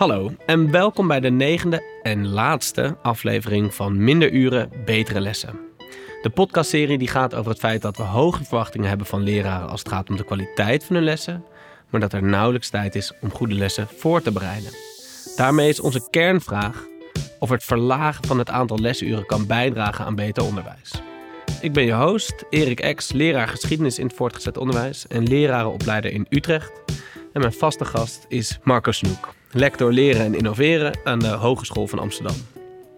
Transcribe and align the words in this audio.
Hallo 0.00 0.32
en 0.46 0.70
welkom 0.70 1.06
bij 1.08 1.20
de 1.20 1.30
negende 1.30 1.82
en 2.02 2.28
laatste 2.28 2.96
aflevering 3.02 3.74
van 3.74 4.04
Minder 4.04 4.30
Uren, 4.32 4.70
Betere 4.84 5.20
Lessen. 5.20 5.58
De 6.22 6.30
podcastserie 6.30 6.98
die 6.98 7.08
gaat 7.08 7.34
over 7.34 7.50
het 7.50 7.60
feit 7.60 7.82
dat 7.82 7.96
we 7.96 8.02
hoge 8.02 8.44
verwachtingen 8.44 8.88
hebben 8.88 9.06
van 9.06 9.22
leraren 9.22 9.68
als 9.68 9.80
het 9.80 9.88
gaat 9.88 10.08
om 10.10 10.16
de 10.16 10.24
kwaliteit 10.24 10.84
van 10.84 10.96
hun 10.96 11.04
lessen, 11.04 11.44
maar 11.90 12.00
dat 12.00 12.12
er 12.12 12.22
nauwelijks 12.22 12.68
tijd 12.68 12.94
is 12.94 13.12
om 13.20 13.30
goede 13.30 13.54
lessen 13.54 13.88
voor 13.96 14.22
te 14.22 14.32
bereiden. 14.32 14.72
Daarmee 15.36 15.68
is 15.68 15.80
onze 15.80 16.08
kernvraag 16.10 16.86
of 17.38 17.48
het 17.48 17.64
verlagen 17.64 18.26
van 18.26 18.38
het 18.38 18.50
aantal 18.50 18.78
lesuren 18.78 19.26
kan 19.26 19.46
bijdragen 19.46 20.04
aan 20.04 20.14
beter 20.14 20.44
onderwijs. 20.44 20.92
Ik 21.60 21.72
ben 21.72 21.84
je 21.84 21.94
host, 21.94 22.44
Erik 22.50 22.80
Ex, 22.80 23.12
leraar 23.12 23.48
geschiedenis 23.48 23.98
in 23.98 24.06
het 24.06 24.16
voortgezet 24.16 24.56
onderwijs 24.56 25.06
en 25.06 25.22
lerarenopleider 25.22 26.12
in 26.12 26.26
Utrecht. 26.28 26.72
En 27.32 27.40
mijn 27.40 27.52
vaste 27.52 27.84
gast 27.84 28.24
is 28.28 28.58
Marco 28.62 28.92
Snoek, 28.92 29.38
lector 29.52 29.92
leren 29.92 30.24
en 30.24 30.34
innoveren 30.34 30.98
aan 31.04 31.18
de 31.18 31.28
Hogeschool 31.28 31.86
van 31.86 31.98
Amsterdam. 31.98 32.36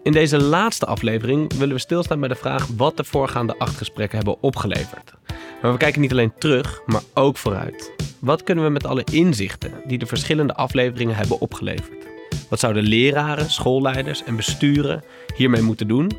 In 0.03 0.11
deze 0.11 0.41
laatste 0.41 0.85
aflevering 0.85 1.53
willen 1.53 1.75
we 1.75 1.81
stilstaan 1.81 2.19
bij 2.19 2.29
de 2.29 2.35
vraag 2.35 2.67
wat 2.77 2.97
de 2.97 3.03
voorgaande 3.03 3.57
acht 3.57 3.77
gesprekken 3.77 4.17
hebben 4.17 4.41
opgeleverd. 4.41 5.13
Maar 5.61 5.71
we 5.71 5.77
kijken 5.77 6.01
niet 6.01 6.11
alleen 6.11 6.33
terug, 6.37 6.81
maar 6.85 7.01
ook 7.13 7.37
vooruit. 7.37 7.91
Wat 8.19 8.43
kunnen 8.43 8.63
we 8.63 8.69
met 8.69 8.85
alle 8.85 9.03
inzichten 9.11 9.71
die 9.85 9.97
de 9.97 10.05
verschillende 10.05 10.55
afleveringen 10.55 11.15
hebben 11.15 11.39
opgeleverd? 11.39 12.07
Wat 12.49 12.59
zouden 12.59 12.83
leraren, 12.83 13.49
schoolleiders 13.49 14.23
en 14.23 14.35
besturen 14.35 15.03
hiermee 15.35 15.61
moeten 15.61 15.87
doen? 15.87 16.11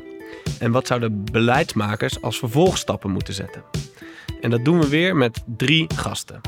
En 0.59 0.71
wat 0.71 0.87
zouden 0.87 1.23
beleidsmakers 1.31 2.21
als 2.21 2.39
vervolgstappen 2.39 3.11
moeten 3.11 3.33
zetten? 3.33 3.63
En 4.41 4.49
dat 4.49 4.65
doen 4.65 4.79
we 4.79 4.87
weer 4.89 5.15
met 5.15 5.43
drie 5.57 5.87
gasten. 5.95 6.41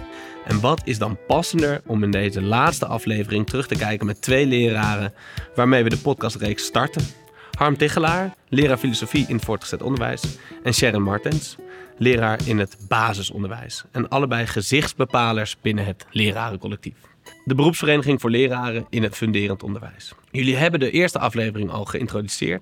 En 0.46 0.60
wat 0.60 0.82
is 0.84 0.98
dan 0.98 1.18
passender 1.28 1.82
om 1.86 2.04
in 2.04 2.12
deze 2.12 2.42
laatste 2.42 2.86
aflevering 2.86 3.48
terug 3.48 3.68
te 3.68 3.76
kijken 3.76 4.06
met 4.06 4.22
twee 4.22 4.46
leraren 4.46 5.14
waarmee 5.56 5.84
we 5.84 5.90
de 5.90 5.98
podcastreeks 5.98 6.64
starten? 6.64 7.04
Harm 7.58 7.78
Tichelaar, 7.78 8.34
leraar 8.50 8.78
filosofie 8.78 9.26
in 9.28 9.40
voortgezet 9.40 9.82
onderwijs. 9.82 10.38
En 10.64 10.74
Sharon 10.74 11.02
Martens, 11.02 11.56
leraar 11.98 12.40
in 12.46 12.60
het 12.60 12.78
basisonderwijs. 12.88 13.84
En 13.92 14.10
allebei 14.10 14.46
gezichtsbepalers 14.46 15.58
binnen 15.62 15.86
het 15.86 16.06
lerarencollectief. 16.12 16.96
De 17.46 17.56
beroepsvereniging 17.56 18.22
voor 18.22 18.30
leraren 18.30 18.86
in 18.90 19.04
het 19.04 19.16
funderend 19.16 19.64
onderwijs. 19.64 20.14
Jullie 20.32 20.56
hebben 20.56 20.80
de 20.80 20.92
eerste 20.92 21.20
aflevering 21.20 21.72
al 21.72 21.86
geïntroduceerd. 21.86 22.62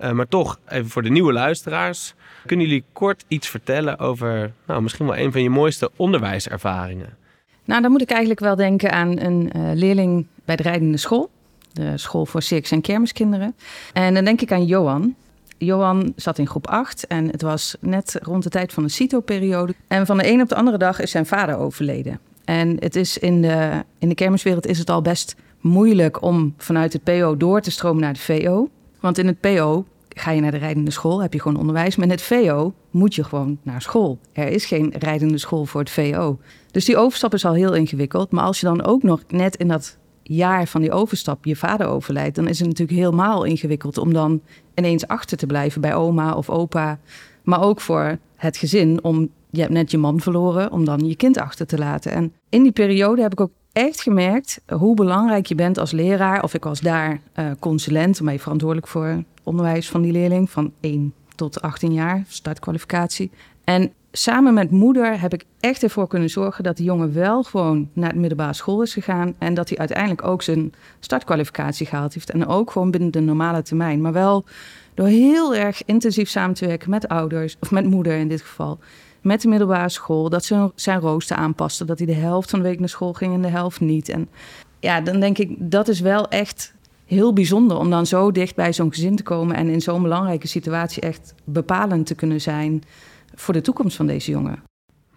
Uh, 0.00 0.10
maar 0.10 0.28
toch, 0.28 0.58
even 0.68 0.90
voor 0.90 1.02
de 1.02 1.10
nieuwe 1.10 1.32
luisteraars. 1.32 2.14
Kunnen 2.46 2.66
jullie 2.66 2.84
kort 2.92 3.24
iets 3.28 3.48
vertellen 3.48 3.98
over 3.98 4.52
nou, 4.66 4.82
misschien 4.82 5.06
wel 5.06 5.16
een 5.16 5.32
van 5.32 5.42
je 5.42 5.50
mooiste 5.50 5.90
onderwijservaringen? 5.96 7.16
Nou, 7.64 7.82
dan 7.82 7.90
moet 7.90 8.02
ik 8.02 8.10
eigenlijk 8.10 8.40
wel 8.40 8.56
denken 8.56 8.92
aan 8.92 9.18
een 9.18 9.50
uh, 9.56 9.62
leerling 9.74 10.26
bij 10.44 10.56
de 10.56 10.62
rijdende 10.62 10.96
school. 10.96 11.30
De 11.72 11.98
school 11.98 12.26
voor 12.26 12.42
circus- 12.42 12.70
en 12.70 12.80
kermiskinderen. 12.80 13.54
En 13.92 14.14
dan 14.14 14.24
denk 14.24 14.40
ik 14.40 14.52
aan 14.52 14.64
Johan. 14.64 15.14
Johan 15.58 16.12
zat 16.16 16.38
in 16.38 16.46
groep 16.46 16.66
8 16.66 17.06
en 17.06 17.30
het 17.30 17.42
was 17.42 17.76
net 17.80 18.18
rond 18.22 18.42
de 18.42 18.48
tijd 18.48 18.72
van 18.72 18.82
de 18.82 18.88
CITO-periode. 18.88 19.74
En 19.88 20.06
van 20.06 20.18
de 20.18 20.30
een 20.30 20.40
op 20.40 20.48
de 20.48 20.54
andere 20.54 20.78
dag 20.78 21.00
is 21.00 21.10
zijn 21.10 21.26
vader 21.26 21.56
overleden. 21.56 22.20
En 22.44 22.76
het 22.78 22.96
is 22.96 23.18
in 23.18 23.42
de, 23.42 23.84
in 23.98 24.08
de 24.08 24.14
kermiswereld 24.14 24.66
is 24.66 24.78
het 24.78 24.90
al 24.90 25.02
best 25.02 25.36
moeilijk 25.60 26.22
om 26.22 26.54
vanuit 26.56 26.92
het 26.92 27.02
PO 27.02 27.36
door 27.36 27.60
te 27.60 27.70
stromen 27.70 28.02
naar 28.02 28.12
de 28.12 28.20
VO. 28.20 28.68
Want 29.00 29.18
in 29.18 29.26
het 29.26 29.40
PO 29.40 29.84
ga 30.18 30.30
je 30.30 30.40
naar 30.40 30.50
de 30.50 30.56
rijdende 30.56 30.90
school, 30.90 31.22
heb 31.22 31.32
je 31.32 31.40
gewoon 31.40 31.58
onderwijs. 31.58 31.96
In 31.96 32.10
het 32.10 32.22
VO 32.22 32.74
moet 32.90 33.14
je 33.14 33.24
gewoon 33.24 33.58
naar 33.62 33.82
school. 33.82 34.18
Er 34.32 34.48
is 34.48 34.64
geen 34.64 34.92
rijdende 34.98 35.38
school 35.38 35.64
voor 35.64 35.80
het 35.80 35.90
VO. 35.90 36.38
Dus 36.70 36.84
die 36.84 36.96
overstap 36.96 37.34
is 37.34 37.44
al 37.44 37.54
heel 37.54 37.74
ingewikkeld. 37.74 38.30
Maar 38.30 38.44
als 38.44 38.60
je 38.60 38.66
dan 38.66 38.84
ook 38.84 39.02
nog 39.02 39.22
net 39.28 39.56
in 39.56 39.68
dat 39.68 39.98
jaar 40.22 40.66
van 40.66 40.80
die 40.80 40.92
overstap 40.92 41.44
je 41.44 41.56
vader 41.56 41.86
overlijdt, 41.86 42.36
dan 42.36 42.48
is 42.48 42.58
het 42.58 42.68
natuurlijk 42.68 42.98
helemaal 42.98 43.44
ingewikkeld 43.44 43.98
om 43.98 44.12
dan 44.12 44.40
ineens 44.74 45.06
achter 45.06 45.36
te 45.36 45.46
blijven 45.46 45.80
bij 45.80 45.94
oma 45.94 46.34
of 46.34 46.50
opa. 46.50 46.98
Maar 47.42 47.62
ook 47.62 47.80
voor 47.80 48.18
het 48.36 48.56
gezin 48.56 49.04
om, 49.04 49.28
je 49.50 49.60
hebt 49.60 49.72
net 49.72 49.90
je 49.90 49.98
man 49.98 50.20
verloren, 50.20 50.72
om 50.72 50.84
dan 50.84 51.08
je 51.08 51.16
kind 51.16 51.38
achter 51.38 51.66
te 51.66 51.78
laten. 51.78 52.12
En 52.12 52.32
in 52.48 52.62
die 52.62 52.72
periode 52.72 53.22
heb 53.22 53.32
ik 53.32 53.40
ook 53.40 53.52
echt 53.76 54.02
gemerkt 54.02 54.60
hoe 54.72 54.94
belangrijk 54.94 55.46
je 55.46 55.54
bent 55.54 55.78
als 55.78 55.90
leraar. 55.92 56.42
Of 56.42 56.54
ik 56.54 56.64
was 56.64 56.80
daar 56.80 57.20
uh, 57.38 57.50
consulent, 57.58 58.20
maar 58.20 58.32
je 58.32 58.38
verantwoordelijk 58.38 58.88
voor 58.88 59.22
onderwijs 59.42 59.88
van 59.88 60.02
die 60.02 60.12
leerling 60.12 60.50
van 60.50 60.72
1 60.80 61.14
tot 61.34 61.62
18 61.62 61.92
jaar, 61.92 62.24
startkwalificatie. 62.28 63.30
En 63.64 63.92
samen 64.12 64.54
met 64.54 64.70
moeder 64.70 65.20
heb 65.20 65.32
ik 65.34 65.44
echt 65.60 65.82
ervoor 65.82 66.08
kunnen 66.08 66.30
zorgen 66.30 66.64
dat 66.64 66.76
die 66.76 66.86
jongen 66.86 67.14
wel 67.14 67.42
gewoon 67.42 67.88
naar 67.92 68.12
de 68.12 68.18
middelbare 68.18 68.52
school 68.52 68.82
is 68.82 68.92
gegaan. 68.92 69.34
En 69.38 69.54
dat 69.54 69.68
hij 69.68 69.78
uiteindelijk 69.78 70.24
ook 70.24 70.42
zijn 70.42 70.74
startkwalificatie 71.00 71.86
gehaald 71.86 72.14
heeft. 72.14 72.30
En 72.30 72.46
ook 72.46 72.70
gewoon 72.70 72.90
binnen 72.90 73.10
de 73.10 73.20
normale 73.20 73.62
termijn. 73.62 74.00
Maar 74.00 74.12
wel 74.12 74.44
door 74.94 75.06
heel 75.06 75.54
erg 75.54 75.84
intensief 75.84 76.28
samen 76.28 76.54
te 76.54 76.66
werken 76.66 76.90
met 76.90 77.08
ouders, 77.08 77.56
of 77.60 77.70
met 77.70 77.84
moeder 77.84 78.16
in 78.16 78.28
dit 78.28 78.40
geval. 78.42 78.78
Met 79.26 79.40
de 79.40 79.48
middelbare 79.48 79.88
school, 79.88 80.28
dat 80.28 80.44
ze 80.44 80.72
zijn 80.74 81.00
rooster 81.00 81.36
aanpasten. 81.36 81.86
Dat 81.86 81.98
hij 81.98 82.06
de 82.06 82.14
helft 82.14 82.50
van 82.50 82.58
de 82.58 82.64
week 82.68 82.78
naar 82.78 82.88
school 82.88 83.12
ging 83.12 83.34
en 83.34 83.42
de 83.42 83.48
helft 83.48 83.80
niet. 83.80 84.08
En 84.08 84.28
ja, 84.80 85.00
dan 85.00 85.20
denk 85.20 85.38
ik, 85.38 85.56
dat 85.58 85.88
is 85.88 86.00
wel 86.00 86.28
echt 86.28 86.74
heel 87.04 87.32
bijzonder 87.32 87.76
om 87.76 87.90
dan 87.90 88.06
zo 88.06 88.30
dicht 88.30 88.54
bij 88.54 88.72
zo'n 88.72 88.92
gezin 88.92 89.16
te 89.16 89.22
komen 89.22 89.56
en 89.56 89.68
in 89.68 89.80
zo'n 89.80 90.02
belangrijke 90.02 90.46
situatie 90.46 91.02
echt 91.02 91.34
bepalend 91.44 92.06
te 92.06 92.14
kunnen 92.14 92.40
zijn 92.40 92.84
voor 93.34 93.54
de 93.54 93.60
toekomst 93.60 93.96
van 93.96 94.06
deze 94.06 94.30
jongen. 94.30 94.62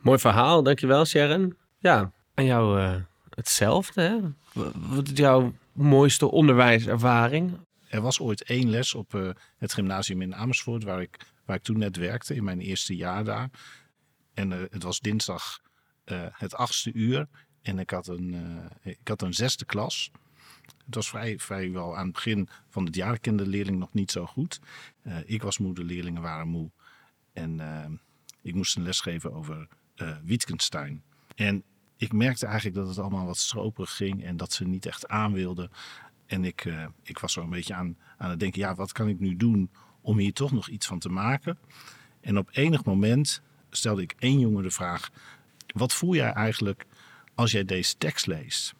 Mooi 0.01 0.19
verhaal, 0.19 0.63
dankjewel 0.63 1.05
Sharon. 1.05 1.55
Ja, 1.79 2.11
en 2.33 2.45
jou 2.45 2.79
uh, 2.79 2.95
hetzelfde. 3.29 4.01
Hè? 4.01 4.17
Wat 4.89 5.07
is 5.07 5.17
jouw 5.17 5.53
mooiste 5.71 6.31
onderwijservaring? 6.31 7.51
Er 7.89 8.01
was 8.01 8.19
ooit 8.19 8.43
één 8.43 8.69
les 8.69 8.95
op 8.95 9.13
uh, 9.13 9.29
het 9.57 9.73
gymnasium 9.73 10.21
in 10.21 10.35
Amersfoort, 10.35 10.83
waar 10.83 11.01
ik, 11.01 11.17
waar 11.45 11.55
ik 11.55 11.63
toen 11.63 11.77
net 11.77 11.97
werkte, 11.97 12.35
in 12.35 12.43
mijn 12.43 12.59
eerste 12.59 12.95
jaar 12.95 13.23
daar. 13.23 13.49
En 14.39 14.51
uh, 14.51 14.61
het 14.69 14.83
was 14.83 14.99
dinsdag 14.99 15.61
het 16.31 16.55
achtste 16.55 16.93
uur 16.93 17.27
en 17.61 17.79
ik 17.79 17.89
had 17.89 18.07
een, 18.07 18.35
ik 18.81 19.07
had 19.07 19.21
een 19.21 19.33
zesde 19.33 19.65
klas. 19.65 20.11
Het 20.85 20.95
was 20.95 21.09
vrij, 21.09 21.39
vrijwel 21.39 21.97
aan 21.97 22.03
het 22.03 22.13
begin 22.13 22.49
van 22.69 22.85
het 22.85 22.95
jaar 22.95 23.19
kende 23.19 23.43
de 23.43 23.49
leerling 23.49 23.79
nog 23.79 23.93
niet 23.93 24.11
zo 24.11 24.25
goed. 24.25 24.59
Ik 25.25 25.41
was 25.41 25.57
moe, 25.57 25.73
de 25.73 25.83
leerlingen 25.83 26.21
waren 26.21 26.47
moe. 26.47 26.71
En 27.33 27.61
ik 28.41 28.55
moest 28.55 28.75
een 28.75 28.83
les 28.83 28.99
geven 28.99 29.33
over 29.33 29.67
uh, 29.95 30.17
Wittgenstein. 30.23 31.03
En 31.35 31.63
ik 31.97 32.13
merkte 32.13 32.45
eigenlijk 32.45 32.75
dat 32.75 32.87
het 32.87 32.99
allemaal 32.99 33.25
wat 33.25 33.37
stroperig 33.37 33.95
ging 33.95 34.23
en 34.23 34.37
dat 34.37 34.53
ze 34.53 34.63
niet 34.63 34.85
echt 34.85 35.07
aan 35.07 35.33
wilden. 35.33 35.71
En 36.25 36.45
ik, 36.45 36.73
ik 37.03 37.19
was 37.19 37.33
zo 37.33 37.41
een 37.41 37.49
beetje 37.49 37.73
aan, 37.73 37.97
aan 38.17 38.29
het 38.29 38.39
denken, 38.39 38.61
ja, 38.61 38.75
wat 38.75 38.91
kan 38.91 39.07
ik 39.07 39.19
nu 39.19 39.35
doen 39.35 39.69
om 40.01 40.17
hier 40.17 40.33
toch 40.33 40.51
nog 40.51 40.69
iets 40.69 40.87
van 40.87 40.99
te 40.99 41.09
maken? 41.09 41.57
En 42.21 42.37
op 42.37 42.49
enig 42.51 42.83
moment 42.85 43.41
stelde 43.69 44.01
ik 44.01 44.15
één 44.19 44.39
jongen 44.39 44.63
de 44.63 44.71
vraag, 44.71 45.09
wat 45.67 45.93
voel 45.93 46.15
jij 46.15 46.31
eigenlijk 46.31 46.85
als 47.35 47.51
jij 47.51 47.65
deze 47.65 47.97
tekst 47.97 48.27
leest? 48.27 48.73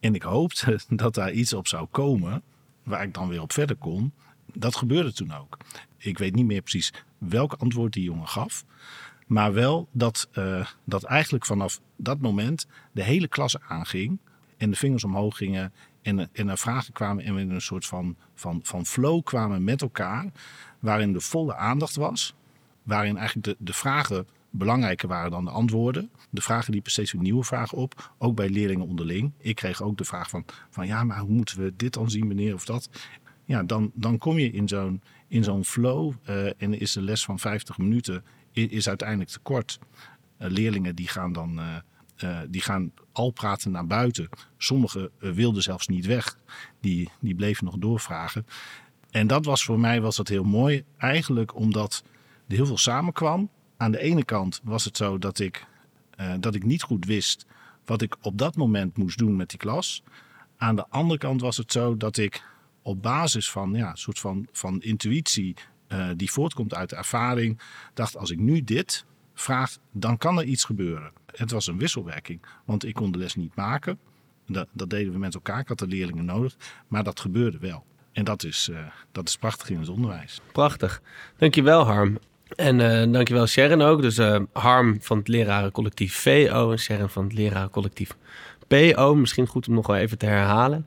En 0.00 0.14
ik 0.14 0.22
hoopte 0.22 0.80
dat 0.88 1.14
daar 1.14 1.32
iets 1.32 1.52
op 1.52 1.66
zou 1.68 1.86
komen 1.90 2.42
waar 2.82 3.02
ik 3.02 3.14
dan 3.14 3.28
weer 3.28 3.42
op 3.42 3.52
verder 3.52 3.76
kon. 3.76 4.12
Dat 4.54 4.76
gebeurde 4.76 5.12
toen 5.12 5.32
ook. 5.32 5.58
Ik 5.98 6.18
weet 6.18 6.34
niet 6.34 6.46
meer 6.46 6.62
precies 6.62 6.92
welk 7.18 7.52
antwoord 7.52 7.92
die 7.92 8.02
jongen 8.02 8.28
gaf. 8.28 8.64
Maar 9.26 9.52
wel 9.52 9.88
dat, 9.92 10.28
uh, 10.32 10.66
dat 10.84 11.02
eigenlijk 11.02 11.46
vanaf 11.46 11.80
dat 11.96 12.20
moment 12.20 12.66
de 12.92 13.02
hele 13.02 13.28
klas 13.28 13.60
aanging. 13.60 14.18
En 14.56 14.70
de 14.70 14.76
vingers 14.76 15.04
omhoog 15.04 15.36
gingen. 15.36 15.72
En, 16.02 16.28
en 16.32 16.48
er 16.48 16.58
vragen 16.58 16.92
kwamen. 16.92 17.24
En 17.24 17.34
we 17.34 17.40
in 17.40 17.50
een 17.50 17.60
soort 17.60 17.86
van, 17.86 18.16
van, 18.34 18.60
van 18.62 18.86
flow 18.86 19.22
kwamen 19.22 19.64
met 19.64 19.82
elkaar. 19.82 20.32
Waarin 20.78 21.12
de 21.12 21.20
volle 21.20 21.54
aandacht 21.54 21.96
was. 21.96 22.34
Waarin 22.82 23.16
eigenlijk 23.16 23.46
de, 23.46 23.56
de 23.58 23.72
vragen 23.72 24.26
belangrijker 24.52 25.08
waren 25.08 25.30
dan 25.30 25.44
de 25.44 25.50
antwoorden. 25.50 26.10
De 26.30 26.40
vragen 26.40 26.72
liepen 26.72 26.90
steeds 26.90 27.12
weer 27.12 27.22
nieuwe 27.22 27.44
vragen 27.44 27.78
op, 27.78 28.12
ook 28.18 28.34
bij 28.34 28.48
leerlingen 28.48 28.86
onderling. 28.86 29.32
Ik 29.38 29.54
kreeg 29.54 29.82
ook 29.82 29.96
de 29.96 30.04
vraag 30.04 30.28
van, 30.28 30.44
van 30.70 30.86
ja, 30.86 31.04
maar 31.04 31.18
hoe 31.18 31.30
moeten 31.30 31.58
we 31.58 31.72
dit 31.76 31.92
dan 31.92 32.10
zien, 32.10 32.26
meneer, 32.26 32.54
of 32.54 32.64
dat? 32.64 32.90
Ja, 33.44 33.62
dan, 33.62 33.90
dan 33.94 34.18
kom 34.18 34.38
je 34.38 34.50
in 34.50 34.68
zo'n, 34.68 35.02
in 35.28 35.44
zo'n 35.44 35.64
flow 35.64 36.12
uh, 36.28 36.62
en 36.62 36.80
is 36.80 36.92
de 36.92 37.02
les 37.02 37.24
van 37.24 37.38
50 37.38 37.78
minuten 37.78 38.24
is 38.52 38.88
uiteindelijk 38.88 39.30
te 39.30 39.38
kort. 39.38 39.78
Uh, 40.38 40.48
leerlingen 40.50 40.94
die 40.94 41.08
gaan 41.08 41.32
dan 41.32 41.60
uh, 41.60 42.38
die 42.48 42.60
gaan 42.60 42.92
al 43.12 43.30
praten 43.30 43.70
naar 43.70 43.86
buiten. 43.86 44.28
Sommigen 44.56 45.10
wilden 45.18 45.62
zelfs 45.62 45.88
niet 45.88 46.06
weg. 46.06 46.38
Die, 46.80 47.08
die 47.20 47.34
bleven 47.34 47.64
nog 47.64 47.76
doorvragen. 47.78 48.46
En 49.10 49.26
dat 49.26 49.44
was 49.44 49.64
voor 49.64 49.80
mij 49.80 50.00
was 50.00 50.16
dat 50.16 50.28
heel 50.28 50.44
mooi. 50.44 50.84
Eigenlijk 50.96 51.54
omdat 51.54 52.04
er 52.48 52.56
heel 52.56 52.66
veel 52.66 52.78
samenkwam 52.78 53.50
aan 53.76 53.90
de 53.90 53.98
ene 53.98 54.24
kant 54.24 54.60
was 54.62 54.84
het 54.84 54.96
zo 54.96 55.18
dat 55.18 55.38
ik, 55.38 55.66
uh, 56.20 56.34
dat 56.40 56.54
ik 56.54 56.64
niet 56.64 56.82
goed 56.82 57.04
wist 57.04 57.46
wat 57.84 58.02
ik 58.02 58.16
op 58.20 58.38
dat 58.38 58.56
moment 58.56 58.96
moest 58.96 59.18
doen 59.18 59.36
met 59.36 59.48
die 59.48 59.58
klas. 59.58 60.02
Aan 60.56 60.76
de 60.76 60.86
andere 60.88 61.18
kant 61.18 61.40
was 61.40 61.56
het 61.56 61.72
zo 61.72 61.96
dat 61.96 62.16
ik 62.16 62.44
op 62.82 63.02
basis 63.02 63.50
van 63.50 63.74
ja, 63.74 63.90
een 63.90 63.96
soort 63.96 64.18
van, 64.18 64.46
van 64.52 64.82
intuïtie 64.82 65.54
uh, 65.88 66.08
die 66.16 66.30
voortkomt 66.30 66.74
uit 66.74 66.90
de 66.90 66.96
ervaring, 66.96 67.60
dacht 67.94 68.16
als 68.16 68.30
ik 68.30 68.38
nu 68.38 68.64
dit 68.64 69.04
vraag, 69.34 69.76
dan 69.92 70.18
kan 70.18 70.38
er 70.38 70.44
iets 70.44 70.64
gebeuren. 70.64 71.12
Het 71.26 71.50
was 71.50 71.66
een 71.66 71.78
wisselwerking, 71.78 72.42
want 72.64 72.84
ik 72.84 72.94
kon 72.94 73.12
de 73.12 73.18
les 73.18 73.34
niet 73.34 73.54
maken. 73.54 73.98
Dat, 74.46 74.68
dat 74.72 74.90
deden 74.90 75.12
we 75.12 75.18
met 75.18 75.34
elkaar. 75.34 75.60
Ik 75.60 75.68
had 75.68 75.78
de 75.78 75.86
leerlingen 75.86 76.24
nodig. 76.24 76.56
Maar 76.88 77.04
dat 77.04 77.20
gebeurde 77.20 77.58
wel. 77.58 77.84
En 78.12 78.24
dat 78.24 78.44
is, 78.44 78.68
uh, 78.70 78.78
dat 79.12 79.28
is 79.28 79.36
prachtig 79.36 79.70
in 79.70 79.78
het 79.78 79.88
onderwijs. 79.88 80.40
Prachtig. 80.52 81.02
Dankjewel 81.36 81.84
Harm. 81.84 82.18
En 82.56 82.78
uh, 82.78 83.12
dankjewel 83.12 83.46
Sharon 83.46 83.82
ook. 83.82 84.02
Dus 84.02 84.18
uh, 84.18 84.40
Harm 84.52 84.96
van 85.00 85.18
het 85.18 85.28
lerarencollectief 85.28 86.14
VO 86.14 86.70
en 86.70 86.78
Sharon 86.78 87.08
van 87.08 87.24
het 87.24 87.32
lerarencollectief 87.32 88.16
PO. 88.68 89.14
Misschien 89.14 89.46
goed 89.46 89.68
om 89.68 89.74
nog 89.74 89.86
wel 89.86 89.96
even 89.96 90.18
te 90.18 90.26
herhalen. 90.26 90.86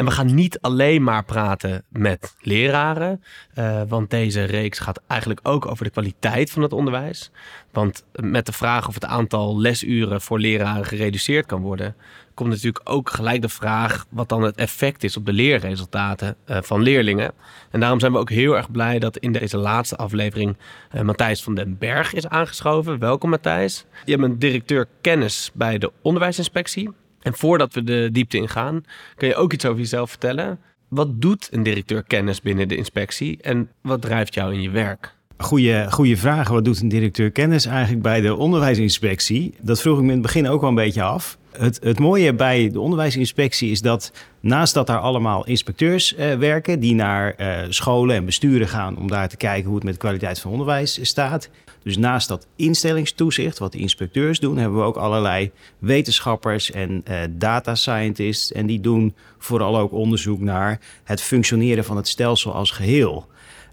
En 0.00 0.06
we 0.06 0.12
gaan 0.12 0.34
niet 0.34 0.60
alleen 0.60 1.02
maar 1.02 1.24
praten 1.24 1.84
met 1.88 2.34
leraren, 2.40 3.22
uh, 3.54 3.82
want 3.88 4.10
deze 4.10 4.44
reeks 4.44 4.78
gaat 4.78 5.00
eigenlijk 5.06 5.40
ook 5.42 5.66
over 5.66 5.84
de 5.84 5.90
kwaliteit 5.90 6.50
van 6.50 6.62
het 6.62 6.72
onderwijs. 6.72 7.30
Want 7.72 8.04
met 8.12 8.46
de 8.46 8.52
vraag 8.52 8.88
of 8.88 8.94
het 8.94 9.04
aantal 9.04 9.58
lesuren 9.58 10.20
voor 10.20 10.38
leraren 10.38 10.84
gereduceerd 10.84 11.46
kan 11.46 11.60
worden, 11.60 11.94
komt 12.34 12.48
natuurlijk 12.50 12.90
ook 12.90 13.10
gelijk 13.10 13.42
de 13.42 13.48
vraag 13.48 14.06
wat 14.08 14.28
dan 14.28 14.42
het 14.42 14.56
effect 14.56 15.04
is 15.04 15.16
op 15.16 15.26
de 15.26 15.32
leerresultaten 15.32 16.36
uh, 16.46 16.58
van 16.62 16.82
leerlingen. 16.82 17.32
En 17.70 17.80
daarom 17.80 18.00
zijn 18.00 18.12
we 18.12 18.18
ook 18.18 18.30
heel 18.30 18.56
erg 18.56 18.70
blij 18.70 18.98
dat 18.98 19.16
in 19.16 19.32
deze 19.32 19.56
laatste 19.56 19.96
aflevering 19.96 20.56
uh, 20.94 21.00
Matthijs 21.00 21.42
van 21.42 21.54
den 21.54 21.78
Berg 21.78 22.12
is 22.12 22.28
aangeschoven. 22.28 22.98
Welkom 22.98 23.30
Matthijs. 23.30 23.84
Je 24.04 24.16
bent 24.16 24.40
directeur 24.40 24.86
kennis 25.00 25.50
bij 25.54 25.78
de 25.78 25.92
onderwijsinspectie. 26.02 26.90
En 27.22 27.34
voordat 27.34 27.74
we 27.74 27.82
de 27.82 28.08
diepte 28.12 28.36
ingaan, 28.36 28.84
kun 29.16 29.28
je 29.28 29.34
ook 29.34 29.52
iets 29.52 29.64
over 29.64 29.80
jezelf 29.80 30.10
vertellen. 30.10 30.58
Wat 30.88 31.20
doet 31.20 31.48
een 31.50 31.62
directeur 31.62 32.02
kennis 32.02 32.40
binnen 32.40 32.68
de 32.68 32.76
inspectie 32.76 33.38
en 33.42 33.68
wat 33.82 34.02
drijft 34.02 34.34
jou 34.34 34.54
in 34.54 34.62
je 34.62 34.70
werk? 34.70 35.14
Goeie, 35.40 35.90
goede 35.90 36.16
vraag. 36.16 36.48
Wat 36.48 36.64
doet 36.64 36.80
een 36.80 36.88
directeur 36.88 37.30
kennis 37.30 37.66
eigenlijk 37.66 38.02
bij 38.02 38.20
de 38.20 38.36
onderwijsinspectie? 38.36 39.54
Dat 39.60 39.80
vroeg 39.80 39.96
ik 39.96 40.02
me 40.02 40.08
in 40.08 40.12
het 40.12 40.22
begin 40.22 40.48
ook 40.48 40.60
wel 40.60 40.68
een 40.68 40.74
beetje 40.74 41.02
af. 41.02 41.38
Het, 41.58 41.80
het 41.82 41.98
mooie 41.98 42.34
bij 42.34 42.70
de 42.70 42.80
onderwijsinspectie 42.80 43.70
is 43.70 43.80
dat 43.80 44.12
naast 44.40 44.74
dat 44.74 44.86
daar 44.86 44.98
allemaal 44.98 45.46
inspecteurs 45.46 46.16
uh, 46.16 46.34
werken... 46.34 46.80
die 46.80 46.94
naar 46.94 47.34
uh, 47.40 47.58
scholen 47.68 48.16
en 48.16 48.24
besturen 48.24 48.68
gaan 48.68 48.96
om 48.96 49.08
daar 49.08 49.28
te 49.28 49.36
kijken 49.36 49.64
hoe 49.64 49.74
het 49.74 49.84
met 49.84 49.92
de 49.92 50.00
kwaliteit 50.00 50.40
van 50.40 50.50
onderwijs 50.50 50.98
staat... 51.02 51.50
Dus 51.82 51.96
naast 51.96 52.28
dat 52.28 52.46
instellingstoezicht, 52.56 53.58
wat 53.58 53.72
de 53.72 53.78
inspecteurs 53.78 54.38
doen, 54.38 54.56
hebben 54.56 54.78
we 54.78 54.84
ook 54.84 54.96
allerlei 54.96 55.50
wetenschappers 55.78 56.70
en 56.70 57.04
uh, 57.08 57.20
data 57.30 57.74
scientists. 57.74 58.52
En 58.52 58.66
die 58.66 58.80
doen 58.80 59.14
vooral 59.38 59.78
ook 59.78 59.92
onderzoek 59.92 60.40
naar 60.40 60.80
het 61.04 61.20
functioneren 61.20 61.84
van 61.84 61.96
het 61.96 62.08
stelsel 62.08 62.54
als 62.54 62.70
geheel. 62.70 63.26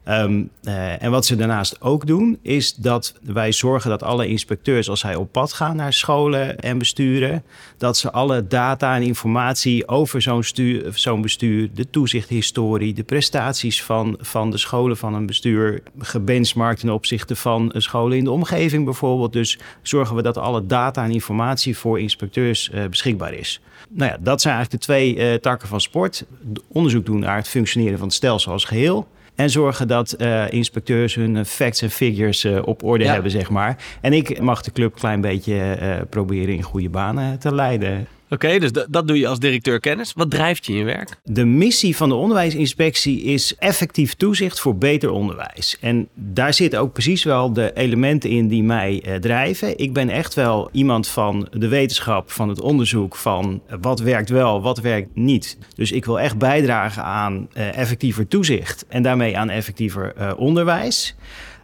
Um, 0.10 0.50
uh, 0.64 1.04
en 1.04 1.12
wat 1.12 1.26
ze 1.26 1.36
daarnaast 1.36 1.82
ook 1.82 2.08
doen, 2.08 2.40
is 2.42 2.76
dat 2.76 3.14
wij 3.24 3.52
zorgen 3.52 3.90
dat 3.90 4.04
alle 4.04 4.28
inspecteurs, 4.28 4.90
als 4.90 5.00
zij 5.00 5.16
op 5.16 5.32
pad 5.32 5.54
gaan 5.54 5.76
naar 5.76 5.94
scholen 5.94 6.60
en 6.60 6.78
besturen, 6.78 7.44
dat 7.78 7.98
ze 7.98 8.12
alle 8.12 8.48
data 8.48 8.96
en 8.96 9.02
informatie 9.02 9.88
over 9.88 10.22
zo'n 10.94 11.22
bestuur, 11.22 11.70
de 11.74 11.90
toezichthistorie, 11.90 12.94
de 12.94 13.04
prestaties 13.04 13.84
van, 13.84 14.18
van 14.20 14.52
de 14.52 14.58
scholen 14.58 14.98
van 14.98 15.14
een 15.14 15.26
bestuur, 15.26 15.84
gebenchmarkt 16.00 16.80
ten 16.80 16.90
opzichte 16.90 17.36
van 17.36 17.74
scholen 17.76 18.18
in 18.18 18.24
de 18.24 18.32
omgeving 18.32 18.86
bijvoorbeeld. 18.86 19.34
Dus 19.34 19.60
zorgen 19.82 20.16
we 20.16 20.22
dat 20.22 20.38
alle 20.38 20.66
data 20.66 21.04
en 21.04 21.12
informatie 21.12 21.78
voor 21.78 22.00
inspecteurs 22.00 22.70
uh, 22.74 22.86
beschikbaar 22.86 23.34
is. 23.34 23.62
Nou 23.90 24.12
ja, 24.12 24.18
dat 24.20 24.42
zijn 24.42 24.56
eigenlijk 24.56 24.84
de 24.84 24.92
twee 24.92 25.16
uh, 25.16 25.34
takken 25.34 25.68
van 25.68 25.82
sport. 25.82 26.26
Onderzoek 26.68 27.06
doen 27.06 27.20
naar 27.20 27.36
het 27.36 27.48
functioneren 27.48 27.98
van 27.98 28.08
het 28.08 28.16
stelsel 28.16 28.52
als 28.52 28.66
geheel. 28.66 29.08
En 29.38 29.50
zorgen 29.50 29.88
dat 29.88 30.16
uh, 30.18 30.52
inspecteurs 30.52 31.16
hun 31.16 31.46
facts 31.46 31.82
en 31.82 31.90
figures 31.90 32.46
uh, 32.46 32.60
op 32.66 32.84
orde 32.84 33.04
ja. 33.04 33.14
hebben, 33.14 33.32
zeg 33.32 33.50
maar. 33.50 33.78
En 34.02 34.14
ik 34.14 34.42
mag 34.42 34.62
de 34.62 34.72
club 34.72 34.94
een 34.94 35.00
klein 35.00 35.22
beetje 35.22 35.78
uh, 35.82 35.96
proberen 36.10 36.56
in 36.56 36.62
goede 36.62 36.90
banen 36.90 37.40
te 37.40 37.56
leiden. 37.56 38.08
Oké, 38.30 38.60
dus 38.60 38.72
dat 38.90 39.08
doe 39.08 39.20
je 39.20 39.28
als 39.28 39.40
directeur 39.40 39.80
kennis. 39.80 40.14
Wat 40.16 40.32
drijft 40.32 40.66
je 40.66 40.72
in 40.72 40.78
je 40.78 40.84
werk? 40.84 41.20
De 41.24 41.46
missie 41.46 41.96
van 41.96 42.10
de 42.10 42.16
onderwijsinspectie 42.16 43.22
is 43.22 43.56
effectief 43.56 44.14
toezicht 44.14 44.60
voor 44.60 44.78
beter 44.78 45.10
onderwijs. 45.10 45.78
En 45.82 46.08
daar 46.14 46.54
zitten 46.54 46.80
ook 46.80 46.94
precies 46.94 47.24
wel 47.24 47.54
de 47.54 47.72
elementen 47.74 48.30
in 48.30 48.48
die 48.48 48.64
mij 48.64 49.04
uh, 49.08 49.16
drijven. 49.16 49.78
Ik 49.78 49.94
ben 49.94 50.10
echt 50.10 50.34
wel 50.34 50.70
iemand 50.72 51.08
van 51.08 51.48
de 51.52 51.68
wetenschap, 51.68 52.32
van 52.32 52.50
het 52.50 52.62
onderzoek, 52.62 53.16
van 53.16 53.62
wat 53.82 54.00
werkt 54.00 54.30
wel, 54.30 54.62
wat 54.62 54.80
werkt 54.80 55.16
niet. 55.16 55.58
Dus 55.76 55.92
ik 55.92 56.06
wil 56.06 56.20
echt 56.20 56.38
bijdragen 56.38 57.04
aan 57.04 57.48
uh, 57.54 57.78
effectiever 57.78 58.28
toezicht 58.28 58.86
en 58.88 59.04
daarmee 59.04 59.38
aan 59.38 59.50
effectiever 59.50 60.14
uh, 60.18 60.32
onderwijs. 60.38 61.16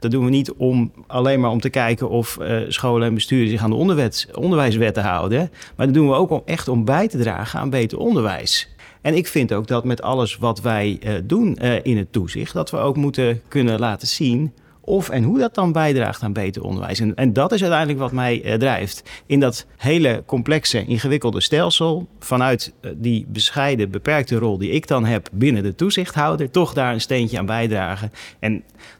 Dat 0.04 0.12
doen 0.12 0.26
we 0.26 0.30
niet 0.30 0.52
om 0.52 0.92
alleen 1.08 1.40
maar 1.40 1.52
om 1.52 1.60
te 1.60 1.70
kijken 1.70 2.10
of 2.10 2.38
uh, 2.42 2.58
scholen 2.68 3.08
en 3.08 3.14
besturen 3.14 3.50
zich 3.50 3.62
aan 3.62 3.70
de 3.70 3.96
onderwijswetten 4.36 5.04
houden. 5.04 5.52
Maar 5.76 5.86
dat 5.86 5.96
doen 5.96 6.08
we 6.08 6.14
ook 6.14 6.30
om 6.30 6.42
echt 6.46 6.68
om 6.68 6.86
bij 6.86 7.08
te 7.08 7.18
dragen 7.18 7.60
aan 7.60 7.70
beter 7.70 7.98
onderwijs. 7.98 8.70
En 9.02 9.16
ik 9.16 9.28
vind 9.28 9.54
ook 9.54 9.68
dat 9.68 9.84
met 9.84 10.02
alles 10.02 10.38
wat 10.38 10.62
wij 10.62 11.00
uh, 11.04 11.14
doen 11.24 11.58
uh, 11.62 11.84
in 11.84 11.98
het 11.98 12.12
toezicht, 12.12 12.54
dat 12.54 12.72
we 12.72 12.78
ook 12.78 12.96
moeten 12.96 13.42
kunnen 13.48 13.80
laten 13.80 14.08
zien 14.08 14.54
of 14.86 15.10
en 15.10 15.24
hoe 15.24 15.40
dat 15.40 15.56
dan 15.56 15.72
bijdraagt 15.72 16.24
aan 16.24 16.34
beter 16.34 16.64
onderwijs. 16.64 17.00
En, 17.00 17.16
en 17.16 17.34
dat 17.34 17.52
is 17.52 17.62
uiteindelijk 17.62 18.00
wat 18.00 18.12
mij 18.12 18.46
uh, 18.46 18.54
drijft. 18.54 19.04
In 19.26 19.40
dat 19.40 19.66
hele 19.78 20.24
complexe, 20.26 20.86
ingewikkelde 20.86 21.42
stelsel, 21.42 22.08
vanuit 22.20 22.74
uh, 22.82 22.92
die 22.96 23.26
bescheiden, 23.28 23.92
beperkte 23.92 24.36
rol 24.36 24.58
die 24.58 24.70
ik 24.70 24.88
dan 24.88 25.06
heb 25.06 25.30
binnen 25.32 25.64
de 25.64 25.76
toezichthouder, 25.76 26.50
toch 26.50 26.74
daar 26.74 26.94
een 26.94 27.02
steentje 27.02 27.38
aan 27.38 27.46
bijdragen. 27.46 28.12
En 28.40 28.52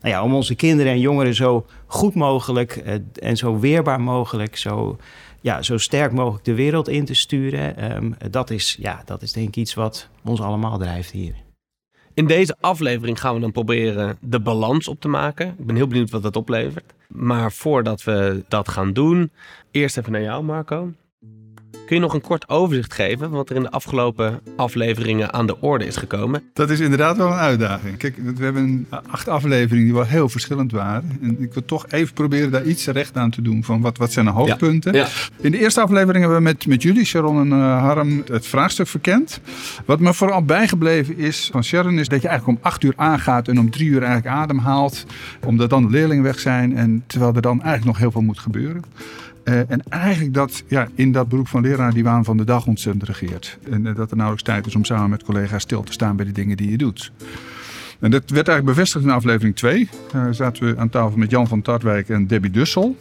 nou 0.02 0.14
ja, 0.14 0.24
om 0.24 0.34
onze 0.34 0.56
kinderen 0.56 0.92
en 0.92 1.00
jongeren 1.00 1.36
zo 1.36 1.66
goed 1.86 2.16
mogelijk 2.16 2.84
uh, 2.86 2.94
en 3.22 3.38
zo 3.38 3.60
weerbaar 3.60 4.02
mogelijk, 4.02 4.58
zo, 4.58 4.98
ja, 5.42 5.62
zo 5.62 5.78
sterk 5.78 6.12
mogelijk 6.12 6.46
de 6.46 6.54
wereld 6.54 6.90
in 6.90 7.06
te 7.06 7.14
sturen. 7.14 7.96
Um, 7.96 8.16
dat, 8.30 8.50
is, 8.50 8.78
ja, 8.80 9.02
dat 9.06 9.22
is 9.22 9.32
denk 9.32 9.48
ik 9.48 9.56
iets 9.56 9.74
wat 9.74 10.08
ons 10.24 10.42
allemaal 10.42 10.78
drijft 10.78 11.12
hier. 11.12 11.43
In 12.16 12.28
deze 12.28 12.56
aflevering 12.60 13.20
gaan 13.20 13.34
we 13.34 13.40
dan 13.40 13.52
proberen 13.52 14.18
de 14.22 14.40
balans 14.40 14.88
op 14.88 15.00
te 15.00 15.08
maken. 15.08 15.48
Ik 15.48 15.66
ben 15.66 15.76
heel 15.76 15.88
benieuwd 15.88 16.10
wat 16.10 16.24
dat 16.24 16.36
oplevert. 16.36 16.94
Maar 17.08 17.52
voordat 17.52 18.04
we 18.04 18.44
dat 18.48 18.70
gaan 18.70 18.94
doen, 18.94 19.32
eerst 19.72 19.98
even 19.98 20.12
naar 20.12 20.22
jou, 20.22 20.44
Marco. 20.44 20.92
Kun 21.86 21.96
je 21.96 22.02
nog 22.02 22.14
een 22.14 22.22
kort 22.22 22.50
overzicht 22.50 22.94
geven 22.94 23.30
wat 23.30 23.50
er 23.50 23.56
in 23.56 23.62
de 23.62 23.72
afgelopen 23.72 24.40
afleveringen 24.56 25.34
aan 25.34 25.48
de 25.48 25.62
orde 25.62 25.86
is 25.86 25.96
gekomen? 25.96 26.44
Dat 26.54 26.70
is 26.70 26.80
inderdaad 26.80 27.18
wel 27.18 27.28
een 27.28 27.34
uitdaging. 27.34 27.98
Kijk, 27.98 28.18
we 28.36 28.44
hebben 28.44 28.88
acht 29.08 29.28
afleveringen 29.28 29.84
die 29.84 29.94
wel 29.94 30.06
heel 30.06 30.30
verschillend 30.30 30.72
waren. 30.72 31.18
En 31.22 31.42
ik 31.42 31.54
wil 31.54 31.66
toch 31.66 31.86
even 31.90 32.14
proberen 32.14 32.52
daar 32.52 32.64
iets 32.64 32.88
recht 32.88 33.18
aan 33.18 33.30
te 33.30 33.42
doen 33.42 33.64
van 33.64 33.82
wat, 33.82 33.98
wat 33.98 34.12
zijn 34.12 34.26
de 34.26 34.32
hoofdpunten. 34.32 34.94
Ja. 34.94 35.00
Ja. 35.00 35.08
In 35.42 35.52
de 35.52 35.60
eerste 35.60 35.82
aflevering 35.82 36.20
hebben 36.20 36.38
we 36.38 36.44
met, 36.44 36.68
met 36.68 36.82
jullie, 36.82 37.06
Sharon 37.06 37.40
en 37.40 37.60
uh, 37.60 37.82
Harm, 37.82 38.24
het 38.32 38.48
vraagstuk 38.48 38.88
verkend. 38.88 39.40
Wat 39.86 40.00
me 40.00 40.14
vooral 40.14 40.44
bijgebleven 40.44 41.18
is 41.18 41.50
van 41.52 41.64
Sharon 41.64 42.00
is 42.00 42.08
dat 42.08 42.22
je 42.22 42.28
eigenlijk 42.28 42.60
om 42.60 42.66
acht 42.66 42.84
uur 42.84 42.94
aangaat 42.96 43.48
en 43.48 43.60
om 43.60 43.70
drie 43.70 43.88
uur 43.88 44.04
eigenlijk 44.04 44.36
adem 44.36 44.58
haalt. 44.58 45.06
Omdat 45.46 45.70
dan 45.70 45.84
de 45.84 45.90
leerlingen 45.90 46.24
weg 46.24 46.40
zijn 46.40 46.78
en 46.78 47.04
terwijl 47.08 47.36
er 47.36 47.42
dan 47.42 47.62
eigenlijk 47.62 47.86
nog 47.86 47.98
heel 47.98 48.12
veel 48.12 48.22
moet 48.22 48.40
gebeuren. 48.40 48.84
Uh, 49.44 49.72
en 49.72 49.84
eigenlijk 49.90 50.34
dat 50.34 50.64
ja, 50.68 50.88
in 50.96 51.12
dat 51.12 51.28
beroep 51.28 51.48
van 51.48 51.62
leraar 51.62 51.94
die 51.94 52.04
waan 52.04 52.24
van 52.24 52.38
de 52.38 52.44
dag 52.44 52.68
ontzettend 52.68 53.04
regeert. 53.04 53.58
En 53.72 53.86
uh, 53.86 53.96
dat 53.96 54.10
er 54.10 54.18
nauwelijks 54.18 54.50
tijd 54.50 54.66
is 54.66 54.76
om 54.76 54.86
samen 54.86 55.10
met 55.10 55.24
collega's 55.24 55.62
stil 55.62 55.84
te 55.84 55.92
staan 55.92 56.16
bij 56.16 56.26
de 56.26 56.32
dingen 56.32 56.58
die 56.58 56.72
je 56.72 56.78
doet. 56.78 57.12
En 58.00 58.12
dat 58.12 58.30
werd 58.30 58.48
eigenlijk 58.48 58.78
bevestigd 58.78 59.06
in 59.06 59.12
aflevering 59.12 59.56
2. 59.56 59.90
Daar 60.12 60.36
zaten 60.36 60.66
we 60.66 60.80
aan 60.80 60.90
tafel 60.90 61.18
met 61.18 61.32
Jan 61.32 61.48
van 61.48 61.62
Tartwijk 61.62 62.10
en 62.10 62.28
Debbie 62.28 62.52
Dussel. 62.52 62.98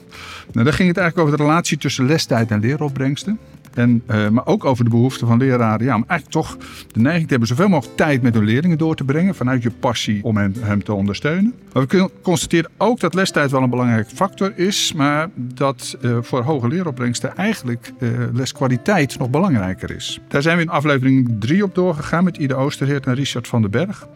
Nou, 0.53 0.65
daar 0.65 0.75
ging 0.75 0.89
het 0.89 0.99
eigenlijk 0.99 1.29
over 1.29 1.39
de 1.39 1.45
relatie 1.45 1.79
tussen 1.79 2.07
lestijd 2.07 2.51
en 2.51 2.61
leeropbrengsten. 2.61 3.39
En, 3.75 4.02
uh, 4.11 4.29
maar 4.29 4.47
ook 4.47 4.64
over 4.64 4.85
de 4.85 4.91
behoefte 4.91 5.26
van 5.26 5.38
leraren 5.38 5.87
ja, 5.87 5.95
om 5.95 6.05
eigenlijk 6.07 6.31
toch 6.31 6.57
de 6.93 7.00
neiging 7.00 7.25
te 7.25 7.31
hebben 7.31 7.49
zoveel 7.49 7.69
mogelijk 7.69 7.97
tijd 7.97 8.23
met 8.23 8.35
hun 8.35 8.45
leerlingen 8.45 8.79
door 8.79 8.95
te 8.95 9.05
brengen. 9.05 9.35
Vanuit 9.35 9.62
je 9.62 9.71
passie 9.71 10.25
om 10.25 10.37
hem, 10.37 10.52
hem 10.61 10.85
te 10.85 10.93
ondersteunen. 10.93 11.55
Maar 11.73 11.87
we 11.87 12.11
constateren 12.23 12.71
ook 12.76 13.00
dat 13.00 13.14
lestijd 13.14 13.50
wel 13.50 13.62
een 13.62 13.71
belangrijke 13.71 14.17
factor 14.17 14.52
is. 14.57 14.93
Maar 14.93 15.29
dat 15.35 15.97
uh, 16.00 16.19
voor 16.21 16.43
hoge 16.43 16.69
leeropbrengsten 16.69 17.37
eigenlijk 17.37 17.93
uh, 17.99 18.11
leskwaliteit 18.33 19.19
nog 19.19 19.31
belangrijker 19.31 19.91
is. 19.91 20.21
Daar 20.29 20.43
zijn 20.43 20.57
we 20.57 20.62
in 20.62 20.69
aflevering 20.69 21.37
3 21.38 21.64
op 21.64 21.75
doorgegaan 21.75 22.25
met 22.25 22.37
Ida 22.37 22.55
Oosterheert 22.55 23.07
en 23.07 23.14
Richard 23.14 23.49
van 23.49 23.62
den 23.62 23.71
Berg 23.71 24.07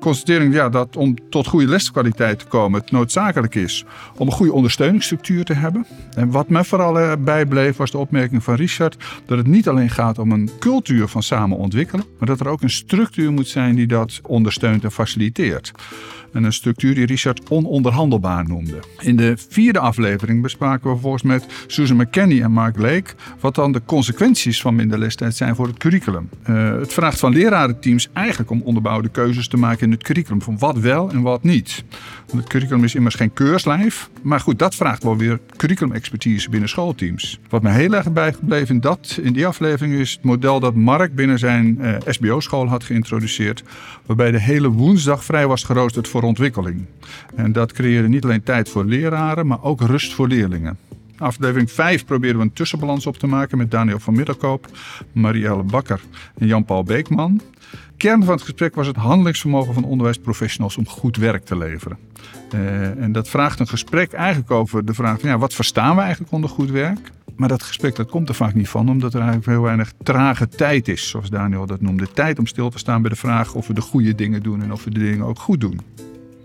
constatering 0.00 0.54
ja, 0.54 0.68
dat 0.68 0.96
om 0.96 1.30
tot 1.30 1.46
goede 1.46 1.66
leskwaliteit 1.66 2.38
te 2.38 2.44
komen, 2.44 2.80
het 2.80 2.90
noodzakelijk 2.90 3.54
is 3.54 3.84
om 4.16 4.26
een 4.26 4.32
goede 4.32 4.52
ondersteuningsstructuur 4.52 5.44
te 5.44 5.54
hebben. 5.54 5.86
En 6.14 6.30
wat 6.30 6.48
me 6.48 6.64
vooral 6.64 7.16
bijbleef 7.16 7.76
was 7.76 7.90
de 7.90 7.98
opmerking 7.98 8.44
van 8.44 8.54
Richard 8.54 8.96
dat 9.26 9.38
het 9.38 9.46
niet 9.46 9.68
alleen 9.68 9.90
gaat 9.90 10.18
om 10.18 10.32
een 10.32 10.50
cultuur 10.58 11.08
van 11.08 11.22
samen 11.22 11.56
ontwikkelen, 11.56 12.04
maar 12.18 12.28
dat 12.28 12.40
er 12.40 12.48
ook 12.48 12.62
een 12.62 12.70
structuur 12.70 13.32
moet 13.32 13.48
zijn 13.48 13.74
die 13.74 13.86
dat 13.86 14.20
ondersteunt 14.22 14.84
en 14.84 14.92
faciliteert. 14.92 15.72
En 16.32 16.44
een 16.44 16.52
structuur 16.52 16.94
die 16.94 17.06
Richard 17.06 17.50
ononderhandelbaar 17.50 18.48
noemde. 18.48 18.78
In 19.00 19.16
de 19.16 19.34
vierde 19.48 19.78
aflevering 19.78 20.42
bespraken 20.42 20.82
we 20.84 20.90
vervolgens 20.90 21.22
met 21.22 21.46
Susan 21.66 21.96
McKenney 21.96 22.42
en 22.42 22.52
Mark 22.52 22.78
Lake 22.78 23.14
wat 23.40 23.54
dan 23.54 23.72
de 23.72 23.82
consequenties 23.86 24.60
van 24.60 24.74
minder 24.74 24.98
lestijd 24.98 25.36
zijn 25.36 25.54
voor 25.54 25.66
het 25.66 25.78
curriculum. 25.78 26.28
Uh, 26.50 26.78
het 26.78 26.92
vraagt 26.92 27.18
van 27.18 27.32
lerarenteams 27.32 28.08
eigenlijk 28.12 28.50
om 28.50 28.62
onderbouwde 28.62 29.08
keuzes 29.08 29.48
te 29.48 29.56
maken 29.56 29.88
binnen 29.90 29.98
het 29.98 30.06
curriculum. 30.06 30.42
Van 30.42 30.58
wat 30.58 30.78
wel 30.78 31.10
en 31.10 31.22
wat 31.22 31.42
niet. 31.42 31.84
Want 32.26 32.42
het 32.42 32.48
curriculum 32.48 32.84
is 32.84 32.94
immers 32.94 33.14
geen 33.14 33.32
keurslijf. 33.32 34.10
Maar 34.22 34.40
goed, 34.40 34.58
dat 34.58 34.74
vraagt 34.74 35.02
wel 35.02 35.16
weer 35.16 35.40
curriculum-expertise 35.56 36.50
binnen 36.50 36.68
schoolteams. 36.68 37.40
Wat 37.48 37.62
me 37.62 37.70
heel 37.70 37.94
erg 37.94 38.12
bijgebleven 38.12 38.74
in, 38.74 38.80
dat, 38.80 39.18
in 39.22 39.32
die 39.32 39.46
aflevering 39.46 39.94
is 39.94 40.12
het 40.12 40.22
model 40.22 40.60
dat 40.60 40.74
Mark 40.74 41.14
binnen 41.14 41.38
zijn 41.38 41.80
eh, 41.80 41.94
SBO-school 42.06 42.68
had 42.68 42.84
geïntroduceerd. 42.84 43.62
Waarbij 44.06 44.30
de 44.30 44.40
hele 44.40 44.68
woensdag 44.68 45.24
vrij 45.24 45.46
was 45.46 45.64
geroosterd 45.64 46.08
voor 46.08 46.19
ontwikkeling. 46.24 46.84
En 47.34 47.52
dat 47.52 47.72
creëerde 47.72 48.08
niet 48.08 48.24
alleen 48.24 48.42
tijd 48.42 48.68
voor 48.68 48.84
leraren, 48.84 49.46
maar 49.46 49.62
ook 49.62 49.80
rust 49.80 50.14
voor 50.14 50.28
leerlingen. 50.28 50.78
Aflevering 51.20 51.70
5 51.70 52.04
proberen 52.04 52.36
we 52.36 52.42
een 52.42 52.52
tussenbalans 52.52 53.06
op 53.06 53.16
te 53.16 53.26
maken 53.26 53.58
met 53.58 53.70
Daniel 53.70 53.98
van 53.98 54.14
Middelkoop, 54.14 54.66
Marielle 55.12 55.62
Bakker 55.62 56.00
en 56.38 56.46
Jan-Paul 56.46 56.82
Beekman. 56.82 57.40
Kern 57.96 58.24
van 58.24 58.34
het 58.34 58.42
gesprek 58.42 58.74
was 58.74 58.86
het 58.86 58.96
handelingsvermogen 58.96 59.74
van 59.74 59.84
onderwijsprofessionals 59.84 60.76
om 60.76 60.86
goed 60.86 61.16
werk 61.16 61.44
te 61.44 61.56
leveren. 61.56 61.98
Uh, 62.54 63.02
en 63.02 63.12
dat 63.12 63.28
vraagt 63.28 63.60
een 63.60 63.68
gesprek 63.68 64.12
eigenlijk 64.12 64.50
over 64.50 64.84
de 64.84 64.94
vraag: 64.94 65.22
ja, 65.22 65.38
wat 65.38 65.54
verstaan 65.54 65.96
we 65.96 66.02
eigenlijk 66.02 66.32
onder 66.32 66.50
goed 66.50 66.70
werk? 66.70 67.10
Maar 67.36 67.48
dat 67.48 67.62
gesprek 67.62 67.96
dat 67.96 68.10
komt 68.10 68.28
er 68.28 68.34
vaak 68.34 68.54
niet 68.54 68.68
van, 68.68 68.88
omdat 68.88 69.14
er 69.14 69.20
eigenlijk 69.20 69.50
heel 69.50 69.62
weinig 69.62 69.92
trage 70.02 70.48
tijd 70.48 70.88
is, 70.88 71.08
zoals 71.08 71.30
Daniel 71.30 71.66
dat 71.66 71.80
noemde. 71.80 72.12
Tijd 72.12 72.38
om 72.38 72.46
stil 72.46 72.70
te 72.70 72.78
staan 72.78 73.02
bij 73.02 73.10
de 73.10 73.16
vraag 73.16 73.54
of 73.54 73.66
we 73.66 73.74
de 73.74 73.80
goede 73.80 74.14
dingen 74.14 74.42
doen 74.42 74.62
en 74.62 74.72
of 74.72 74.84
we 74.84 74.90
de 74.90 75.00
dingen 75.00 75.26
ook 75.26 75.38
goed 75.38 75.60
doen. 75.60 75.80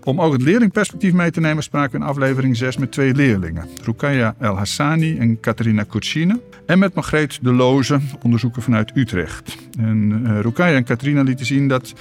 Om 0.06 0.20
ook 0.20 0.32
het 0.32 0.42
leerlingperspectief 0.42 1.12
mee 1.12 1.30
te 1.30 1.40
nemen 1.40 1.62
spraken 1.62 1.98
we 1.98 2.04
in 2.04 2.10
aflevering 2.10 2.56
6 2.56 2.76
met 2.76 2.92
twee 2.92 3.14
leerlingen. 3.14 3.68
Rukaya 3.84 4.34
El 4.38 4.56
Hassani 4.56 5.18
en 5.18 5.40
Katerina 5.40 5.82
Kurcine. 5.82 6.40
En 6.66 6.78
met 6.78 6.94
Margreet 6.94 7.38
de 7.42 7.52
Loze, 7.52 8.00
onderzoeker 8.22 8.62
vanuit 8.62 8.90
Utrecht. 8.94 9.56
En 9.78 10.22
uh, 10.26 10.40
Rukaya 10.40 10.76
en 10.76 10.84
Katerina 10.84 11.22
lieten 11.22 11.46
zien 11.46 11.68
dat, 11.68 11.94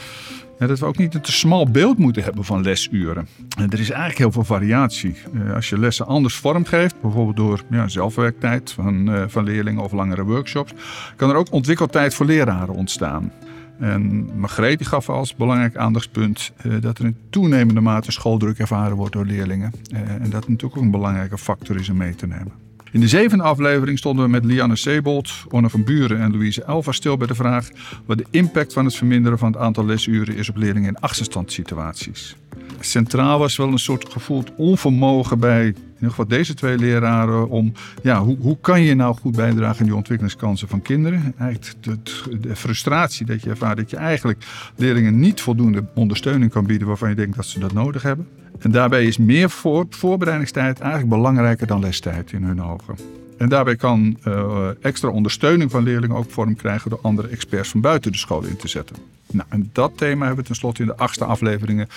dat 0.58 0.80
we 0.80 0.86
ook 0.86 0.98
niet 0.98 1.16
een 1.16 1.22
te 1.22 1.32
smal 1.32 1.70
beeld 1.70 1.98
moeten 1.98 2.24
hebben 2.24 2.44
van 2.44 2.62
lesuren. 2.62 3.28
En 3.58 3.70
er 3.70 3.80
is 3.80 3.90
eigenlijk 3.90 4.18
heel 4.18 4.32
veel 4.32 4.44
variatie. 4.44 5.16
Uh, 5.34 5.54
als 5.54 5.70
je 5.70 5.80
lessen 5.80 6.06
anders 6.06 6.36
vormgeeft, 6.36 7.02
bijvoorbeeld 7.02 7.38
door 7.38 7.62
ja, 7.70 7.88
zelfwerktijd 7.88 8.72
van, 8.72 9.10
uh, 9.10 9.24
van 9.28 9.44
leerlingen 9.44 9.84
of 9.84 9.92
langere 9.92 10.24
workshops, 10.24 10.74
kan 11.16 11.30
er 11.30 11.36
ook 11.36 11.52
ontwikkeltijd 11.52 12.14
voor 12.14 12.26
leraren 12.26 12.76
ontstaan. 12.76 13.32
En 13.80 14.30
Margreet 14.40 14.88
gaf 14.88 15.10
als 15.10 15.36
belangrijk 15.36 15.78
aandachtspunt 15.78 16.52
uh, 16.66 16.82
dat 16.82 16.98
er 16.98 17.06
in 17.06 17.18
toenemende 17.30 17.82
mate 17.82 18.12
schooldruk 18.12 18.60
ervaren 18.60 18.96
wordt 18.96 19.14
door 19.14 19.26
leerlingen. 19.26 19.74
Uh, 19.94 20.00
en 20.00 20.30
dat 20.30 20.48
natuurlijk 20.48 20.78
ook 20.78 20.84
een 20.84 20.92
belangrijke 20.92 21.38
factor 21.38 21.76
is 21.76 21.90
om 21.90 21.98
mee 21.98 22.16
te 22.16 22.28
nemen. 22.28 22.52
In 22.92 23.02
de 23.02 23.08
zevende 23.08 23.44
aflevering 23.44 23.98
stonden 23.98 24.26
we 24.26 24.32
met 24.32 24.46
Lianne 24.46 24.76
Sebold, 24.76 25.34
Onne 25.50 25.70
van 25.70 25.84
Buren 25.84 26.22
en 26.22 26.32
Louise 26.32 26.64
Elva 26.64 26.92
stil 26.92 27.18
bij 27.18 27.28
de 27.28 27.36
vraag 27.36 27.70
wat 28.06 28.18
de 28.18 28.26
impact 28.30 28.74
van 28.74 28.86
het 28.86 28.96
verminderen 28.96 29.38
van 29.38 29.52
het 29.52 29.62
aantal 29.62 29.86
lesuren 29.86 30.36
is 30.36 30.50
op 30.50 30.56
leerlingen 30.56 30.90
in 30.90 31.00
achterstandssituaties. 31.00 32.36
Centraal 32.86 33.40
was 33.40 33.58
wel 33.58 33.68
een 33.68 33.80
soort 33.80 34.12
gevoeld 34.12 34.52
onvermogen 34.58 35.40
bij 35.40 35.74
in 36.00 36.12
ieder 36.12 36.28
deze 36.28 36.54
twee 36.54 36.78
leraren 36.78 37.50
om 37.50 37.74
ja, 38.04 38.24
hoe, 38.24 38.38
hoe 38.40 38.58
kan 38.62 38.82
je 38.82 38.96
nou 38.96 39.16
goed 39.16 39.36
bijdragen 39.36 39.80
aan 39.80 39.86
die 39.86 39.96
ontwikkelingskansen 39.96 40.68
van 40.68 40.82
kinderen? 40.82 41.34
Eigenlijk 41.38 41.84
de, 41.84 41.98
de, 42.40 42.56
frustratie 42.56 43.26
dat 43.26 43.44
je 43.44 43.50
ervaart 43.50 43.78
dat 43.78 43.90
je 43.90 43.98
eigenlijk 43.98 44.46
leerlingen 44.76 45.20
niet 45.20 45.42
voldoende 45.42 45.86
ondersteuning 45.96 46.52
kan 46.52 46.66
bieden 46.66 46.88
waarvan 46.88 47.10
je 47.10 47.16
denkt 47.16 47.36
dat 47.36 47.46
ze 47.46 47.60
dat 47.60 47.74
nodig 47.74 48.02
hebben. 48.02 48.28
En 48.60 48.72
daarbij 48.72 49.06
is 49.06 49.18
meer 49.18 49.50
voor, 49.50 49.86
voorbereidingstijd 49.90 50.80
eigenlijk 50.80 51.10
belangrijker 51.10 51.68
dan 51.68 51.80
lestijd 51.80 52.32
in 52.32 52.44
hun 52.44 52.64
ogen. 52.64 52.96
En 53.38 53.50
daarbij 53.50 53.76
kan 53.76 54.18
uh, 54.28 54.68
extra 54.82 55.10
ondersteuning 55.10 55.72
van 55.72 55.84
leerlingen 55.84 56.16
ook 56.16 56.32
vorm 56.32 56.56
krijgen 56.56 56.90
door 56.90 57.00
andere 57.02 57.28
experts 57.28 57.70
van 57.70 57.82
buiten 57.82 58.12
de 58.12 58.18
school 58.18 58.44
in 58.44 58.56
te 58.56 58.68
zetten. 58.68 58.96
Nou, 59.32 59.48
en 59.50 59.70
dat 59.74 59.92
thema 59.96 60.26
hebben 60.26 60.44
we 60.44 60.48
tenslotte 60.50 60.82
in 60.82 60.88
de 60.88 60.98
achtste 60.98 61.26
afleveringen, 61.26 61.88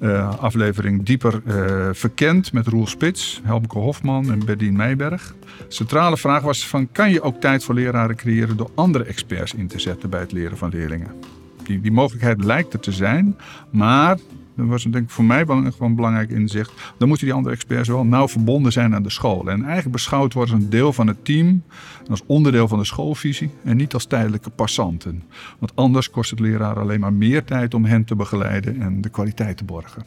uh, 0.00 0.38
aflevering 0.38 1.02
dieper 1.02 1.42
uh, 1.46 1.88
verkend 1.92 2.52
met 2.52 2.66
Roel 2.66 2.86
Spits, 2.86 3.40
Helmke 3.44 3.78
Hofman 3.78 4.30
en 4.30 4.44
Berdien 4.44 4.76
Meijberg. 4.76 5.34
Centrale 5.68 6.16
vraag 6.16 6.42
was 6.42 6.66
van 6.66 6.92
kan 6.92 7.10
je 7.10 7.22
ook 7.22 7.40
tijd 7.40 7.64
voor 7.64 7.74
leraren 7.74 8.16
creëren 8.16 8.56
door 8.56 8.70
andere 8.74 9.04
experts 9.04 9.54
in 9.54 9.66
te 9.66 9.78
zetten 9.78 10.10
bij 10.10 10.20
het 10.20 10.32
leren 10.32 10.56
van 10.56 10.68
leerlingen? 10.68 11.10
Die, 11.62 11.80
die 11.80 11.92
mogelijkheid 11.92 12.44
lijkt 12.44 12.72
er 12.72 12.80
te 12.80 12.92
zijn, 12.92 13.36
maar 13.70 14.18
dat 14.56 14.66
was 14.66 14.82
denk 14.82 15.04
ik 15.04 15.10
voor 15.10 15.24
mij 15.24 15.44
gewoon 15.46 15.94
belangrijk 15.94 16.30
inzicht. 16.30 16.72
Dan 16.98 17.08
moeten 17.08 17.26
die 17.26 17.34
andere 17.34 17.54
experts 17.54 17.88
wel 17.88 18.04
nauw 18.04 18.28
verbonden 18.28 18.72
zijn 18.72 18.94
aan 18.94 19.02
de 19.02 19.10
school. 19.10 19.50
En 19.50 19.62
eigenlijk 19.62 19.92
beschouwd 19.92 20.32
worden 20.32 20.54
als 20.54 20.62
een 20.62 20.70
deel 20.70 20.92
van 20.92 21.06
het 21.06 21.24
team, 21.24 21.62
als 22.10 22.22
onderdeel 22.26 22.68
van 22.68 22.78
de 22.78 22.84
schoolvisie 22.84 23.50
en 23.64 23.76
niet 23.76 23.94
als 23.94 24.04
tijdelijke 24.04 24.50
passanten. 24.50 25.22
Want 25.58 25.76
anders 25.76 26.10
kost 26.10 26.30
het 26.30 26.40
leraar 26.40 26.78
alleen 26.78 27.00
maar 27.00 27.12
meer 27.12 27.44
tijd 27.44 27.74
om 27.74 27.84
hen 27.84 28.04
te 28.04 28.16
begeleiden 28.16 28.80
en 28.80 29.00
de 29.00 29.08
kwaliteit 29.08 29.56
te 29.56 29.64
borgen. 29.64 30.04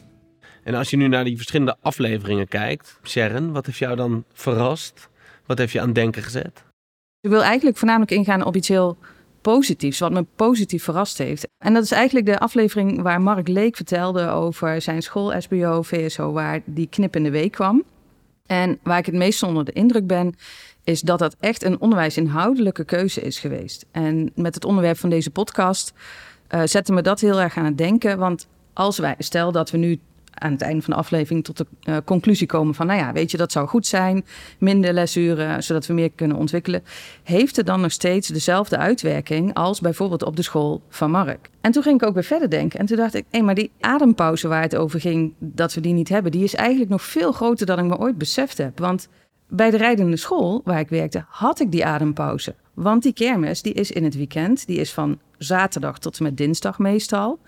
En 0.64 0.74
als 0.74 0.90
je 0.90 0.96
nu 0.96 1.08
naar 1.08 1.24
die 1.24 1.36
verschillende 1.36 1.76
afleveringen 1.80 2.48
kijkt, 2.48 3.00
Sharon, 3.02 3.52
wat 3.52 3.66
heeft 3.66 3.78
jou 3.78 3.96
dan 3.96 4.24
verrast? 4.32 5.08
Wat 5.46 5.58
heeft 5.58 5.72
je 5.72 5.80
aan 5.80 5.92
denken 5.92 6.22
gezet? 6.22 6.64
Ik 7.20 7.30
wil 7.30 7.42
eigenlijk 7.42 7.76
voornamelijk 7.76 8.10
ingaan 8.10 8.44
op 8.44 8.56
iets 8.56 8.68
heel 8.68 8.98
positiefs, 9.40 9.98
wat 9.98 10.12
me 10.12 10.26
positief 10.36 10.84
verrast 10.84 11.18
heeft. 11.18 11.48
En 11.58 11.74
dat 11.74 11.82
is 11.82 11.90
eigenlijk 11.90 12.26
de 12.26 12.38
aflevering 12.38 13.02
waar 13.02 13.20
Mark 13.20 13.48
Leek 13.48 13.76
vertelde 13.76 14.28
over 14.28 14.82
zijn 14.82 15.02
school 15.02 15.40
SBO, 15.40 15.82
VSO, 15.82 16.32
waar 16.32 16.60
die 16.64 16.86
knip 16.86 17.16
in 17.16 17.22
de 17.22 17.30
week 17.30 17.52
kwam. 17.52 17.84
En 18.46 18.78
waar 18.82 18.98
ik 18.98 19.06
het 19.06 19.14
meest 19.14 19.42
onder 19.42 19.64
de 19.64 19.72
indruk 19.72 20.06
ben, 20.06 20.34
is 20.84 21.00
dat 21.00 21.18
dat 21.18 21.36
echt 21.40 21.64
een 21.64 21.80
onderwijsinhoudelijke 21.80 22.84
keuze 22.84 23.20
is 23.20 23.38
geweest. 23.38 23.86
En 23.90 24.32
met 24.34 24.54
het 24.54 24.64
onderwerp 24.64 24.98
van 24.98 25.10
deze 25.10 25.30
podcast 25.30 25.92
uh, 26.50 26.62
zette 26.64 26.92
me 26.92 27.02
dat 27.02 27.20
heel 27.20 27.40
erg 27.40 27.56
aan 27.56 27.64
het 27.64 27.78
denken. 27.78 28.18
Want 28.18 28.46
als 28.72 28.98
wij, 28.98 29.14
stel 29.18 29.52
dat 29.52 29.70
we 29.70 29.78
nu 29.78 29.98
aan 30.30 30.52
het 30.52 30.62
einde 30.62 30.82
van 30.82 30.92
de 30.92 30.98
aflevering 30.98 31.44
tot 31.44 31.56
de 31.56 31.66
uh, 31.84 31.96
conclusie 32.04 32.46
komen 32.46 32.74
van, 32.74 32.86
nou 32.86 32.98
ja, 32.98 33.12
weet 33.12 33.30
je, 33.30 33.36
dat 33.36 33.52
zou 33.52 33.68
goed 33.68 33.86
zijn, 33.86 34.24
minder 34.58 34.92
lesuren, 34.92 35.62
zodat 35.62 35.86
we 35.86 35.92
meer 35.92 36.10
kunnen 36.10 36.36
ontwikkelen, 36.36 36.82
heeft 37.22 37.56
het 37.56 37.66
dan 37.66 37.80
nog 37.80 37.92
steeds 37.92 38.28
dezelfde 38.28 38.76
uitwerking 38.76 39.54
als 39.54 39.80
bijvoorbeeld 39.80 40.22
op 40.22 40.36
de 40.36 40.42
school 40.42 40.82
van 40.88 41.10
Mark? 41.10 41.50
En 41.60 41.72
toen 41.72 41.82
ging 41.82 42.00
ik 42.02 42.08
ook 42.08 42.14
weer 42.14 42.24
verder 42.24 42.50
denken 42.50 42.78
en 42.78 42.86
toen 42.86 42.96
dacht 42.96 43.14
ik, 43.14 43.24
hé, 43.30 43.40
maar 43.40 43.54
die 43.54 43.70
adempauze 43.80 44.48
waar 44.48 44.62
het 44.62 44.76
over 44.76 45.00
ging, 45.00 45.32
dat 45.38 45.74
we 45.74 45.80
die 45.80 45.94
niet 45.94 46.08
hebben, 46.08 46.32
die 46.32 46.44
is 46.44 46.54
eigenlijk 46.54 46.90
nog 46.90 47.02
veel 47.02 47.32
groter 47.32 47.66
dan 47.66 47.78
ik 47.78 47.84
me 47.84 47.98
ooit 47.98 48.18
beseft 48.18 48.58
heb. 48.58 48.78
Want 48.78 49.08
bij 49.48 49.70
de 49.70 49.76
rijdende 49.76 50.16
school 50.16 50.60
waar 50.64 50.80
ik 50.80 50.88
werkte, 50.88 51.24
had 51.28 51.60
ik 51.60 51.70
die 51.70 51.84
adempauze. 51.84 52.54
Want 52.74 53.02
die 53.02 53.12
kermis 53.12 53.62
die 53.62 53.72
is 53.72 53.90
in 53.90 54.04
het 54.04 54.16
weekend, 54.16 54.66
die 54.66 54.78
is 54.78 54.92
van 54.92 55.18
zaterdag 55.38 55.98
tot 55.98 56.18
en 56.18 56.24
met 56.24 56.36
dinsdag 56.36 56.78
meestal. 56.78 57.38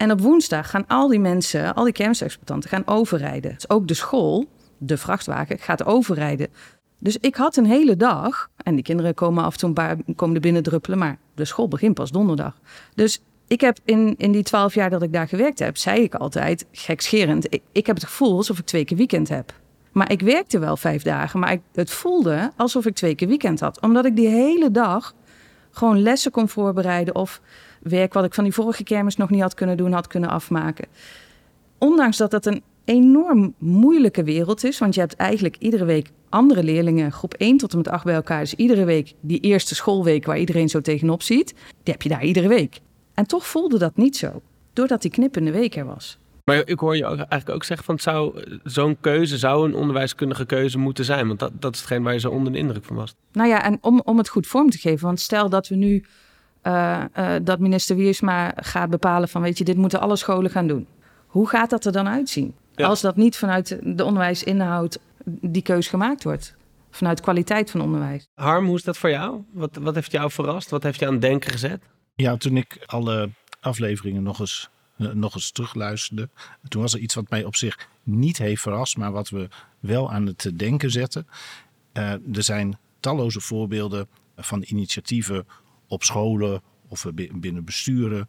En 0.00 0.10
op 0.10 0.20
woensdag 0.20 0.70
gaan 0.70 0.86
al 0.86 1.08
die 1.08 1.20
mensen, 1.20 1.74
al 1.74 1.84
die 1.84 1.92
kermisexploitanten, 1.92 2.70
gaan 2.70 2.86
overrijden. 2.86 3.54
Dus 3.54 3.70
ook 3.70 3.88
de 3.88 3.94
school, 3.94 4.48
de 4.78 4.96
vrachtwagen, 4.96 5.58
gaat 5.58 5.84
overrijden. 5.84 6.48
Dus 6.98 7.16
ik 7.18 7.34
had 7.34 7.56
een 7.56 7.66
hele 7.66 7.96
dag, 7.96 8.50
en 8.56 8.74
die 8.74 8.84
kinderen 8.84 9.14
komen 9.14 9.44
af 9.44 9.52
en 9.52 9.58
toe 9.58 9.68
een 9.68 9.74
paar 9.74 9.96
komen 10.16 10.34
er 10.34 10.40
binnen 10.40 10.62
druppelen, 10.62 10.98
maar 10.98 11.18
de 11.34 11.44
school 11.44 11.68
begint 11.68 11.94
pas 11.94 12.10
donderdag. 12.10 12.60
Dus 12.94 13.22
ik 13.46 13.60
heb 13.60 13.78
in, 13.84 14.14
in 14.16 14.32
die 14.32 14.42
twaalf 14.42 14.74
jaar 14.74 14.90
dat 14.90 15.02
ik 15.02 15.12
daar 15.12 15.28
gewerkt 15.28 15.58
heb, 15.58 15.76
zei 15.76 16.02
ik 16.02 16.14
altijd, 16.14 16.66
gekscherend, 16.72 17.54
ik, 17.54 17.62
ik 17.72 17.86
heb 17.86 17.96
het 17.96 18.04
gevoel 18.04 18.36
alsof 18.36 18.58
ik 18.58 18.66
twee 18.66 18.84
keer 18.84 18.96
weekend 18.96 19.28
heb. 19.28 19.52
Maar 19.92 20.12
ik 20.12 20.20
werkte 20.20 20.58
wel 20.58 20.76
vijf 20.76 21.02
dagen, 21.02 21.40
maar 21.40 21.52
ik, 21.52 21.60
het 21.72 21.90
voelde 21.90 22.52
alsof 22.56 22.86
ik 22.86 22.94
twee 22.94 23.14
keer 23.14 23.28
weekend 23.28 23.60
had. 23.60 23.80
Omdat 23.80 24.04
ik 24.04 24.16
die 24.16 24.28
hele 24.28 24.70
dag 24.70 25.14
gewoon 25.70 26.02
lessen 26.02 26.30
kon 26.30 26.48
voorbereiden 26.48 27.14
of 27.14 27.40
werk 27.82 28.12
wat 28.12 28.24
ik 28.24 28.34
van 28.34 28.44
die 28.44 28.52
vorige 28.52 28.82
kermis 28.82 29.16
nog 29.16 29.30
niet 29.30 29.40
had 29.40 29.54
kunnen 29.54 29.76
doen, 29.76 29.92
had 29.92 30.06
kunnen 30.06 30.30
afmaken. 30.30 30.88
Ondanks 31.78 32.16
dat 32.16 32.30
dat 32.30 32.46
een 32.46 32.62
enorm 32.84 33.54
moeilijke 33.58 34.24
wereld 34.24 34.64
is, 34.64 34.78
want 34.78 34.94
je 34.94 35.00
hebt 35.00 35.16
eigenlijk 35.16 35.56
iedere 35.58 35.84
week 35.84 36.10
andere 36.28 36.62
leerlingen, 36.62 37.12
groep 37.12 37.34
1 37.34 37.56
tot 37.56 37.70
en 37.70 37.76
met 37.76 37.88
8 37.88 38.04
bij 38.04 38.14
elkaar. 38.14 38.40
Dus 38.40 38.54
iedere 38.54 38.84
week 38.84 39.12
die 39.20 39.40
eerste 39.40 39.74
schoolweek 39.74 40.26
waar 40.26 40.38
iedereen 40.38 40.68
zo 40.68 40.80
tegenop 40.80 41.22
ziet, 41.22 41.54
die 41.82 41.92
heb 41.92 42.02
je 42.02 42.08
daar 42.08 42.24
iedere 42.24 42.48
week. 42.48 42.80
En 43.14 43.26
toch 43.26 43.46
voelde 43.46 43.78
dat 43.78 43.96
niet 43.96 44.16
zo, 44.16 44.42
doordat 44.72 45.02
die 45.02 45.10
knippende 45.10 45.50
week 45.50 45.76
er 45.76 45.86
was. 45.86 46.18
Maar 46.44 46.62
ik 46.68 46.78
hoor 46.78 46.96
je 46.96 47.04
eigenlijk 47.04 47.50
ook 47.50 47.64
zeggen 47.64 47.86
van 47.86 47.98
zou 47.98 48.44
zo'n 48.64 48.96
keuze 49.00 49.38
zou 49.38 49.68
een 49.68 49.74
onderwijskundige 49.74 50.46
keuze 50.46 50.78
moeten 50.78 51.04
zijn. 51.04 51.26
Want 51.26 51.38
dat, 51.38 51.52
dat 51.54 51.74
is 51.74 51.80
hetgeen 51.80 52.02
waar 52.02 52.12
je 52.12 52.20
zo 52.20 52.30
onder 52.30 52.52
de 52.52 52.58
indruk 52.58 52.84
van 52.84 52.96
was. 52.96 53.14
Nou 53.32 53.48
ja, 53.48 53.64
en 53.64 53.78
om, 53.80 54.00
om 54.04 54.18
het 54.18 54.28
goed 54.28 54.46
vorm 54.46 54.70
te 54.70 54.78
geven. 54.78 55.06
Want 55.06 55.20
stel 55.20 55.48
dat 55.48 55.68
we 55.68 55.74
nu 55.74 56.04
uh, 56.62 57.04
uh, 57.18 57.34
dat 57.42 57.58
minister 57.58 57.96
Wiersma 57.96 58.52
gaat 58.56 58.90
bepalen 58.90 59.28
van 59.28 59.42
weet 59.42 59.58
je, 59.58 59.64
dit 59.64 59.76
moeten 59.76 60.00
alle 60.00 60.16
scholen 60.16 60.50
gaan 60.50 60.66
doen. 60.66 60.86
Hoe 61.26 61.48
gaat 61.48 61.70
dat 61.70 61.84
er 61.84 61.92
dan 61.92 62.08
uitzien? 62.08 62.54
Ja. 62.74 62.86
Als 62.86 63.00
dat 63.00 63.16
niet 63.16 63.36
vanuit 63.36 63.78
de 63.82 64.04
onderwijsinhoud 64.04 64.98
die 65.24 65.62
keus 65.62 65.88
gemaakt 65.88 66.24
wordt. 66.24 66.54
Vanuit 66.90 67.20
kwaliteit 67.20 67.70
van 67.70 67.80
onderwijs. 67.80 68.28
Harm, 68.34 68.66
hoe 68.66 68.76
is 68.76 68.82
dat 68.82 68.98
voor 68.98 69.10
jou? 69.10 69.42
Wat, 69.52 69.76
wat 69.80 69.94
heeft 69.94 70.12
jou 70.12 70.30
verrast? 70.30 70.70
Wat 70.70 70.82
heeft 70.82 70.98
je 70.98 71.06
aan 71.06 71.12
het 71.12 71.20
denken 71.20 71.50
gezet? 71.50 71.82
Ja, 72.14 72.36
toen 72.36 72.56
ik 72.56 72.82
alle 72.86 73.30
afleveringen 73.60 74.22
nog 74.22 74.40
eens, 74.40 74.68
uh, 74.96 75.10
nog 75.12 75.34
eens 75.34 75.50
terugluisterde. 75.50 76.28
Toen 76.68 76.82
was 76.82 76.94
er 76.94 77.00
iets 77.00 77.14
wat 77.14 77.30
mij 77.30 77.44
op 77.44 77.56
zich 77.56 77.88
niet 78.02 78.38
heeft 78.38 78.62
verrast, 78.62 78.96
maar 78.96 79.12
wat 79.12 79.28
we 79.28 79.48
wel 79.80 80.12
aan 80.12 80.26
het 80.26 80.50
denken 80.54 80.90
zetten. 80.90 81.26
er 81.92 82.42
zijn 82.42 82.78
talloze 83.00 83.40
voorbeelden 83.40 84.08
van 84.36 84.64
initiatieven 84.66 85.46
op 85.90 86.02
scholen 86.02 86.62
of 86.88 87.06
binnen 87.34 87.64
besturen 87.64 88.28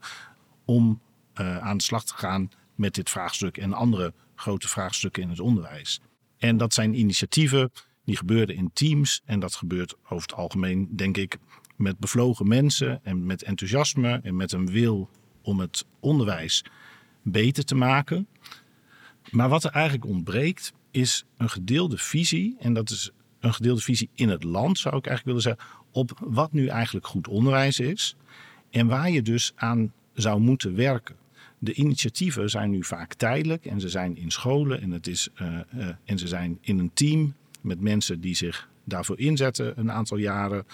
om 0.65 1.01
uh, 1.41 1.57
aan 1.57 1.77
de 1.77 1.83
slag 1.83 2.03
te 2.03 2.13
gaan 2.13 2.49
met 2.75 2.95
dit 2.95 3.09
vraagstuk 3.09 3.57
en 3.57 3.73
andere 3.73 4.13
grote 4.35 4.67
vraagstukken 4.67 5.23
in 5.23 5.29
het 5.29 5.39
onderwijs. 5.39 6.01
En 6.37 6.57
dat 6.57 6.73
zijn 6.73 6.99
initiatieven 6.99 7.71
die 8.05 8.17
gebeuren 8.17 8.55
in 8.55 8.69
teams 8.73 9.21
en 9.25 9.39
dat 9.39 9.55
gebeurt 9.55 9.95
over 10.03 10.21
het 10.21 10.33
algemeen, 10.33 10.95
denk 10.95 11.17
ik, 11.17 11.37
met 11.75 11.97
bevlogen 11.99 12.47
mensen 12.47 12.99
en 13.03 13.25
met 13.25 13.43
enthousiasme 13.43 14.19
en 14.23 14.35
met 14.35 14.51
een 14.51 14.71
wil 14.71 15.09
om 15.41 15.59
het 15.59 15.85
onderwijs 15.99 16.63
beter 17.21 17.65
te 17.65 17.75
maken. 17.75 18.27
Maar 19.29 19.49
wat 19.49 19.63
er 19.63 19.71
eigenlijk 19.71 20.05
ontbreekt, 20.05 20.73
is 20.91 21.25
een 21.37 21.49
gedeelde 21.49 21.97
visie. 21.97 22.55
En 22.59 22.73
dat 22.73 22.89
is 22.89 23.11
een 23.39 23.53
gedeelde 23.53 23.81
visie 23.81 24.09
in 24.13 24.29
het 24.29 24.43
land, 24.43 24.79
zou 24.79 24.97
ik 24.97 25.07
eigenlijk 25.07 25.37
willen 25.37 25.57
zeggen, 25.57 25.80
op 25.91 26.19
wat 26.19 26.51
nu 26.51 26.67
eigenlijk 26.67 27.07
goed 27.07 27.27
onderwijs 27.27 27.79
is. 27.79 28.15
En 28.69 28.87
waar 28.87 29.09
je 29.09 29.21
dus 29.21 29.51
aan 29.55 29.93
zou 30.13 30.39
moeten 30.39 30.75
werken. 30.75 31.15
De 31.59 31.73
initiatieven 31.73 32.49
zijn 32.49 32.69
nu 32.69 32.83
vaak 32.83 33.13
tijdelijk 33.13 33.65
en 33.65 33.79
ze 33.79 33.89
zijn 33.89 34.17
in 34.17 34.31
scholen 34.31 34.81
en, 34.81 34.91
het 34.91 35.07
is, 35.07 35.29
uh, 35.41 35.59
uh, 35.75 35.87
en 36.05 36.19
ze 36.19 36.27
zijn 36.27 36.57
in 36.61 36.79
een 36.79 36.91
team 36.93 37.33
met 37.61 37.81
mensen 37.81 38.21
die 38.21 38.35
zich 38.35 38.69
daarvoor 38.83 39.19
inzetten 39.19 39.79
een 39.79 39.91
aantal 39.91 40.17
jaren. 40.17 40.65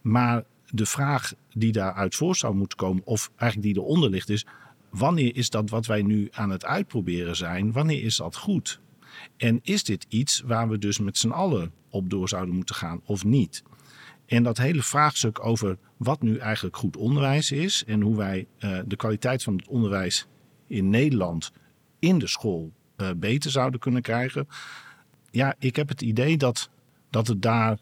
Maar 0.00 0.44
de 0.70 0.86
vraag 0.86 1.32
die 1.54 1.72
daaruit 1.72 2.14
voor 2.14 2.36
zou 2.36 2.54
moeten 2.54 2.78
komen, 2.78 3.02
of 3.04 3.30
eigenlijk 3.36 3.74
die 3.74 3.82
eronder 3.82 4.10
ligt, 4.10 4.28
is: 4.28 4.46
wanneer 4.90 5.36
is 5.36 5.50
dat 5.50 5.70
wat 5.70 5.86
wij 5.86 6.02
nu 6.02 6.28
aan 6.32 6.50
het 6.50 6.64
uitproberen 6.64 7.36
zijn, 7.36 7.72
wanneer 7.72 8.02
is 8.02 8.16
dat 8.16 8.36
goed? 8.36 8.80
En 9.36 9.60
is 9.62 9.84
dit 9.84 10.06
iets 10.08 10.40
waar 10.40 10.68
we 10.68 10.78
dus 10.78 10.98
met 10.98 11.18
z'n 11.18 11.30
allen 11.30 11.72
op 11.90 12.10
door 12.10 12.28
zouden 12.28 12.54
moeten 12.54 12.74
gaan 12.74 13.00
of 13.04 13.24
niet? 13.24 13.62
En 14.32 14.42
dat 14.42 14.58
hele 14.58 14.82
vraagstuk 14.82 15.44
over 15.44 15.78
wat 15.96 16.22
nu 16.22 16.36
eigenlijk 16.36 16.76
goed 16.76 16.96
onderwijs 16.96 17.50
is 17.50 17.84
en 17.86 18.00
hoe 18.00 18.16
wij 18.16 18.46
uh, 18.58 18.78
de 18.86 18.96
kwaliteit 18.96 19.42
van 19.42 19.56
het 19.56 19.68
onderwijs 19.68 20.26
in 20.66 20.90
Nederland 20.90 21.52
in 21.98 22.18
de 22.18 22.26
school 22.26 22.72
uh, 22.96 23.08
beter 23.16 23.50
zouden 23.50 23.80
kunnen 23.80 24.02
krijgen. 24.02 24.48
Ja, 25.30 25.54
ik 25.58 25.76
heb 25.76 25.88
het 25.88 26.02
idee 26.02 26.36
dat, 26.36 26.70
dat 27.10 27.26
het 27.26 27.42
daar 27.42 27.78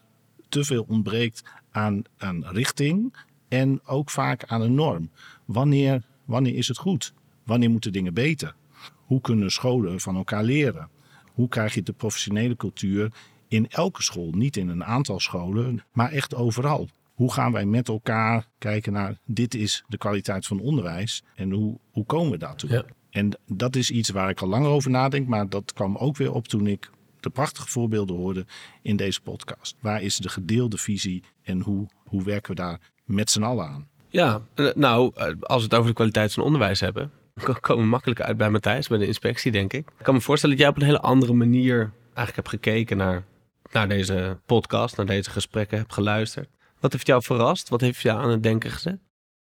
te 0.49 0.65
veel 0.65 0.85
ontbreekt 0.89 1.43
aan, 1.71 2.03
aan 2.17 2.45
richting 2.47 3.17
en 3.49 3.81
ook 3.87 4.11
vaak 4.11 4.45
aan 4.45 4.61
een 4.63 4.75
norm. 4.75 5.11
Wanneer, 5.45 6.03
wanneer 6.25 6.55
is 6.55 6.69
het 6.69 6.79
goed? 6.79 7.15
Wanneer 7.45 7.71
moeten 7.71 7.93
dingen 7.93 8.15
beter? 8.15 8.55
Hoe 8.95 9.21
kunnen 9.21 9.51
scholen 9.51 10.01
van 10.01 10.17
elkaar 10.17 10.45
leren? 10.45 10.89
Hoe 11.33 11.49
krijg 11.49 11.75
je 11.75 11.83
de 11.83 11.93
professionele 11.93 12.57
cultuur 12.57 13.13
in 13.51 13.69
elke 13.69 14.03
school? 14.03 14.31
Niet 14.31 14.57
in 14.57 14.69
een 14.69 14.85
aantal 14.85 15.21
scholen, 15.21 15.85
maar 15.93 16.13
echt 16.13 16.35
overal. 16.35 16.89
Hoe 17.15 17.33
gaan 17.33 17.53
wij 17.53 17.65
met 17.65 17.89
elkaar 17.89 18.47
kijken 18.59 18.93
naar 18.93 19.19
dit 19.25 19.55
is 19.55 19.85
de 19.89 19.99
kwaliteit 19.99 20.47
van 20.47 20.61
onderwijs 20.61 21.23
en 21.35 21.51
hoe, 21.51 21.79
hoe 21.91 22.05
komen 22.05 22.31
we 22.31 22.39
daartoe? 22.39 22.71
Ja. 22.71 22.85
En 23.11 23.39
dat 23.47 23.77
is 23.77 23.91
iets 23.91 24.11
waar 24.11 24.31
ik 24.31 24.41
al 24.41 24.49
langer 24.49 24.71
over 24.71 24.91
nadenk, 24.91 25.29
maar 25.29 25.49
dat 25.49 25.73
kwam 25.73 25.97
ook 25.97 26.17
weer 26.17 26.33
op 26.33 26.49
toen 26.49 26.67
ik 26.67 26.91
de 27.21 27.31
prachtige 27.31 27.69
voorbeelden 27.69 28.17
hoorde 28.17 28.47
in 28.83 28.97
deze 28.97 29.21
podcast. 29.21 29.77
Waar 29.81 30.03
is 30.03 30.17
de 30.17 30.29
gedeelde 30.29 30.79
visie 30.79 31.23
en 31.43 31.61
hoe, 31.61 31.89
hoe 32.05 32.23
werken 32.23 32.51
we 32.51 32.63
daar 32.63 32.79
met 33.05 33.31
z'n 33.31 33.43
allen 33.43 33.67
aan? 33.67 33.89
Ja, 34.09 34.43
nou, 34.75 35.13
als 35.41 35.59
we 35.59 35.65
het 35.65 35.75
over 35.75 35.89
de 35.89 35.95
kwaliteit 35.95 36.33
van 36.33 36.43
onderwijs 36.43 36.81
hebben, 36.81 37.11
komen 37.61 37.85
we 37.85 37.91
makkelijk 37.91 38.21
uit 38.21 38.37
bij 38.37 38.51
Matthijs, 38.51 38.89
bij 38.89 38.99
de 38.99 39.07
inspectie, 39.07 39.53
denk 39.53 39.73
ik. 39.73 39.89
Ik 39.99 40.05
kan 40.05 40.15
me 40.15 40.21
voorstellen 40.21 40.57
dat 40.57 40.65
jij 40.65 40.75
op 40.75 40.81
een 40.81 40.89
hele 40.89 41.01
andere 41.01 41.33
manier 41.33 41.93
eigenlijk 42.05 42.37
hebt 42.37 42.49
gekeken 42.49 42.97
naar, 42.97 43.25
naar 43.73 43.89
deze 43.89 44.39
podcast, 44.47 44.97
naar 44.97 45.07
deze 45.07 45.31
gesprekken, 45.31 45.79
hebt 45.79 45.93
geluisterd. 45.93 46.49
Wat 46.81 46.93
heeft 46.93 47.07
jou 47.07 47.23
verrast? 47.23 47.69
Wat 47.69 47.81
heeft 47.81 48.01
jou 48.01 48.21
aan 48.21 48.31
het 48.31 48.43
denken 48.43 48.71
gezet? 48.71 48.99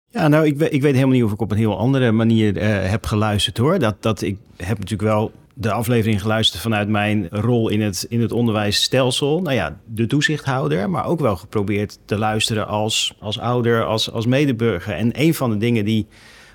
Ja, 0.08 0.28
nou, 0.28 0.46
ik, 0.46 0.56
weet, 0.56 0.72
ik 0.72 0.82
weet 0.82 0.94
helemaal 0.94 1.14
niet 1.14 1.24
of 1.24 1.32
ik 1.32 1.40
op 1.40 1.50
een 1.50 1.56
heel 1.56 1.78
andere 1.78 2.12
manier 2.12 2.56
uh, 2.56 2.90
heb 2.90 3.06
geluisterd 3.06 3.56
hoor. 3.56 3.78
Dat, 3.78 4.02
dat, 4.02 4.22
ik 4.22 4.38
heb 4.56 4.78
natuurlijk 4.78 5.08
wel 5.08 5.32
de 5.54 5.72
aflevering 5.72 6.20
geluisterd 6.20 6.62
vanuit 6.62 6.88
mijn 6.88 7.28
rol 7.28 7.68
in 7.68 7.80
het, 7.80 8.06
in 8.08 8.20
het 8.20 8.32
onderwijsstelsel. 8.32 9.40
Nou 9.42 9.54
ja, 9.54 9.80
de 9.86 10.06
toezichthouder, 10.06 10.90
maar 10.90 11.04
ook 11.04 11.20
wel 11.20 11.36
geprobeerd 11.36 11.98
te 12.04 12.18
luisteren 12.18 12.66
als, 12.66 13.14
als 13.20 13.38
ouder, 13.38 13.84
als, 13.84 14.10
als 14.12 14.26
medeburger. 14.26 14.94
En 14.94 15.20
een 15.20 15.34
van 15.34 15.50
de 15.50 15.56
dingen 15.56 15.84
die 15.84 16.06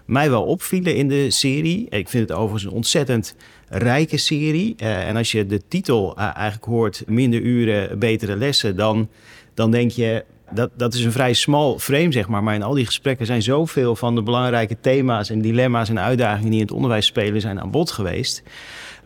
mij 0.06 0.30
wel 0.30 0.44
opvielen 0.44 0.96
in 0.96 1.08
de 1.08 1.32
serie, 1.32 1.90
ik 1.90 2.10
vind 2.10 2.30
het 2.30 2.38
overigens 2.38 2.64
een 2.64 2.78
ontzettend 2.78 3.36
rijke 3.70 4.18
serie. 4.18 4.76
Uh, 4.82 5.08
en 5.08 5.16
als 5.16 5.32
je 5.32 5.46
de 5.46 5.62
titel 5.68 6.16
uh, 6.18 6.36
eigenlijk 6.36 6.66
hoort, 6.66 7.04
minder 7.08 7.42
uren, 7.42 8.00
betere 8.00 8.36
lessen, 8.36 8.76
dan, 8.76 9.10
dan 9.54 9.72
denk 9.72 9.92
je, 9.92 10.26
dat, 10.52 10.70
dat 10.78 10.94
is 10.94 11.04
een 11.06 11.12
vrij 11.12 11.34
smal 11.34 11.80
frame, 11.80 12.12
zeg 12.12 12.28
maar. 12.28 12.44
Maar 12.44 12.56
in 12.56 12.64
al 12.64 12.74
die 12.74 12.86
gesprekken 12.86 13.26
zijn 13.26 13.42
zoveel 13.42 13.96
van 13.96 14.16
de 14.16 14.24
belangrijke 14.24 14.78
thema's 14.82 15.30
en 15.30 15.42
dilemma's 15.42 15.90
en 15.90 16.00
uitdagingen 16.00 16.50
die 16.50 16.60
in 16.60 16.66
het 16.66 16.76
onderwijs 16.76 17.06
spelen, 17.06 17.42
zijn 17.42 17.62
aan 17.62 17.72
bod 17.72 17.92
geweest. 17.92 18.44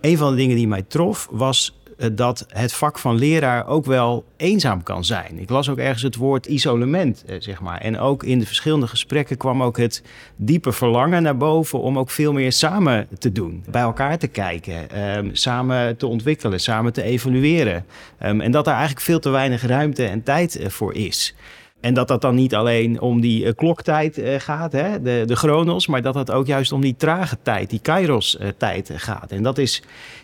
Een 0.01 0.17
van 0.17 0.31
de 0.31 0.37
dingen 0.37 0.55
die 0.55 0.67
mij 0.67 0.81
trof 0.87 1.27
was 1.31 1.78
eh, 1.78 1.78
dat 2.13 2.45
het 2.47 2.73
vak 2.73 2.99
van 2.99 3.15
leraar 3.15 3.67
ook 3.67 3.85
wel 3.85 4.25
eenzaam 4.37 4.83
kan 4.83 5.05
zijn. 5.05 5.39
Ik 5.39 5.49
las 5.49 5.69
ook 5.69 5.77
ergens 5.77 6.01
het 6.01 6.15
woord 6.15 6.45
isolement, 6.45 7.23
eh, 7.25 7.35
zeg 7.39 7.61
maar. 7.61 7.81
En 7.81 7.99
ook 7.99 8.23
in 8.23 8.39
de 8.39 8.45
verschillende 8.45 8.87
gesprekken 8.87 9.37
kwam 9.37 9.63
ook 9.63 9.77
het 9.77 10.03
diepe 10.35 10.71
verlangen 10.71 11.23
naar 11.23 11.37
boven 11.37 11.79
om 11.79 11.97
ook 11.97 12.09
veel 12.09 12.33
meer 12.33 12.51
samen 12.51 13.07
te 13.17 13.31
doen. 13.31 13.63
Bij 13.69 13.81
elkaar 13.81 14.17
te 14.17 14.27
kijken, 14.27 14.89
ehm, 14.89 15.29
samen 15.33 15.97
te 15.97 16.07
ontwikkelen, 16.07 16.59
samen 16.59 16.93
te 16.93 17.01
evalueren. 17.01 17.85
Um, 18.23 18.41
en 18.41 18.51
dat 18.51 18.65
daar 18.65 18.75
eigenlijk 18.75 19.05
veel 19.05 19.19
te 19.19 19.29
weinig 19.29 19.65
ruimte 19.65 20.05
en 20.05 20.23
tijd 20.23 20.59
uh, 20.59 20.67
voor 20.67 20.93
is. 20.93 21.35
En 21.81 21.93
dat 21.93 22.07
dat 22.07 22.21
dan 22.21 22.35
niet 22.35 22.55
alleen 22.55 23.01
om 23.01 23.21
die 23.21 23.43
uh, 23.43 23.51
kloktijd 23.55 24.17
uh, 24.17 24.39
gaat, 24.39 24.71
hè, 24.71 25.01
de, 25.01 25.23
de 25.25 25.35
chronos, 25.35 25.87
maar 25.87 26.01
dat 26.01 26.15
het 26.15 26.31
ook 26.31 26.47
juist 26.47 26.71
om 26.71 26.81
die 26.81 26.95
trage 26.95 27.37
tijd, 27.41 27.69
die 27.69 27.79
kairos-tijd 27.79 28.89
uh, 28.89 28.97
gaat. 28.99 29.31
En 29.31 29.43
dat 29.43 29.57
is 29.57 29.83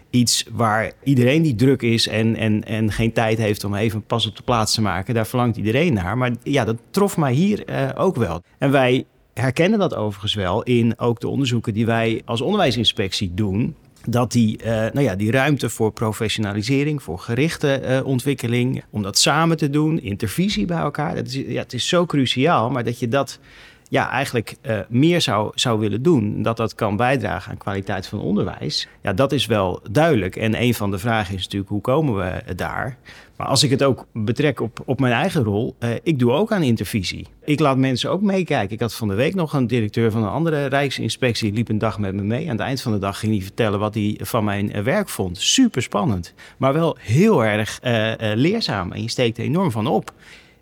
iets 0.10 0.46
waar 0.52 0.92
iedereen 1.04 1.42
die 1.42 1.56
druk 1.56 1.82
is 1.82 2.08
en, 2.08 2.36
en, 2.36 2.64
en 2.64 2.92
geen 2.92 3.14
tijd 3.14 3.38
heeft 3.38 3.64
om 3.64 3.76
even 3.76 4.04
pas 4.04 4.28
op 4.28 4.36
de 4.36 4.44
plaats 4.44 4.74
te 4.74 4.82
maken, 4.82 5.14
daar 5.14 5.28
verlangt 5.28 5.58
iedereen 5.58 5.94
naar. 5.94 6.18
Maar 6.18 6.32
ja, 6.44 6.66
dat 6.66 6.78
trof 6.90 7.18
mij 7.18 7.34
hier 7.34 7.64
ook 7.98 8.16
wel. 8.16 8.42
En 8.58 8.72
wij 8.72 9.06
herkennen 9.34 9.80
dat 9.80 9.96
overigens 9.96 10.34
wel 10.34 10.64
in 10.64 11.00
ook 11.00 11.20
de 11.20 11.28
onderzoeken 11.28 11.74
die 11.74 11.86
wij 11.86 12.22
als 12.26 12.42
onderwijsinspectie 12.42 13.34
doen 13.34 13.76
dat 14.08 14.32
die, 14.32 14.60
uh, 14.60 14.66
nou 14.66 15.02
ja, 15.02 15.16
die 15.16 15.32
ruimte 15.32 15.70
voor 15.70 15.92
professionalisering, 15.92 17.04
voor 17.04 17.20
gerichte 17.20 17.82
uh, 17.84 18.06
ontwikkeling, 18.06 18.84
om 18.90 19.02
dat 19.02 19.18
samen 19.18 19.58
te 19.58 19.70
doen, 19.70 20.02
intervisie 20.02 20.66
bij 20.66 20.78
elkaar, 20.78 21.16
dat 21.16 21.26
is, 21.26 21.34
ja, 21.34 21.62
het 21.62 21.74
is 21.74 21.88
zo 21.88 22.06
cruciaal, 22.06 22.70
maar 22.70 22.84
dat 22.84 23.00
je 23.00 23.08
dat 23.08 23.40
ja, 23.90 24.10
eigenlijk 24.10 24.56
uh, 24.62 24.80
meer 24.88 25.22
zou, 25.22 25.52
zou 25.56 25.80
willen 25.80 26.02
doen, 26.02 26.42
dat 26.42 26.58
dat 26.58 26.76
kan 26.76 26.96
bijdragen 26.96 27.52
aan 27.52 27.58
kwaliteit 27.58 28.08
van 28.08 28.20
onderwijs, 28.20 28.88
ja, 29.02 29.14
dat 29.14 29.32
is 29.32 29.46
wel 29.46 29.82
duidelijk. 29.92 30.36
En 30.36 30.62
een 30.62 30.74
van 30.74 30.92
de 30.92 30.98
vragen 30.98 31.36
is 31.36 31.44
natuurlijk, 31.44 31.72
hoe 31.72 31.82
komen 31.82 32.16
we 32.16 32.56
daar? 32.56 32.98
Maar 33.38 33.48
als 33.48 33.64
ik 33.64 33.70
het 33.70 33.84
ook 33.84 34.06
betrek 34.14 34.60
op, 34.60 34.82
op 34.86 35.00
mijn 35.00 35.14
eigen 35.14 35.44
rol, 35.44 35.76
uh, 35.80 35.90
ik 36.04 36.20
doe 36.20 36.32
ook 36.32 36.52
aan 36.52 36.64
intervisie. 36.64 37.28
Ik 37.44 37.60
laat 37.60 37.78
mensen 37.78 38.10
ook 38.12 38.22
meekijken. 38.22 38.74
Ik 38.74 38.80
had 38.80 38.94
van 38.94 39.08
de 39.08 39.14
week 39.14 39.36
nog 39.36 39.54
een 39.54 39.68
directeur 39.68 40.12
van 40.12 40.24
een 40.24 40.30
andere 40.30 40.66
Rijksinspectie, 40.66 41.54
liep 41.54 41.70
een 41.70 41.78
dag 41.78 42.00
met 42.00 42.14
me 42.14 42.22
mee. 42.22 42.44
Aan 42.44 42.52
het 42.52 42.60
eind 42.60 42.82
van 42.82 42.92
de 42.92 43.00
dag 43.00 43.20
ging 43.20 43.32
hij 43.32 43.42
vertellen 43.42 43.80
wat 43.80 43.94
hij 43.94 44.20
van 44.22 44.44
mijn 44.44 44.84
werk 44.84 45.10
vond. 45.10 45.38
Super 45.38 45.82
spannend, 45.82 46.34
maar 46.58 46.74
wel 46.74 46.98
heel 47.00 47.46
erg 47.46 47.80
uh, 47.84 48.12
leerzaam. 48.18 48.92
En 48.92 49.02
je 49.02 49.10
steekt 49.10 49.38
er 49.38 49.44
enorm 49.44 49.72
van 49.72 49.88
op. 49.88 50.14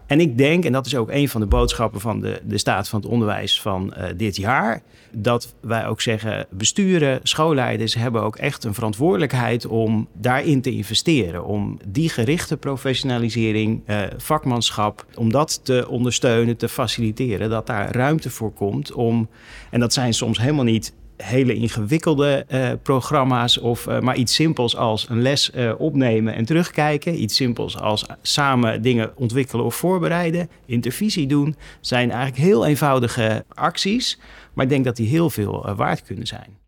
En 0.06 0.20
ik 0.20 0.38
denk, 0.38 0.66
en 0.66 0.72
dat 0.72 0.86
is 0.86 0.96
ook 0.96 1.12
een 1.12 1.30
van 1.30 1.42
de 1.42 1.48
boodschappen 1.48 2.02
van 2.02 2.20
de, 2.20 2.42
de 2.44 2.58
staat 2.58 2.89
van 2.89 3.00
het 3.00 3.10
onderwijs 3.10 3.62
van 3.62 3.94
uh, 3.98 4.04
dit 4.18 4.36
jaar, 4.36 4.82
dat 5.12 5.56
wij 5.62 5.88
ook 5.88 6.02
zeggen, 6.02 6.46
besturen, 6.50 7.20
schoolleiders 7.24 7.94
hebben 7.94 8.22
ook 8.22 8.36
echt 8.36 8.63
een 8.63 8.74
verantwoordelijkheid 8.74 9.66
om 9.66 10.08
daarin 10.13 10.62
te 10.62 10.72
investeren. 10.72 11.46
Om 11.46 11.80
die 11.88 12.10
gerichte 12.10 12.58
professionalisering, 12.58 13.82
uh, 13.88 14.02
vakmanschap, 14.18 15.06
om 15.16 15.32
dat 15.32 15.66
te 15.66 15.86
ondersteunen, 15.89 16.58
te 16.58 16.70
faciliteren. 16.70 17.50
Dat 17.50 17.68
daar 17.68 17.92
ruimte 17.92 18.30
voor 18.30 18.52
komt 18.54 18.92
om, 18.92 19.30
en 19.70 19.80
dat 19.80 19.94
zijn 19.94 20.13
soms 20.13 20.39
helemaal 20.39 20.63
niet 20.63 20.94
hele 21.17 21.54
ingewikkelde 21.54 22.45
uh, 22.52 22.71
programma's 22.84 23.58
of 23.58 23.88
uh, 23.88 23.99
maar 23.99 24.15
iets 24.15 24.34
simpels 24.34 24.76
als 24.76 25.10
een 25.10 25.21
les 25.21 25.52
uh, 25.56 25.73
opnemen 25.78 26.34
en 26.34 26.45
terugkijken. 26.45 27.21
Iets 27.21 27.36
simpels 27.36 27.78
als 27.78 28.06
samen 28.21 28.82
dingen 28.82 29.17
ontwikkelen 29.17 29.65
of 29.65 29.76
voorbereiden, 29.76 30.49
intervisie 30.65 31.28
doen, 31.28 31.56
zijn 31.82 32.12
eigenlijk 32.12 32.41
heel 32.41 32.65
eenvoudige 32.65 33.45
acties, 33.54 34.19
maar 34.54 34.65
ik 34.65 34.71
denk 34.71 34.86
dat 34.86 34.95
die 34.95 35.08
heel 35.08 35.30
veel 35.30 35.73
waard 35.76 36.04
kunnen 36.04 36.28
zijn. 36.28 36.62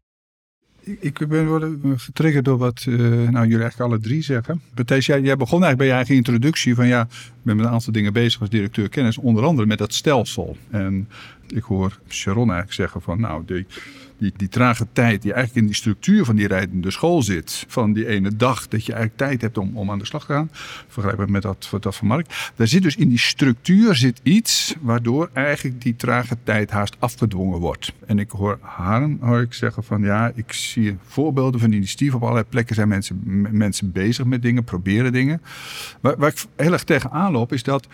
Ik 1.00 1.28
ben 1.28 1.48
worden 1.48 2.00
getriggerd 2.00 2.46
door 2.46 2.58
wat 2.58 2.84
nou, 2.86 3.32
jullie 3.32 3.62
eigenlijk 3.62 3.80
alle 3.80 4.00
drie 4.00 4.22
zeggen. 4.22 4.62
Matthijs, 4.76 5.06
jij, 5.06 5.22
jij 5.22 5.38
begon 5.38 5.64
eigenlijk 5.64 5.78
bij 5.78 5.88
je 5.88 5.94
eigen 5.94 6.16
introductie 6.16 6.76
van 6.76 6.88
ja, 6.88 7.02
ik 7.02 7.34
ben 7.44 7.56
met 7.56 7.66
een 7.66 7.72
aantal 7.72 7.94
dingen 7.94 8.14
bezig 8.14 8.42
als 8.42 8.50
directeur 8.50 8.90
kennis, 8.90 9.18
onder 9.18 9.44
andere 9.44 9.68
met 9.68 9.78
dat 9.78 9.94
stelsel. 9.94 10.58
En 10.70 11.08
Ik 11.48 11.64
hoor 11.64 12.00
Sharon 12.10 12.46
eigenlijk 12.46 12.74
zeggen 12.74 13.02
van 13.02 13.20
nou, 13.20 13.44
die, 13.46 13.66
die, 14.18 14.34
die 14.36 14.48
trage 14.48 14.88
tijd 14.94 15.22
die 15.22 15.34
eigenlijk 15.34 15.62
in 15.62 15.72
die 15.72 15.82
structuur 15.82 16.26
van 16.26 16.36
die 16.36 16.48
rijdende 16.48 16.92
school 16.92 17.22
zit. 17.22 17.66
Van 17.68 17.94
die 17.94 18.08
ene 18.08 18.36
dag 18.36 18.68
dat 18.68 18.86
je 18.86 18.94
eigenlijk 18.94 19.22
tijd 19.22 19.42
hebt 19.42 19.58
om, 19.58 19.78
om 19.78 19.92
aan 19.92 20.00
de 20.00 20.06
slag 20.06 20.26
te 20.26 20.34
gaan. 20.34 20.50
Vergelijkbaar 20.88 21.32
met 21.32 21.42
dat, 21.42 21.70
dat 21.80 21.96
van 21.96 22.08
Mark. 22.08 22.52
Daar 22.56 22.68
zit 22.68 22.84
dus 22.84 22.96
in 22.96 23.10
die 23.10 23.20
structuur 23.20 23.96
zit 23.96 24.20
iets 24.24 24.76
waardoor 24.82 25.30
eigenlijk 25.34 25.82
die 25.82 25.96
trage 25.96 26.38
tijd 26.44 26.72
haast 26.72 26.96
afgedwongen 27.00 27.60
wordt. 27.60 27.94
En 28.06 28.20
ik 28.20 28.32
hoor 28.32 28.58
Harm 28.62 29.18
hoor 29.22 29.42
ik 29.42 29.54
zeggen 29.54 29.84
van 29.84 30.02
ja, 30.02 30.32
ik 30.36 30.54
zie 30.54 30.98
voorbeelden 31.06 31.60
van 31.60 31.72
initiatief. 31.72 32.14
Op 32.14 32.22
allerlei 32.22 32.46
plekken 32.50 32.76
zijn 32.76 32.88
mensen, 32.88 33.22
mensen 33.52 33.92
bezig 33.92 34.26
met 34.26 34.42
dingen, 34.42 34.64
proberen 34.64 35.12
dingen. 35.12 35.42
Maar 36.02 36.18
waar 36.18 36.30
ik 36.30 36.44
heel 36.56 36.74
erg 36.74 36.84
tegenaan 36.84 37.32
loop 37.32 37.54
is 37.54 37.64
dat 37.64 37.88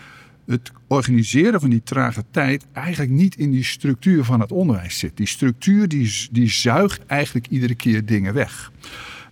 het 0.52 0.72
organiseren 0.86 1.60
van 1.60 1.70
die 1.70 1.82
trage 1.82 2.24
tijd 2.30 2.66
eigenlijk 2.72 3.10
niet 3.10 3.36
in 3.36 3.50
die 3.50 3.64
structuur 3.64 4.24
van 4.24 4.40
het 4.40 4.52
onderwijs 4.52 4.98
zit. 4.98 5.16
Die 5.16 5.26
structuur 5.26 5.88
die, 5.88 6.28
die 6.30 6.50
zuigt 6.50 7.06
eigenlijk 7.06 7.46
iedere 7.46 7.74
keer 7.74 8.04
dingen 8.04 8.34
weg. 8.34 8.72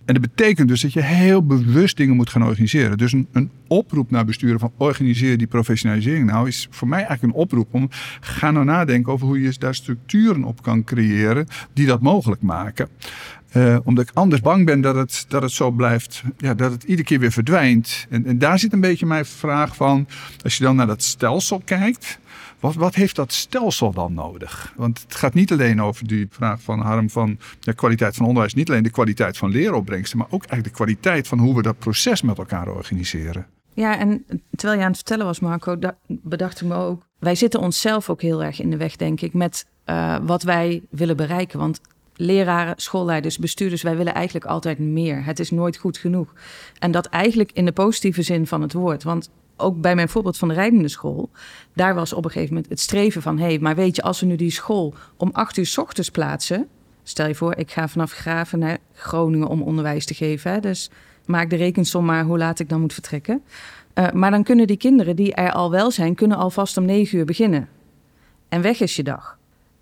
En 0.05 0.13
dat 0.13 0.35
betekent 0.35 0.67
dus 0.67 0.81
dat 0.81 0.93
je 0.93 1.01
heel 1.01 1.45
bewust 1.45 1.97
dingen 1.97 2.15
moet 2.15 2.29
gaan 2.29 2.43
organiseren. 2.43 2.97
Dus 2.97 3.11
een, 3.11 3.27
een 3.31 3.51
oproep 3.67 4.11
naar 4.11 4.25
besturen 4.25 4.59
van 4.59 4.71
organiseer 4.77 5.37
die 5.37 5.47
professionalisering 5.47 6.25
nou 6.25 6.47
is 6.47 6.67
voor 6.69 6.87
mij 6.87 7.03
eigenlijk 7.03 7.33
een 7.33 7.41
oproep 7.41 7.73
om 7.73 7.87
ga 8.19 8.51
nou 8.51 8.65
nadenken 8.65 9.13
over 9.13 9.27
hoe 9.27 9.41
je 9.41 9.53
daar 9.57 9.75
structuren 9.75 10.43
op 10.43 10.61
kan 10.61 10.83
creëren 10.83 11.47
die 11.73 11.85
dat 11.85 12.01
mogelijk 12.01 12.41
maken. 12.41 12.87
Uh, 13.53 13.77
omdat 13.83 14.03
ik 14.03 14.11
anders 14.13 14.41
bang 14.41 14.65
ben 14.65 14.81
dat 14.81 14.95
het, 14.95 15.25
dat 15.27 15.41
het 15.41 15.51
zo 15.51 15.71
blijft, 15.71 16.23
ja, 16.37 16.53
dat 16.53 16.71
het 16.71 16.83
iedere 16.83 17.07
keer 17.07 17.19
weer 17.19 17.31
verdwijnt. 17.31 18.05
En, 18.09 18.25
en 18.25 18.37
daar 18.37 18.59
zit 18.59 18.73
een 18.73 18.79
beetje 18.79 19.05
mijn 19.05 19.25
vraag 19.25 19.75
van, 19.75 20.07
als 20.43 20.57
je 20.57 20.63
dan 20.63 20.75
naar 20.75 20.87
dat 20.87 21.03
stelsel 21.03 21.61
kijkt, 21.65 22.19
wat, 22.59 22.75
wat 22.75 22.95
heeft 22.95 23.15
dat 23.15 23.33
stelsel 23.33 23.91
dan 23.91 24.13
nodig? 24.13 24.73
Want 24.75 25.01
het 25.01 25.15
gaat 25.15 25.33
niet 25.33 25.51
alleen 25.51 25.81
over 25.81 26.07
die 26.07 26.27
vraag 26.29 26.61
van 26.61 26.79
Harm 26.79 27.09
van 27.09 27.37
de 27.59 27.73
kwaliteit 27.73 28.15
van 28.15 28.25
onderwijs, 28.25 28.53
niet 28.53 28.69
alleen 28.69 28.83
de 28.83 28.89
kwaliteit 28.89 29.37
van 29.37 29.51
leeropbrengsten, 29.51 30.17
maar 30.17 30.27
ook 30.29 30.45
eigenlijk 30.45 30.69
de 30.69 30.83
kwaliteit 30.83 31.27
van 31.27 31.39
hoe 31.39 31.55
we 31.55 31.61
dat 31.61 31.79
proces 31.79 32.21
met 32.21 32.37
elkaar 32.37 32.67
organiseren. 32.67 33.45
Ja, 33.73 33.97
en 33.97 34.25
terwijl 34.55 34.79
je 34.79 34.85
aan 34.85 34.91
het 34.91 34.99
vertellen 34.99 35.25
was, 35.25 35.39
Marco, 35.39 35.77
bedacht 36.07 36.61
ik 36.61 36.67
me 36.67 36.75
ook. 36.75 37.05
Wij 37.19 37.35
zitten 37.35 37.59
onszelf 37.59 38.09
ook 38.09 38.21
heel 38.21 38.43
erg 38.43 38.61
in 38.61 38.69
de 38.69 38.77
weg, 38.77 38.95
denk 38.95 39.21
ik, 39.21 39.33
met 39.33 39.65
uh, 39.85 40.17
wat 40.21 40.43
wij 40.43 40.81
willen 40.89 41.17
bereiken. 41.17 41.59
Want 41.59 41.81
leraren, 42.21 42.73
schoolleiders, 42.77 43.37
bestuurders, 43.37 43.81
wij 43.81 43.97
willen 43.97 44.13
eigenlijk 44.13 44.45
altijd 44.45 44.79
meer. 44.79 45.25
Het 45.25 45.39
is 45.39 45.51
nooit 45.51 45.77
goed 45.77 45.97
genoeg. 45.97 46.33
En 46.79 46.91
dat 46.91 47.05
eigenlijk 47.05 47.51
in 47.51 47.65
de 47.65 47.71
positieve 47.71 48.21
zin 48.21 48.47
van 48.47 48.61
het 48.61 48.73
woord. 48.73 49.03
Want 49.03 49.29
ook 49.57 49.81
bij 49.81 49.95
mijn 49.95 50.09
voorbeeld 50.09 50.37
van 50.37 50.47
de 50.47 50.53
rijdende 50.53 50.87
school, 50.87 51.29
daar 51.73 51.95
was 51.95 52.13
op 52.13 52.25
een 52.25 52.31
gegeven 52.31 52.53
moment 52.53 52.71
het 52.71 52.79
streven 52.79 53.21
van: 53.21 53.37
hé, 53.37 53.45
hey, 53.45 53.59
maar 53.59 53.75
weet 53.75 53.95
je, 53.95 54.01
als 54.01 54.19
we 54.19 54.25
nu 54.25 54.35
die 54.35 54.51
school 54.51 54.93
om 55.17 55.29
acht 55.33 55.57
uur 55.57 55.65
s 55.65 55.77
ochtends 55.77 56.09
plaatsen. 56.09 56.67
Stel 57.03 57.27
je 57.27 57.35
voor, 57.35 57.55
ik 57.55 57.71
ga 57.71 57.87
vanaf 57.87 58.11
Graven 58.11 58.59
naar 58.59 58.77
Groningen 58.93 59.47
om 59.47 59.61
onderwijs 59.61 60.05
te 60.05 60.13
geven. 60.13 60.51
Hè, 60.51 60.59
dus 60.59 60.89
maak 61.25 61.49
de 61.49 61.55
rekensom 61.55 62.05
maar 62.05 62.23
hoe 62.23 62.37
laat 62.37 62.59
ik 62.59 62.69
dan 62.69 62.81
moet 62.81 62.93
vertrekken. 62.93 63.43
Uh, 63.93 64.11
maar 64.11 64.31
dan 64.31 64.43
kunnen 64.43 64.67
die 64.67 64.77
kinderen 64.77 65.15
die 65.15 65.33
er 65.33 65.51
al 65.51 65.71
wel 65.71 65.91
zijn, 65.91 66.15
kunnen 66.15 66.37
alvast 66.37 66.77
om 66.77 66.85
negen 66.85 67.17
uur 67.17 67.25
beginnen. 67.25 67.69
En 68.49 68.61
weg 68.61 68.79
is 68.79 68.95
je 68.95 69.03
dag. 69.03 69.39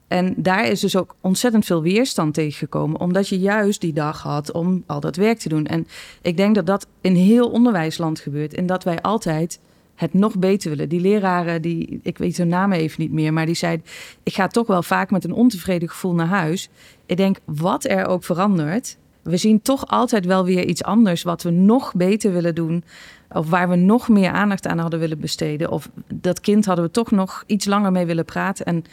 En 0.10 0.34
daar 0.38 0.68
is 0.68 0.80
dus 0.80 0.96
ook 0.96 1.16
ontzettend 1.22 1.66
veel 1.66 1.82
weerstand 1.82 2.34
tegengekomen, 2.34 3.00
omdat 3.00 3.28
je 3.28 3.40
juist 3.40 3.82
die 3.82 3.94
dag 3.94 4.22
had 4.22 4.52
om 4.52 4.84
al 4.86 5.00
dat 5.00 5.16
werk 5.16 5.40
te 5.40 5.50
doen. 5.50 5.66
En 5.66 5.88
ik 6.22 6.38
denk 6.38 6.56
dat 6.56 6.66
dat 6.66 6.88
in 7.02 7.16
heel 7.16 7.50
onderwijsland 7.50 8.20
gebeurt 8.20 8.54
en 8.54 8.66
dat 8.66 8.84
wij 8.84 9.02
altijd 9.02 9.60
het 9.96 10.14
nog 10.14 10.38
beter 10.38 10.70
willen. 10.70 10.90
Die 10.90 11.00
leraren, 11.00 11.62
die, 11.62 12.00
ik 12.04 12.18
weet 12.18 12.38
hun 12.38 12.48
namen 12.48 12.78
even 12.78 13.02
niet 13.02 13.12
meer, 13.12 13.34
maar 13.34 13.46
die 13.46 13.56
zeiden: 13.56 13.86
Ik 14.24 14.34
ga 14.34 14.48
toch 14.48 14.68
wel 14.68 14.84
vaak 14.84 15.12
met 15.12 15.24
een 15.24 15.34
ontevreden 15.34 15.90
gevoel 15.90 16.14
naar 16.14 16.28
huis. 16.28 16.70
Ik 17.06 17.18
denk, 17.18 17.38
wat 17.46 17.86
er 17.86 18.06
ook 18.06 18.24
verandert, 18.24 18.98
we 19.22 19.38
zien 19.38 19.62
toch 19.62 19.88
altijd 19.88 20.26
wel 20.26 20.46
weer 20.46 20.66
iets 20.66 20.84
anders 20.84 21.24
wat 21.24 21.44
we 21.44 21.50
nog 21.50 21.94
beter 21.94 22.34
willen 22.34 22.56
doen. 22.56 22.84
Of 23.32 23.50
waar 23.50 23.70
we 23.70 23.76
nog 23.76 24.10
meer 24.10 24.32
aandacht 24.32 24.68
aan 24.68 24.78
hadden 24.78 25.00
willen 25.00 25.20
besteden. 25.20 25.72
Of 25.72 25.90
dat 26.14 26.40
kind 26.40 26.66
hadden 26.66 26.86
we 26.86 26.92
toch 26.92 27.12
nog 27.12 27.44
iets 27.46 27.66
langer 27.66 27.92
mee 27.92 28.06
willen 28.06 28.26
praten. 28.26 28.66
En 28.66 28.84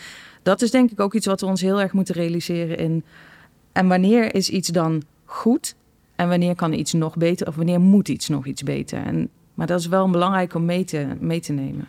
dat 0.47 0.63
is 0.63 0.71
denk 0.71 0.91
ik 0.91 1.01
ook 1.01 1.15
iets 1.15 1.27
wat 1.27 1.41
we 1.41 1.47
ons 1.47 1.61
heel 1.61 1.81
erg 1.81 1.93
moeten 1.93 2.15
realiseren 2.15 2.79
in. 2.79 3.05
En 3.73 3.89
wanneer 3.89 4.35
is 4.35 4.51
iets 4.51 4.69
dan 4.69 5.03
goed? 5.25 5.75
En 6.17 6.29
wanneer 6.29 6.55
kan 6.55 6.73
iets 6.73 6.93
nog 6.93 7.17
beter? 7.17 7.47
Of 7.47 7.57
wanneer 7.57 7.81
moet 7.81 8.09
iets 8.09 8.29
nog 8.29 8.47
iets 8.47 8.63
beter? 8.63 9.03
En, 9.05 9.29
maar 9.55 9.67
dat 9.67 9.81
is 9.81 9.87
wel 9.87 10.11
belangrijk 10.11 10.55
om 10.55 10.65
mee 10.65 10.85
te, 10.85 11.07
mee 11.21 11.41
te 11.41 11.53
nemen. 11.53 11.89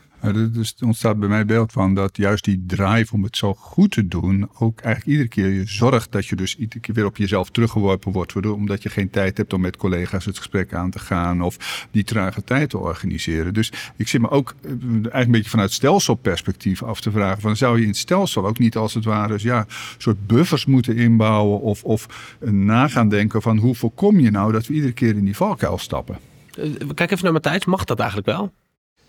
Dus 0.52 0.76
er 0.80 0.86
ontstaat 0.86 1.20
bij 1.20 1.30
mij 1.30 1.46
beeld 1.46 1.72
van 1.72 1.94
dat 1.94 2.18
juist 2.18 2.44
die 2.44 2.64
drive 2.68 3.14
om 3.14 3.24
het 3.24 3.38
zo 3.38 3.54
goed 3.54 3.92
te 3.92 4.08
doen, 4.08 4.50
ook 4.60 4.80
eigenlijk 4.80 5.18
iedere 5.18 5.30
keer 5.30 5.60
je 5.60 5.68
zorgt 5.68 6.12
dat 6.12 6.26
je 6.26 6.36
dus 6.36 6.56
iedere 6.56 6.80
keer 6.80 6.96
weer 6.96 7.06
op 7.06 7.18
jezelf 7.18 7.50
teruggeworpen 7.50 8.12
wordt, 8.12 8.36
omdat 8.36 8.84
je 8.84 8.90
geen 8.90 9.10
tijd 9.10 9.38
hebt 9.38 9.54
om 9.54 9.62
met 9.62 9.78
collega's 9.78 10.26
het 10.26 10.38
gesprek 10.38 10.74
aan 10.74 10.90
te 10.90 11.00
gaan 11.00 11.42
of 11.42 11.88
die 11.92 12.04
trage 12.04 12.44
tijd 12.44 12.70
te 12.70 12.78
organiseren. 12.78 13.54
Dus 13.54 13.72
ik 13.96 14.08
zit 14.08 14.22
me 14.22 14.30
ook 14.30 14.56
eh, 14.62 14.72
eigenlijk 14.72 15.26
een 15.26 15.32
beetje 15.32 15.50
vanuit 15.50 15.72
stelselperspectief 15.72 16.84
af 16.84 17.02
te 17.02 17.12
vragen: 17.12 17.42
van 17.42 17.56
zou 17.56 17.76
je 17.76 17.82
in 17.82 17.90
het 17.90 17.98
stelsel 17.98 18.48
ook 18.48 18.60
niet 18.60 18.76
als 18.76 18.94
het 18.94 19.06
ware 19.06 19.38
ja, 19.40 19.66
soort 19.98 20.28
buffers 20.28 20.66
moeten 20.66 20.96
inbouwen 20.96 21.62
of, 21.62 21.84
of 21.84 22.08
nagaan 22.40 23.10
denken 23.10 23.42
van 23.42 23.58
hoe 23.58 23.76
voorkom 23.76 24.20
je 24.20 24.32
nou 24.32 24.52
dat 24.52 24.68
we 24.68 24.74
iedere 24.74 24.94
keer 24.94 25.16
in 25.16 25.26
die 25.26 25.36
valkuil 25.36 25.78
stappen? 25.78 26.18
Eh, 26.58 26.70
kijk 26.94 27.12
even 27.12 27.24
naar 27.24 27.34
Matthijs, 27.34 27.66
mag 27.66 27.84
dat 27.84 28.00
eigenlijk 28.00 28.30
wel? 28.30 28.52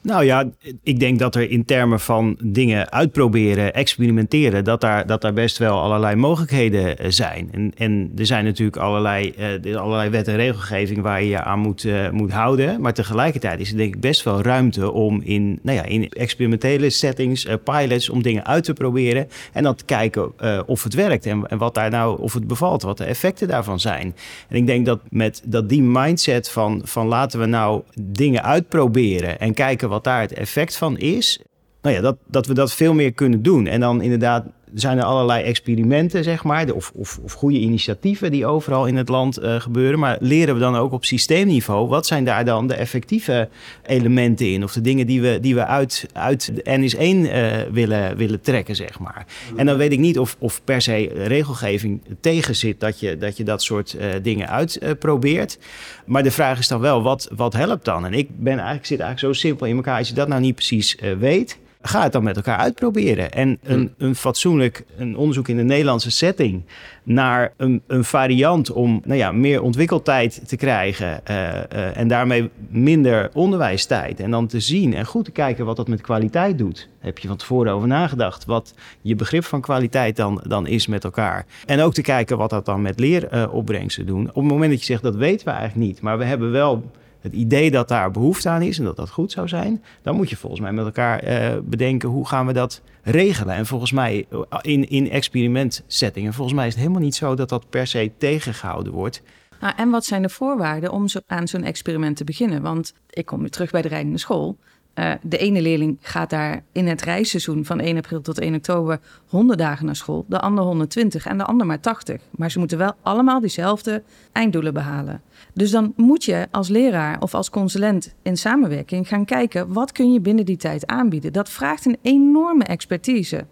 Nou 0.03 0.25
ja, 0.25 0.45
ik 0.83 1.01
denk 1.01 1.19
dat 1.19 1.35
er 1.35 1.51
in 1.51 1.65
termen 1.65 2.01
van 2.01 2.39
dingen 2.43 2.93
uitproberen, 2.93 3.75
experimenteren, 3.75 4.65
dat 4.65 4.81
daar, 4.81 5.07
dat 5.07 5.21
daar 5.21 5.33
best 5.33 5.59
wel 5.59 5.81
allerlei 5.81 6.17
mogelijkheden 6.17 6.99
eh, 6.99 7.11
zijn. 7.11 7.49
En, 7.53 7.73
en 7.77 8.13
er 8.17 8.27
zijn 8.27 8.45
natuurlijk 8.45 8.77
allerlei, 8.77 9.35
uh, 9.63 9.77
allerlei 9.77 10.11
wet 10.11 10.29
en 10.29 10.37
regelgeving 10.37 11.03
waar 11.03 11.23
je 11.23 11.29
je 11.29 11.43
aan 11.43 11.59
moet, 11.59 11.85
uh, 11.85 12.11
moet 12.11 12.33
houden. 12.33 12.81
Maar 12.81 12.93
tegelijkertijd 12.93 13.61
is 13.61 13.71
er 13.71 13.77
denk 13.77 13.95
ik 13.95 14.01
best 14.01 14.23
wel 14.23 14.43
ruimte 14.43 14.93
om 14.93 15.21
in, 15.25 15.59
nou 15.63 15.77
ja, 15.77 15.85
in 15.85 16.09
experimentele 16.09 16.91
settings, 16.91 17.47
pilots, 17.65 18.11
om 18.11 18.23
dingen 18.23 18.47
uit 18.47 18.65
te 18.65 18.73
proberen. 18.73 19.29
En 19.53 19.63
dan 19.63 19.75
te 19.75 19.85
kijken 19.85 20.33
of 20.67 20.83
het 20.83 20.95
werkt 20.95 21.27
en, 21.27 21.47
en 21.47 21.59
wat 21.59 21.75
daar 21.75 21.91
nou, 21.91 22.21
of 22.21 22.33
het 22.33 22.47
bevalt, 22.47 22.83
wat 22.83 22.99
de 22.99 23.05
effecten 23.05 23.49
daarvan 23.49 23.81
zijn. 23.81 24.15
En 24.49 24.57
ik 24.57 24.67
denk 24.67 24.87
dat 24.87 25.01
met 25.11 25.43
dat 25.45 25.69
die 25.69 25.83
mindset 25.83 26.51
van, 26.51 26.81
van 26.85 27.07
laten 27.07 27.41
we 27.41 27.47
nou 27.47 27.83
dingen 28.01 28.45
uitproberen 28.45 29.41
en 29.41 29.55
kijken 29.55 29.88
wat 29.89 30.05
daar 30.05 30.21
het 30.21 30.33
effect 30.33 30.77
van 30.77 30.99
is. 30.99 31.41
Nou 31.83 31.95
ja, 31.95 32.01
dat, 32.01 32.17
dat 32.27 32.47
we 32.47 32.55
dat 32.55 32.73
veel 32.73 32.95
meer 32.95 33.13
kunnen 33.13 33.43
doen. 33.43 33.67
En 33.67 33.81
dan 33.81 34.03
inderdaad 34.03 34.47
zijn 34.75 34.99
er 34.99 35.05
allerlei 35.05 35.43
experimenten, 35.45 36.25
zeg 36.25 36.45
maar, 36.45 36.73
of, 36.73 36.93
of, 36.95 37.19
of 37.23 37.33
goede 37.33 37.59
initiatieven 37.59 38.31
die 38.31 38.47
overal 38.47 38.87
in 38.87 38.97
het 38.97 39.09
land 39.09 39.43
uh, 39.43 39.61
gebeuren. 39.61 39.99
Maar 39.99 40.17
leren 40.21 40.55
we 40.55 40.61
dan 40.61 40.77
ook 40.77 40.93
op 40.93 41.05
systeemniveau, 41.05 41.89
wat 41.89 42.07
zijn 42.07 42.25
daar 42.25 42.45
dan 42.45 42.67
de 42.67 42.75
effectieve 42.75 43.49
elementen 43.87 44.53
in? 44.53 44.65
Of 44.65 44.73
de 44.73 44.81
dingen 44.81 45.07
die 45.07 45.21
we, 45.21 45.39
die 45.41 45.55
we 45.55 45.67
uit, 45.67 46.07
uit 46.13 46.53
de 46.55 46.63
NS1 46.63 46.99
uh, 46.99 47.73
willen, 47.73 48.17
willen 48.17 48.41
trekken, 48.41 48.77
zeg 48.77 48.99
maar. 48.99 49.27
En 49.57 49.67
dan 49.67 49.77
weet 49.77 49.93
ik 49.93 49.99
niet 49.99 50.19
of, 50.19 50.37
of 50.39 50.61
per 50.65 50.83
se 50.83 51.11
regelgeving 51.15 52.03
tegen 52.21 52.57
zit 52.57 52.81
dat 52.81 53.01
je 53.01 53.19
dat, 53.19 53.37
je 53.37 53.45
dat 53.45 53.63
soort 53.63 53.97
uh, 54.01 54.07
dingen 54.23 54.49
uitprobeert. 54.49 55.59
maar 56.07 56.23
de 56.23 56.31
vraag 56.31 56.59
is 56.59 56.69
dan 56.69 56.81
wel, 56.81 57.03
wat, 57.03 57.29
wat 57.37 57.53
helpt 57.53 57.85
dan? 57.85 58.07
En 58.07 58.13
ik 58.13 58.29
ben 58.31 58.57
eigenlijk, 58.59 58.87
zit 58.87 59.01
eigenlijk 59.01 59.35
zo 59.35 59.41
simpel 59.41 59.67
in 59.67 59.77
elkaar, 59.77 59.99
als 59.99 60.09
je 60.09 60.15
dat 60.15 60.29
nou 60.29 60.41
niet 60.41 60.55
precies 60.55 60.97
weet 61.19 61.59
Ga 61.89 62.03
het 62.03 62.13
dan 62.13 62.23
met 62.23 62.37
elkaar 62.37 62.59
uitproberen. 62.59 63.33
En 63.33 63.59
een, 63.63 63.95
een 63.99 64.15
fatsoenlijk 64.15 64.85
een 64.97 65.17
onderzoek 65.17 65.49
in 65.49 65.57
de 65.57 65.63
Nederlandse 65.63 66.11
setting 66.11 66.63
naar 67.03 67.53
een, 67.57 67.83
een 67.87 68.05
variant 68.05 68.73
om 68.73 69.01
nou 69.05 69.19
ja, 69.19 69.33
meer 69.33 69.63
ontwikkeltijd 69.63 70.49
te 70.49 70.57
krijgen 70.57 71.21
uh, 71.31 71.37
uh, 71.37 71.97
en 71.97 72.09
daarmee 72.09 72.51
minder 72.69 73.31
onderwijstijd. 73.33 74.21
En 74.21 74.31
dan 74.31 74.47
te 74.47 74.61
zien 74.61 74.95
en 74.95 75.05
goed 75.05 75.25
te 75.25 75.31
kijken 75.31 75.65
wat 75.65 75.77
dat 75.77 75.89
met 75.89 76.01
kwaliteit 76.01 76.59
doet. 76.59 76.89
Heb 76.99 77.19
je 77.19 77.29
van 77.29 77.37
tevoren 77.37 77.73
over 77.73 77.89
nagedacht 77.89 78.45
wat 78.45 78.75
je 79.01 79.15
begrip 79.15 79.45
van 79.45 79.61
kwaliteit 79.61 80.17
dan, 80.17 80.41
dan 80.47 80.67
is 80.67 80.87
met 80.87 81.05
elkaar. 81.05 81.47
En 81.67 81.81
ook 81.81 81.95
te 81.95 82.03
kijken 82.03 82.39
wat 82.39 82.51
dat 82.51 82.65
dan 82.65 82.83
met 82.83 82.99
leeropbrengsten 82.99 84.03
uh, 84.03 84.09
doen. 84.09 84.29
Op 84.29 84.35
het 84.35 84.45
moment 84.45 84.71
dat 84.71 84.81
je 84.81 84.87
zegt 84.87 85.03
dat 85.03 85.17
weten 85.17 85.47
we 85.47 85.53
eigenlijk 85.53 85.89
niet, 85.89 86.01
maar 86.01 86.19
we 86.19 86.25
hebben 86.25 86.51
wel 86.51 86.91
het 87.21 87.33
idee 87.33 87.71
dat 87.71 87.89
daar 87.89 88.11
behoefte 88.11 88.49
aan 88.49 88.63
is 88.63 88.79
en 88.79 88.85
dat 88.85 88.97
dat 88.97 89.11
goed 89.11 89.33
zou 89.33 89.49
zijn, 89.49 89.83
dan 90.03 90.17
moet 90.17 90.31
je 90.31 90.37
volgens 90.37 90.61
mij 90.61 90.73
met 90.73 90.85
elkaar 90.85 91.25
uh, 91.25 91.59
bedenken 91.63 92.09
hoe 92.09 92.27
gaan 92.27 92.47
we 92.47 92.53
dat 92.53 92.83
regelen. 93.03 93.55
En 93.55 93.67
volgens 93.67 93.93
mij 93.93 94.27
eh, 94.31 94.59
in, 94.61 94.89
in 94.89 95.11
experimentsettingen, 95.11 96.33
volgens 96.35 96.57
mij 96.57 96.67
is 96.67 96.73
het 96.73 96.83
helemaal 96.83 97.03
niet 97.03 97.15
zo 97.15 97.35
dat 97.35 97.49
dat 97.49 97.69
per 97.71 97.87
se 97.87 98.13
tegengehouden 98.19 98.93
wordt. 98.93 99.23
Nou, 99.61 99.75
en 99.77 99.91
wat 99.91 100.05
zijn 100.05 100.23
de 100.23 100.29
voorwaarden 100.29 100.93
om 100.93 101.07
aan 101.27 101.49
zo'n 101.49 101.65
experiment 101.65 102.17
te 102.17 102.25
beginnen? 102.25 102.63
Want 102.63 102.95
ik 103.11 103.27
kom 103.27 103.41
nu 103.41 103.49
terug 103.49 103.71
bij 103.71 103.83
de 103.83 103.89
rijdende 103.89 104.19
school. 104.19 104.59
Uh, 104.99 105.13
de 105.23 105.39
ene 105.39 105.63
leerling 105.63 105.99
gaat 106.01 106.31
daar 106.31 106.63
in 106.73 106.87
het 106.87 107.03
reisseizoen 107.03 107.65
van 107.65 107.81
1 107.81 107.97
april 107.97 108.21
tot 108.21 108.39
1 108.39 108.55
oktober 108.55 109.01
100 109.29 109.59
dagen 109.59 109.87
naar 109.87 109.97
school, 109.97 110.25
de 110.29 110.41
ander 110.41 110.65
120 110.65 111.27
en 111.27 111.39
de 111.39 111.45
ander 111.45 111.67
maar 111.67 111.81
80. 111.81 112.23
Maar 112.31 112.51
ze 112.51 112.59
moeten 112.59 112.79
wel 112.79 112.95
allemaal 113.03 113.41
diezelfde 113.41 114.03
einddoelen 114.33 114.75
behalen. 114.75 115.23
Dus 115.55 115.71
dan 115.71 115.93
moet 115.97 116.25
je 116.25 116.49
als 116.51 116.69
leraar 116.69 117.21
of 117.21 117.35
als 117.35 117.51
consulent 117.51 118.15
in 118.23 118.37
samenwerking 118.37 119.09
gaan 119.09 119.25
kijken 119.25 119.73
wat 119.73 119.93
kun 119.93 120.13
je 120.13 120.21
binnen 120.21 120.45
die 120.45 120.57
tijd 120.57 120.87
aanbieden. 120.87 121.33
Dat 121.33 121.51
vraagt 121.51 121.87
een 121.87 121.99
enorme 122.03 122.65
expertise. 122.65 123.47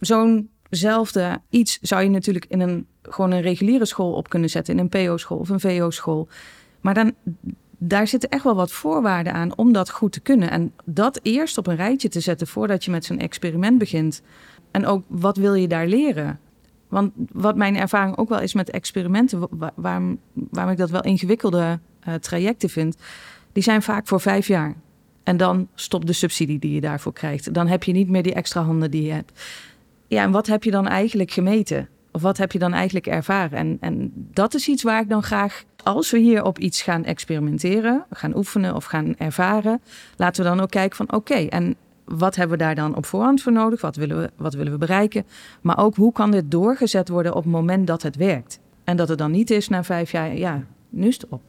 zo'nzelfde 0.00 1.40
iets 1.48 1.78
zou 1.80 2.02
je 2.02 2.10
natuurlijk 2.10 2.44
in 2.48 2.60
een 2.60 2.86
gewoon 3.02 3.30
een 3.30 3.40
reguliere 3.40 3.86
school 3.86 4.12
op 4.12 4.28
kunnen 4.28 4.50
zetten, 4.50 4.74
in 4.74 4.80
een 4.80 4.88
PO-school 4.88 5.38
of 5.38 5.48
een 5.48 5.60
VO-school. 5.60 6.28
Maar 6.80 6.94
dan, 6.94 7.14
daar 7.82 8.06
zitten 8.06 8.28
echt 8.28 8.44
wel 8.44 8.54
wat 8.54 8.72
voorwaarden 8.72 9.32
aan 9.32 9.56
om 9.56 9.72
dat 9.72 9.90
goed 9.90 10.12
te 10.12 10.20
kunnen. 10.20 10.50
En 10.50 10.72
dat 10.84 11.20
eerst 11.22 11.58
op 11.58 11.66
een 11.66 11.76
rijtje 11.76 12.08
te 12.08 12.20
zetten 12.20 12.46
voordat 12.46 12.84
je 12.84 12.90
met 12.90 13.04
zo'n 13.04 13.18
experiment 13.18 13.78
begint. 13.78 14.22
En 14.70 14.86
ook 14.86 15.04
wat 15.06 15.36
wil 15.36 15.54
je 15.54 15.68
daar 15.68 15.86
leren? 15.86 16.38
Want 16.88 17.12
wat 17.32 17.56
mijn 17.56 17.76
ervaring 17.76 18.16
ook 18.16 18.28
wel 18.28 18.40
is 18.40 18.54
met 18.54 18.70
experimenten, 18.70 19.48
waarom, 19.74 20.18
waarom 20.32 20.72
ik 20.72 20.78
dat 20.78 20.90
wel 20.90 21.02
ingewikkelde 21.02 21.78
uh, 22.08 22.14
trajecten 22.14 22.68
vind, 22.68 22.96
die 23.52 23.62
zijn 23.62 23.82
vaak 23.82 24.06
voor 24.06 24.20
vijf 24.20 24.46
jaar. 24.46 24.74
En 25.22 25.36
dan 25.36 25.68
stopt 25.74 26.06
de 26.06 26.12
subsidie 26.12 26.58
die 26.58 26.74
je 26.74 26.80
daarvoor 26.80 27.12
krijgt. 27.12 27.54
Dan 27.54 27.66
heb 27.66 27.84
je 27.84 27.92
niet 27.92 28.08
meer 28.08 28.22
die 28.22 28.34
extra 28.34 28.62
handen 28.62 28.90
die 28.90 29.02
je 29.02 29.12
hebt. 29.12 29.40
Ja, 30.06 30.22
en 30.22 30.30
wat 30.30 30.46
heb 30.46 30.64
je 30.64 30.70
dan 30.70 30.86
eigenlijk 30.88 31.30
gemeten? 31.30 31.88
Of 32.12 32.22
wat 32.22 32.36
heb 32.36 32.52
je 32.52 32.58
dan 32.58 32.72
eigenlijk 32.72 33.06
ervaren? 33.06 33.58
En, 33.58 33.76
en 33.80 34.12
dat 34.14 34.54
is 34.54 34.68
iets 34.68 34.82
waar 34.82 35.00
ik 35.00 35.08
dan 35.08 35.22
graag, 35.22 35.64
als 35.82 36.10
we 36.10 36.18
hier 36.18 36.44
op 36.44 36.58
iets 36.58 36.82
gaan 36.82 37.04
experimenteren, 37.04 38.04
gaan 38.10 38.36
oefenen 38.36 38.74
of 38.74 38.84
gaan 38.84 39.14
ervaren, 39.18 39.80
laten 40.16 40.42
we 40.42 40.48
dan 40.48 40.60
ook 40.60 40.70
kijken 40.70 40.96
van 40.96 41.12
oké, 41.12 41.34
en 41.34 41.76
wat 42.04 42.36
hebben 42.36 42.58
we 42.58 42.64
daar 42.64 42.74
dan 42.74 42.96
op 42.96 43.06
voorhand 43.06 43.42
voor 43.42 43.52
nodig? 43.52 43.80
Wat 43.80 43.96
willen, 43.96 44.20
we, 44.20 44.30
wat 44.36 44.54
willen 44.54 44.72
we 44.72 44.78
bereiken? 44.78 45.26
Maar 45.60 45.78
ook 45.78 45.96
hoe 45.96 46.12
kan 46.12 46.30
dit 46.30 46.50
doorgezet 46.50 47.08
worden 47.08 47.34
op 47.34 47.42
het 47.42 47.52
moment 47.52 47.86
dat 47.86 48.02
het 48.02 48.16
werkt? 48.16 48.60
En 48.84 48.96
dat 48.96 49.08
het 49.08 49.18
dan 49.18 49.30
niet 49.30 49.50
is 49.50 49.68
na 49.68 49.84
vijf 49.84 50.10
jaar, 50.10 50.36
ja, 50.36 50.64
nu 50.88 51.06
is 51.06 51.14
het 51.14 51.26
op. 51.28 51.42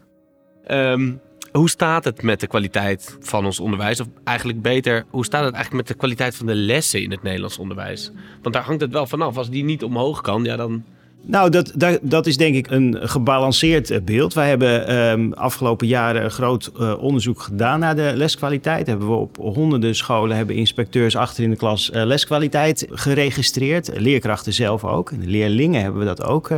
Um, 0.67 1.21
hoe 1.52 1.70
staat 1.70 2.04
het 2.04 2.22
met 2.22 2.40
de 2.40 2.48
kwaliteit 2.48 3.18
van 3.20 3.46
ons 3.46 3.60
onderwijs? 3.60 4.00
Of 4.00 4.08
eigenlijk 4.24 4.62
beter, 4.62 5.06
hoe 5.10 5.26
staat 5.26 5.44
het 5.44 5.54
eigenlijk 5.54 5.84
met 5.84 5.94
de 5.94 6.00
kwaliteit 6.00 6.36
van 6.36 6.46
de 6.46 6.56
lessen 6.56 7.04
in 7.04 7.12
het 7.12 7.24
Nederlands 7.24 7.58
onderwijs? 7.58 8.12
Want 8.42 8.56
daar 8.56 8.64
hangt 8.64 8.82
het 8.82 8.92
wel 8.92 9.08
vanaf. 9.08 9.38
Als 9.38 9.50
die 9.50 9.64
niet 9.64 9.84
omhoog 9.84 10.22
kan, 10.22 10.44
ja 10.44 10.56
dan... 10.56 10.84
Nou, 11.24 11.50
dat, 11.50 11.72
dat, 11.76 12.00
dat 12.02 12.28
is 12.28 12.38
denk 12.38 12.56
ik 12.56 12.72
een 12.72 12.98
gebalanceerd 13.02 13.90
eh, 13.90 14.02
beeld. 14.02 14.34
Wij 14.34 14.50
hebben 14.50 14.96
um, 14.96 15.34
afgelopen 15.34 15.88
jaren 15.88 16.32
groot 16.32 16.72
uh, 16.80 17.04
onderzoek 17.04 17.42
gedaan 17.42 17.80
naar 17.80 17.96
de 17.96 18.12
leskwaliteit. 18.16 18.88
Hebben 18.88 19.08
we 19.08 19.14
op 19.14 19.38
honderden 19.38 19.96
scholen 19.96 20.38
hebben 20.38 20.56
inspecteurs 20.56 21.16
achter 21.16 21.44
in 21.44 21.50
de 21.50 21.56
klas 21.56 21.90
uh, 21.90 22.04
leskwaliteit 22.06 22.88
geregistreerd. 22.90 24.00
Leerkrachten 24.00 24.54
zelf 24.54 24.84
ook. 24.84 25.12
En 25.12 25.20
de 25.20 25.28
leerlingen 25.28 25.82
hebben 25.82 26.00
we 26.00 26.06
dat 26.06 26.24
ook 26.24 26.50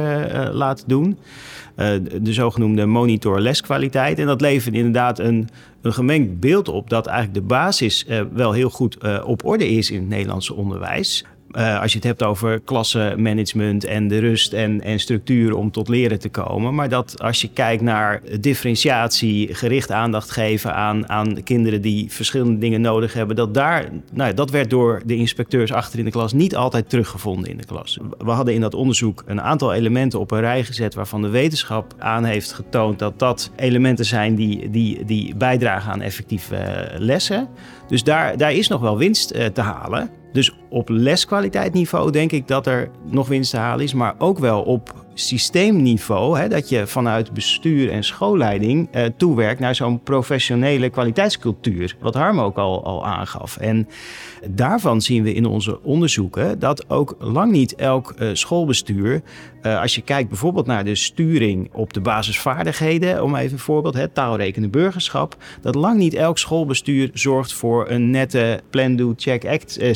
laten 0.52 0.88
doen. 0.88 1.18
Eh, 1.76 1.94
de 2.22 2.34
zogenoemde 2.34 2.86
monitor 2.86 3.40
leskwaliteit. 3.40 4.20
En 4.20 4.26
dat 4.26 4.42
levert 4.42 4.76
inderdaad 4.76 5.20
een, 5.20 5.50
een 5.82 5.94
gemengd 5.94 6.40
beeld 6.40 6.70
op 6.70 6.90
dat 6.90 7.06
eigenlijk 7.06 7.36
de 7.40 7.54
basis 7.54 8.06
uh, 8.10 8.22
wel 8.34 8.52
heel 8.52 8.70
goed 8.70 8.98
uh, 9.02 9.24
op 9.26 9.46
orde 9.46 9.70
is 9.70 9.92
in 9.92 10.00
het 10.00 10.10
Nederlandse 10.10 10.54
onderwijs. 10.54 11.26
Uh, 11.58 11.82
als 11.82 11.92
je 11.92 11.98
het 11.98 12.08
hebt 12.08 12.24
over 12.24 12.60
klassenmanagement 12.60 13.86
en 13.86 14.08
de 14.08 14.20
rust 14.20 14.54
en, 14.54 14.82
en 14.82 15.00
structuur 15.00 15.56
om 15.56 15.72
tot 15.72 15.88
leren 15.88 16.20
te 16.20 16.30
komen. 16.30 16.76
Maar 16.76 16.90
dat 16.90 17.22
als 17.22 17.42
je 17.42 17.50
kijkt 17.50 17.82
naar 17.82 18.22
differentiatie, 18.40 19.54
gericht 19.54 19.92
aandacht 19.92 20.32
geven 20.32 20.76
aan, 20.76 21.10
aan 21.10 21.44
kinderen 21.44 21.82
die 21.82 22.12
verschillende 22.12 22.58
dingen 22.58 22.82
nodig 22.82 23.14
hebben, 23.14 23.36
dat 23.36 23.54
daar, 23.54 23.90
nou, 24.14 24.34
dat 24.34 24.52
werd 24.52 24.70
door 24.70 25.02
de 25.06 25.16
inspecteurs 25.16 25.74
achter 25.74 26.00
in 26.00 26.06
de 26.06 26.12
klas 26.12 26.34
niet 26.34 26.56
altijd 26.56 26.90
teruggevonden 26.90 27.50
in 27.50 27.58
de 27.58 27.66
klas. 27.66 28.00
We 28.18 28.32
hadden 28.32 28.54
in 28.54 28.62
dat 28.62 28.74
onderzoek 28.74 29.24
een 29.26 29.42
aantal 29.42 29.74
elementen 29.74 30.20
op 30.20 30.32
een 30.32 30.40
rij 30.40 30.64
gezet 30.64 30.94
waarvan 30.94 31.22
de 31.22 31.30
wetenschap 31.30 31.94
aan 31.98 32.24
heeft 32.24 32.54
getoond 32.54 33.00
dat 33.00 33.20
dat 33.20 33.52
elementen 33.56 34.06
zijn 34.06 34.36
die, 34.36 34.70
die, 34.70 35.06
die 35.06 35.36
bijdragen 35.36 35.92
aan 35.92 36.02
effectieve 36.02 36.92
lessen. 36.98 37.48
Dus 37.88 38.04
daar, 38.04 38.38
daar 38.38 38.54
is 38.54 38.68
nog 38.68 38.82
wel 38.82 38.98
winst 38.98 39.34
uh, 39.36 39.46
te 39.46 39.62
halen. 39.62 40.10
Dus 40.34 40.56
op 40.70 40.90
leskwaliteitniveau 40.90 42.12
denk 42.12 42.32
ik 42.32 42.48
dat 42.48 42.68
er 42.68 42.90
nog 43.10 43.28
winst 43.28 43.52
te 43.52 43.58
halen 43.58 43.84
is, 43.84 43.94
maar 43.94 44.16
ook 44.18 44.40
wel 44.40 44.62
op 44.62 45.04
systeemniveau, 45.14 46.40
hè, 46.40 46.48
dat 46.48 46.70
je 46.70 46.88
vanuit 46.88 47.34
bestuur 47.34 47.92
en 47.92 48.04
schoolleiding 48.04 48.88
eh, 48.92 49.06
toewerkt 49.18 49.60
naar 49.60 49.76
zo'n 49.76 50.04
professionele 50.04 50.90
kwaliteitscultuur, 50.90 51.96
wat 52.00 52.14
Harm 52.14 52.40
ook 52.40 52.58
al, 52.58 52.84
al 52.84 53.06
aangaf. 53.06 53.58
En 53.58 53.88
daarvan 54.50 55.02
zien 55.02 55.24
we 55.24 55.34
in 55.34 55.46
onze 55.46 55.84
onderzoeken 55.84 56.60
dat 56.60 56.90
ook 56.90 57.16
lang 57.20 57.52
niet 57.52 57.76
elk 57.76 58.12
eh, 58.12 58.30
schoolbestuur, 58.34 59.22
eh, 59.64 59.82
als 59.82 59.96
je 59.96 60.02
kijkt 60.02 60.30
bijvoorbeeld 60.30 60.66
naar 60.66 60.84
de 60.84 60.96
sturing 60.96 61.70
op 61.74 61.94
de 61.94 62.02
basisvaardigheden, 62.02 63.24
om 63.24 63.36
even 63.36 63.54
een 63.54 63.60
voorbeeld, 63.60 63.94
hè, 63.94 64.08
taalrekende 64.08 64.70
burgerschap, 64.70 65.38
dat 65.62 65.76
lang 65.76 65.98
niet 65.98 66.14
elk 66.14 66.38
schoolbestuur 66.38 67.10
zorgt 67.14 67.54
voor 67.54 67.90
een 67.90 68.10
nette 68.10 68.62
plan, 68.70 68.96
do, 68.96 69.14
check, 69.18 69.46
act 69.46 69.78
eh. 69.78 69.92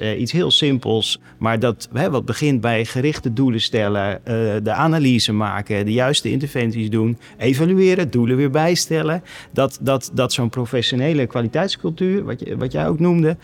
Eh, 0.00 0.20
iets 0.20 0.32
heel 0.32 0.50
simpels, 0.50 1.20
maar 1.38 1.58
dat 1.58 1.88
hè, 1.92 2.10
wat 2.10 2.24
begint 2.24 2.60
bij 2.60 2.84
gerichte 2.84 3.32
doelen 3.32 3.60
stellen, 3.60 4.20
de 4.62 4.72
analyse 4.72 5.32
maken, 5.32 5.84
de 5.84 5.92
juiste 5.92 6.30
interventies 6.30 6.90
doen, 6.90 7.18
evalueren, 7.38 8.10
doelen 8.10 8.36
weer 8.36 8.50
bijstellen. 8.50 9.22
Dat, 9.52 9.78
dat, 9.80 10.10
dat 10.14 10.32
zo'n 10.32 10.48
professionele 10.48 11.26
kwaliteitscultuur, 11.26 12.24
wat, 12.24 12.40
je, 12.40 12.56
wat 12.56 12.72
jij 12.72 12.88
ook 12.88 12.98
noemde, 12.98 13.36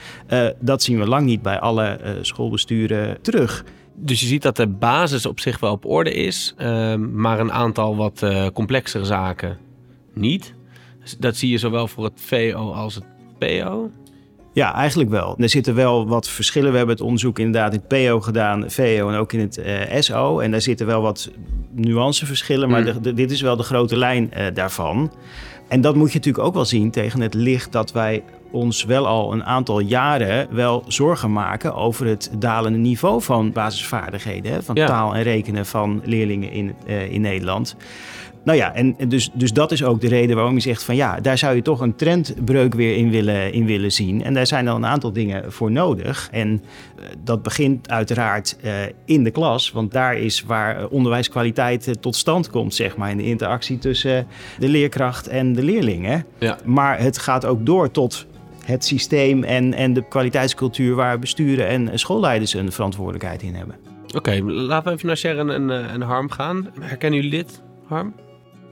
dat 0.61 0.83
zien 0.83 0.99
we 0.99 1.07
lang 1.07 1.27
niet 1.27 1.43
bij 1.43 1.59
alle 1.59 2.19
schoolbesturen 2.23 3.19
terug. 3.23 3.65
Dus 3.95 4.21
je 4.21 4.27
ziet 4.27 4.43
dat 4.43 4.57
de 4.57 4.67
basis 4.67 5.27
op 5.27 5.41
zich 5.41 5.61
wel 5.61 5.73
op 5.73 5.85
orde 5.85 6.13
is, 6.13 6.55
uh, 6.59 6.95
maar 6.95 7.41
een 7.41 7.53
aantal 7.53 7.97
wat 7.97 8.25
complexere 8.53 9.05
zaken 9.05 9.59
niet. 10.15 10.55
Dat 11.19 11.37
zie 11.37 11.51
je 11.51 11.59
zowel 11.59 11.89
voor 11.89 12.05
het 12.05 12.21
VO 12.21 12.73
als 12.73 12.95
het 12.95 13.05
PO. 13.39 13.91
Ja, 14.53 14.75
eigenlijk 14.75 15.11
wel. 15.11 15.35
Er 15.39 15.49
zitten 15.49 15.75
wel 15.75 16.09
wat 16.09 16.29
verschillen. 16.29 16.71
We 16.71 16.77
hebben 16.77 16.95
het 16.95 17.05
onderzoek 17.05 17.39
inderdaad 17.39 17.73
in 17.75 17.83
het 17.87 17.89
PO 17.89 18.21
gedaan, 18.21 18.71
VO 18.71 19.09
en 19.09 19.15
ook 19.19 19.33
in 19.33 19.41
het 19.41 19.59
uh, 19.59 20.01
SO. 20.01 20.39
En 20.39 20.51
daar 20.51 20.61
zitten 20.61 20.87
wel 20.87 21.03
wat 21.03 21.31
nuanceverschillen, 21.71 22.69
maar 22.69 22.81
mm. 22.83 23.03
de, 23.03 23.13
dit 23.13 23.31
is 23.31 23.41
wel 23.41 23.57
de 23.57 23.63
grote 23.63 23.97
lijn 23.97 24.31
uh, 24.37 24.47
daarvan. 24.55 25.13
En 25.71 25.81
dat 25.81 25.95
moet 25.95 26.13
je 26.13 26.19
natuurlijk 26.19 26.45
ook 26.45 26.55
wel 26.55 26.65
zien 26.65 26.91
tegen 26.91 27.21
het 27.21 27.35
licht 27.35 27.73
dat 27.73 27.93
wij 27.93 28.23
ons 28.51 28.85
wel 28.85 29.07
al 29.07 29.33
een 29.33 29.45
aantal 29.45 29.81
jaren 29.81 30.49
wel 30.51 30.85
zorgen 30.87 31.33
maken 31.33 31.75
over 31.75 32.07
het 32.07 32.31
dalende 32.39 32.79
niveau 32.79 33.23
van 33.23 33.53
basisvaardigheden, 33.53 34.65
van 34.65 34.75
ja. 34.75 34.87
taal 34.87 35.15
en 35.15 35.23
rekenen 35.23 35.67
van 35.67 36.03
leerlingen 36.05 36.51
in, 36.51 36.75
uh, 36.87 37.13
in 37.13 37.21
Nederland. 37.21 37.77
Nou 38.45 38.59
ja, 38.59 38.75
en 38.75 38.97
dus, 39.09 39.31
dus 39.33 39.53
dat 39.53 39.73
is 39.73 39.85
ook 39.85 40.01
de 40.01 40.09
reden 40.09 40.37
waarom 40.37 40.55
je 40.55 40.61
zegt 40.61 40.83
van 40.83 40.97
ja, 40.97 41.21
daar 41.21 41.39
zou 41.39 41.55
je 41.55 41.63
toch 41.63 41.81
een 41.81 41.95
trendbreuk 41.95 42.75
weer 42.75 42.97
in 42.97 43.11
willen, 43.11 43.53
in 43.53 43.67
willen 43.67 43.93
zien. 43.93 44.23
En 44.23 44.35
daar 44.35 44.47
zijn 44.47 44.65
dan 44.65 44.77
een 44.77 44.87
aantal 44.87 45.13
dingen 45.13 45.53
voor 45.53 45.71
nodig. 45.71 46.29
En 46.31 46.51
uh, 46.51 47.05
dat 47.25 47.43
begint 47.43 47.91
uiteraard 47.91 48.57
uh, 48.65 48.73
in 49.05 49.25
de 49.25 49.31
klas, 49.31 49.71
want 49.71 49.93
daar 49.93 50.17
is 50.19 50.43
waar 50.43 50.89
onderwijskwaliteit 50.89 51.87
uh, 51.87 51.95
tot 51.95 52.17
stand 52.17 52.51
komt, 52.51 52.75
zeg 52.75 52.97
maar, 52.97 53.11
in 53.11 53.17
de 53.17 53.25
interactie 53.25 53.79
tussen 53.79 54.27
de 54.59 54.69
leerkracht 54.69 55.29
en 55.29 55.53
de 55.53 55.63
leerlingen. 55.63 56.25
Ja. 56.39 56.59
Maar 56.65 57.01
het 57.01 57.19
gaat 57.19 57.45
ook 57.45 57.67
door 57.67 57.91
tot 57.91 58.27
het 58.65 58.85
systeem 58.85 59.45
en, 59.45 59.75
en 59.75 59.93
de 59.93 60.09
kwaliteitscultuur 60.09 60.95
waar 60.95 61.19
besturen 61.19 61.67
en 61.67 61.99
schoolleiders 61.99 62.55
een 62.55 62.73
verantwoordelijkheid 62.73 63.43
in 63.43 63.55
hebben. 63.55 63.77
Oké, 64.07 64.17
okay, 64.17 64.41
laten 64.41 64.89
we 64.89 64.95
even 64.95 65.07
naar 65.07 65.17
Sharon 65.17 65.51
en, 65.51 65.91
en 65.91 66.01
Harm 66.01 66.31
gaan. 66.31 66.69
Herkennen 66.81 67.23
jullie 67.23 67.39
dit, 67.39 67.63
Harm? 67.87 68.15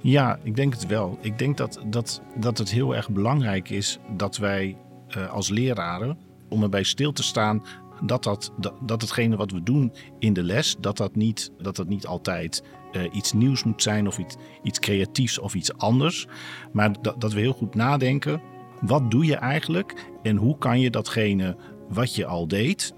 Ja, 0.03 0.39
ik 0.43 0.57
denk 0.57 0.73
het 0.73 0.87
wel. 0.87 1.19
Ik 1.21 1.39
denk 1.39 1.57
dat, 1.57 1.81
dat, 1.87 2.23
dat 2.37 2.59
het 2.59 2.71
heel 2.71 2.97
erg 2.97 3.11
belangrijk 3.11 3.71
is 3.71 3.99
dat 4.17 4.37
wij 4.37 4.77
uh, 5.17 5.33
als 5.33 5.49
leraren, 5.49 6.19
om 6.49 6.63
erbij 6.63 6.83
stil 6.83 7.13
te 7.13 7.23
staan, 7.23 7.63
dat, 8.03 8.23
dat, 8.23 8.53
dat, 8.57 8.75
dat 8.81 9.01
hetgene 9.01 9.37
wat 9.37 9.51
we 9.51 9.63
doen 9.63 9.93
in 10.19 10.33
de 10.33 10.43
les, 10.43 10.77
dat 10.81 10.97
dat 10.97 11.17
niet, 11.17 11.53
dat 11.59 11.77
dat 11.77 11.89
niet 11.89 12.07
altijd 12.07 12.63
uh, 12.93 13.03
iets 13.13 13.33
nieuws 13.33 13.65
moet 13.65 13.83
zijn 13.83 14.07
of 14.07 14.19
iets, 14.19 14.37
iets 14.63 14.79
creatiefs 14.79 15.39
of 15.39 15.55
iets 15.55 15.77
anders. 15.77 16.27
Maar 16.73 17.03
dat, 17.03 17.21
dat 17.21 17.33
we 17.33 17.41
heel 17.41 17.53
goed 17.53 17.75
nadenken, 17.75 18.41
wat 18.81 19.11
doe 19.11 19.25
je 19.25 19.37
eigenlijk 19.37 20.11
en 20.23 20.37
hoe 20.37 20.59
kan 20.59 20.81
je 20.81 20.91
datgene 20.91 21.57
wat 21.89 22.15
je 22.15 22.27
al 22.27 22.49
deed, 22.49 22.95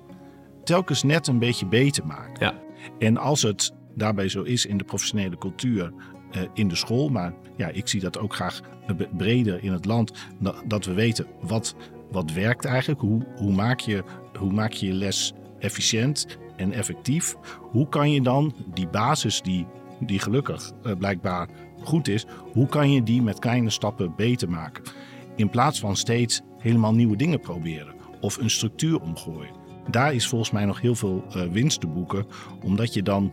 telkens 0.64 1.02
net 1.02 1.26
een 1.26 1.38
beetje 1.38 1.66
beter 1.66 2.06
maken. 2.06 2.46
Ja. 2.46 2.54
En 2.98 3.16
als 3.16 3.42
het 3.42 3.74
daarbij 3.94 4.28
zo 4.28 4.42
is 4.42 4.66
in 4.66 4.78
de 4.78 4.84
professionele 4.84 5.38
cultuur 5.38 5.92
in 6.54 6.68
de 6.68 6.74
school. 6.74 7.08
Maar 7.08 7.32
ja, 7.56 7.68
ik 7.68 7.88
zie 7.88 8.00
dat 8.00 8.18
ook 8.18 8.34
graag 8.34 8.60
breder 9.16 9.62
in 9.62 9.72
het 9.72 9.84
land. 9.84 10.12
Dat 10.66 10.84
we 10.84 10.92
weten 10.92 11.26
wat, 11.40 11.74
wat 12.10 12.32
werkt 12.32 12.64
eigenlijk. 12.64 13.00
Hoe, 13.00 13.26
hoe, 13.36 13.52
maak 13.52 13.80
je, 13.80 14.04
hoe 14.38 14.52
maak 14.52 14.72
je 14.72 14.86
je 14.86 14.92
les 14.92 15.32
efficiënt 15.58 16.38
en 16.56 16.72
effectief? 16.72 17.36
Hoe 17.60 17.88
kan 17.88 18.10
je 18.10 18.22
dan 18.22 18.54
die 18.74 18.88
basis 18.88 19.42
die, 19.42 19.66
die 20.00 20.18
gelukkig 20.18 20.72
uh, 20.82 20.92
blijkbaar 20.98 21.48
goed 21.82 22.08
is, 22.08 22.26
hoe 22.52 22.66
kan 22.66 22.92
je 22.92 23.02
die 23.02 23.22
met 23.22 23.38
kleine 23.38 23.70
stappen 23.70 24.14
beter 24.16 24.50
maken? 24.50 24.82
In 25.36 25.50
plaats 25.50 25.80
van 25.80 25.96
steeds 25.96 26.40
helemaal 26.58 26.94
nieuwe 26.94 27.16
dingen 27.16 27.40
proberen 27.40 27.94
of 28.20 28.36
een 28.36 28.50
structuur 28.50 29.00
omgooien. 29.00 29.58
Daar 29.90 30.14
is 30.14 30.28
volgens 30.28 30.50
mij 30.50 30.64
nog 30.64 30.80
heel 30.80 30.94
veel 30.94 31.24
uh, 31.36 31.42
winst 31.42 31.80
te 31.80 31.86
boeken, 31.86 32.26
omdat 32.62 32.94
je 32.94 33.02
dan 33.02 33.32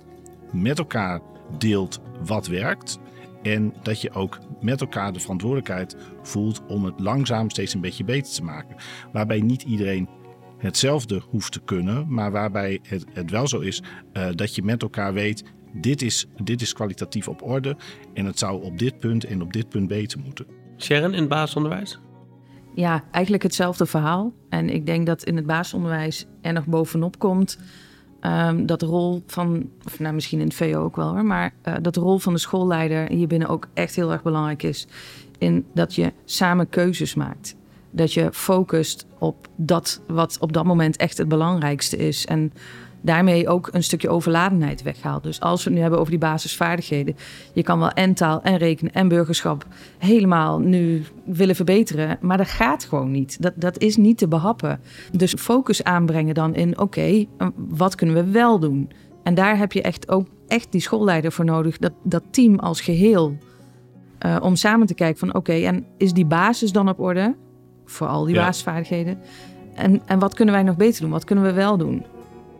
met 0.51 0.77
elkaar 0.77 1.21
deelt 1.57 2.01
wat 2.25 2.47
werkt. 2.47 2.99
En 3.41 3.73
dat 3.83 4.01
je 4.01 4.11
ook 4.11 4.39
met 4.61 4.81
elkaar 4.81 5.13
de 5.13 5.19
verantwoordelijkheid 5.19 5.95
voelt 6.21 6.61
om 6.67 6.85
het 6.85 6.99
langzaam 6.99 7.49
steeds 7.49 7.73
een 7.73 7.81
beetje 7.81 8.03
beter 8.03 8.33
te 8.33 8.43
maken. 8.43 8.75
Waarbij 9.11 9.41
niet 9.41 9.61
iedereen 9.61 10.09
hetzelfde 10.57 11.21
hoeft 11.29 11.51
te 11.51 11.59
kunnen, 11.59 12.13
maar 12.13 12.31
waarbij 12.31 12.79
het, 12.83 13.05
het 13.13 13.31
wel 13.31 13.47
zo 13.47 13.59
is 13.59 13.83
uh, 14.13 14.27
dat 14.35 14.55
je 14.55 14.63
met 14.63 14.81
elkaar 14.81 15.13
weet, 15.13 15.43
dit 15.73 16.01
is, 16.01 16.27
dit 16.43 16.61
is 16.61 16.73
kwalitatief 16.73 17.27
op 17.27 17.41
orde 17.41 17.77
en 18.13 18.25
het 18.25 18.39
zou 18.39 18.63
op 18.63 18.77
dit 18.77 18.99
punt 18.99 19.23
en 19.23 19.41
op 19.41 19.53
dit 19.53 19.69
punt 19.69 19.87
beter 19.87 20.19
moeten. 20.19 20.45
Sharon 20.77 21.13
in 21.13 21.19
het 21.19 21.29
basisonderwijs? 21.29 21.99
Ja, 22.73 23.03
eigenlijk 23.11 23.43
hetzelfde 23.43 23.85
verhaal. 23.85 24.33
En 24.49 24.69
ik 24.69 24.85
denk 24.85 25.05
dat 25.05 25.23
in 25.23 25.35
het 25.35 25.45
basisonderwijs 25.45 26.25
er 26.41 26.53
nog 26.53 26.65
bovenop 26.65 27.19
komt 27.19 27.59
um, 28.27 28.65
dat 28.65 28.81
rol 28.81 29.23
van, 29.27 29.69
of 29.85 29.99
nou 29.99 30.13
misschien 30.13 30.39
in 30.39 30.45
het 30.45 30.55
VO 30.55 30.83
ook 30.83 30.95
wel 30.95 31.09
hoor, 31.09 31.25
maar 31.25 31.53
uh, 31.67 31.73
dat 31.81 31.93
de 31.93 31.99
rol 31.99 32.17
van 32.17 32.33
de 32.33 32.39
schoolleider 32.39 33.09
hierbinnen 33.09 33.47
ook 33.47 33.67
echt 33.73 33.95
heel 33.95 34.11
erg 34.11 34.23
belangrijk 34.23 34.63
is. 34.63 34.87
In 35.37 35.65
dat 35.73 35.95
je 35.95 36.13
samen 36.25 36.69
keuzes 36.69 37.15
maakt. 37.15 37.55
Dat 37.91 38.13
je 38.13 38.29
focust 38.31 39.05
op 39.17 39.47
dat 39.55 40.01
wat 40.07 40.37
op 40.39 40.53
dat 40.53 40.65
moment 40.65 40.97
echt 40.97 41.17
het 41.17 41.27
belangrijkste 41.27 41.97
is. 41.97 42.25
En 42.25 42.53
daarmee 43.01 43.47
ook 43.47 43.69
een 43.71 43.83
stukje 43.83 44.09
overladenheid 44.09 44.81
weghaalt. 44.81 45.23
Dus 45.23 45.39
als 45.39 45.59
we 45.59 45.69
het 45.69 45.73
nu 45.73 45.81
hebben 45.81 45.99
over 45.99 46.11
die 46.11 46.21
basisvaardigheden, 46.21 47.15
je 47.53 47.63
kan 47.63 47.79
wel 47.79 47.91
en 47.91 48.13
taal 48.13 48.41
en 48.41 48.57
rekenen 48.57 48.93
en 48.93 49.07
burgerschap 49.07 49.65
helemaal 49.97 50.59
nu 50.59 51.03
willen 51.25 51.55
verbeteren, 51.55 52.17
maar 52.21 52.37
dat 52.37 52.47
gaat 52.47 52.85
gewoon 52.85 53.11
niet. 53.11 53.41
Dat, 53.41 53.53
dat 53.55 53.77
is 53.79 53.97
niet 53.97 54.17
te 54.17 54.27
behappen. 54.27 54.79
Dus 55.11 55.33
focus 55.33 55.83
aanbrengen 55.83 56.33
dan 56.33 56.55
in, 56.55 56.79
oké, 56.79 57.25
wat 57.55 57.95
kunnen 57.95 58.15
we 58.15 58.31
wel 58.31 58.59
doen? 58.59 58.91
En 59.23 59.35
daar 59.35 59.57
heb 59.57 59.71
je 59.71 59.81
echt 59.81 60.09
ook 60.09 60.27
echt 60.47 60.71
die 60.71 60.81
schoolleider 60.81 61.31
voor 61.31 61.45
nodig, 61.45 61.77
dat, 61.77 61.93
dat 62.03 62.23
team 62.29 62.59
als 62.59 62.81
geheel. 62.81 63.37
Uh, 64.25 64.37
om 64.41 64.55
samen 64.55 64.87
te 64.87 64.93
kijken 64.93 65.19
van 65.19 65.33
oké, 65.33 65.53
en 65.53 65.85
is 65.97 66.13
die 66.13 66.25
basis 66.25 66.71
dan 66.71 66.89
op 66.89 66.99
orde? 66.99 67.35
Voor 67.85 68.07
al 68.07 68.25
die 68.25 68.35
ja. 68.35 68.45
basisvaardigheden. 68.45 69.19
En, 69.75 70.01
en 70.05 70.19
wat 70.19 70.33
kunnen 70.33 70.53
wij 70.53 70.63
nog 70.63 70.77
beter 70.77 71.01
doen? 71.01 71.11
Wat 71.11 71.23
kunnen 71.23 71.45
we 71.45 71.53
wel 71.53 71.77
doen? 71.77 72.05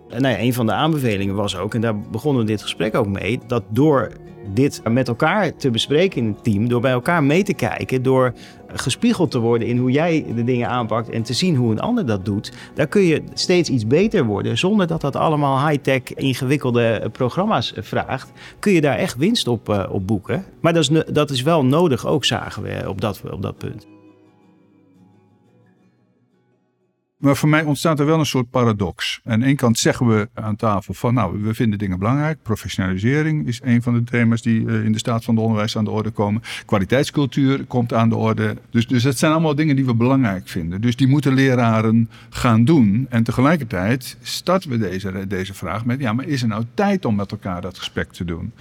Nou 0.10 0.28
ja, 0.28 0.39
een 0.39 0.54
van 0.54 0.65
de 0.65 0.72
aanbevelingen 0.72 1.36
was 1.36 1.58
ook, 1.58 1.74
en 1.74 1.82
daar 1.82 2.00
begonnen 2.00 2.41
we 2.41 2.48
dit 2.48 2.62
gesprek 2.62 2.96
ook 2.96 3.08
mee, 3.08 3.39
dat 3.48 3.63
door 3.70 4.12
dit 4.54 4.82
met 4.89 5.08
elkaar 5.08 5.56
te 5.56 5.72
bespreken 5.72 6.22
in 6.22 6.28
het 6.28 6.43
team, 6.43 6.67
door 6.67 6.82
bij 6.82 6.91
elkaar 6.91 7.24
mee 7.24 7.43
te 7.43 7.54
kijken, 7.54 8.04
door 8.04 8.34
gespiegeld 8.67 9.32
te 9.32 9.39
worden 9.39 9.67
in 9.67 9.78
hoe 9.78 9.91
jij 9.91 10.26
de 10.36 10.43
dingen 10.43 10.70
aanpakt 10.70 11.10
en 11.10 11.24
te 11.24 11.34
zien 11.34 11.56
hoe 11.56 11.72
een 11.72 11.80
ander 11.80 12.06
dat 12.06 12.26
doet, 12.26 12.54
daar 12.74 12.88
kun 12.88 13.02
je 13.02 13.24
steeds 13.34 13.70
iets 13.70 13.88
beter 13.88 14.26
worden 14.26 14.58
zonder 14.58 14.88
dat 14.88 15.02
dat 15.02 15.15
allemaal 15.15 15.67
high-tech 15.67 16.13
ingewikkelde 16.13 17.10
programma's 17.12 17.74
vraagt. 17.76 18.32
Kun 18.60 18.72
je 18.72 18.82
daar 18.82 18.98
echt 18.98 19.17
winst 19.17 19.48
op, 19.48 19.88
op 19.91 20.08
boeken. 20.08 20.46
Maar 20.62 20.74
dat 20.74 20.89
is, 20.89 21.04
dat 21.12 21.30
is 21.30 21.41
wel 21.41 21.65
nodig 21.65 22.08
ook, 22.08 22.26
zagen 22.26 22.63
we 22.63 22.89
op 22.89 23.02
dat, 23.02 23.22
op 23.32 23.41
dat 23.41 23.58
punt. 23.58 23.97
Maar 27.18 27.36
voor 27.36 27.50
mij 27.50 27.64
ontstaat 27.64 28.00
er 28.00 28.06
wel 28.06 28.20
een 28.20 28.26
soort 28.26 28.50
paradox. 28.50 29.20
Aan 29.24 29.42
één 29.42 29.56
kant 29.56 29.80
zeggen 29.80 30.08
we 30.08 30.30
aan 30.34 30.56
tafel 30.56 30.94
van, 30.94 31.14
nou, 31.14 31.42
we 31.42 31.54
vinden 31.54 31.80
dingen 31.80 32.00
belangrijk. 32.00 32.38
Professionalisering 32.42 33.48
is 33.48 33.60
een 33.64 33.82
van 33.82 33.94
de 33.94 34.04
thema's 34.04 34.42
die 34.42 34.68
eh, 34.68 34.84
in 34.84 34.92
de 34.92 34.98
staat 34.98 35.24
van 35.24 35.36
het 35.36 35.44
onderwijs 35.44 35.78
aan 35.78 35.84
de 35.84 35.92
orde 35.92 36.10
komen. 36.10 36.42
Kwaliteitscultuur 36.66 37.66
komt 37.66 37.94
aan 37.94 38.10
de 38.10 38.16
orde. 38.16 38.58
Dus, 38.70 38.88
dus 38.88 39.04
dat 39.04 39.18
zijn 39.18 39.32
allemaal 39.32 39.56
dingen 39.56 39.76
die 39.76 39.86
we 39.86 39.94
belangrijk 39.94 40.48
vinden. 40.48 40.82
Dus 40.82 40.96
die 40.96 41.08
moeten 41.08 41.34
leraren 41.34 42.10
gaan 42.30 42.66
doen. 42.66 43.06
En 43.10 43.24
tegelijkertijd 43.24 44.18
starten 44.22 44.70
we 44.70 44.78
deze, 44.78 45.28
deze 45.28 45.54
vraag 45.54 45.86
met, 45.86 46.00
ja, 46.00 46.14
maar 46.14 46.26
is 46.26 46.42
er 46.42 46.48
nou 46.48 46.64
tijd 46.74 47.06
om 47.06 47.16
met 47.16 47.32
elkaar 47.32 47.62
dat 47.62 47.78
gesprek 47.78 48.12
te 48.12 48.26
doen? 48.26 48.52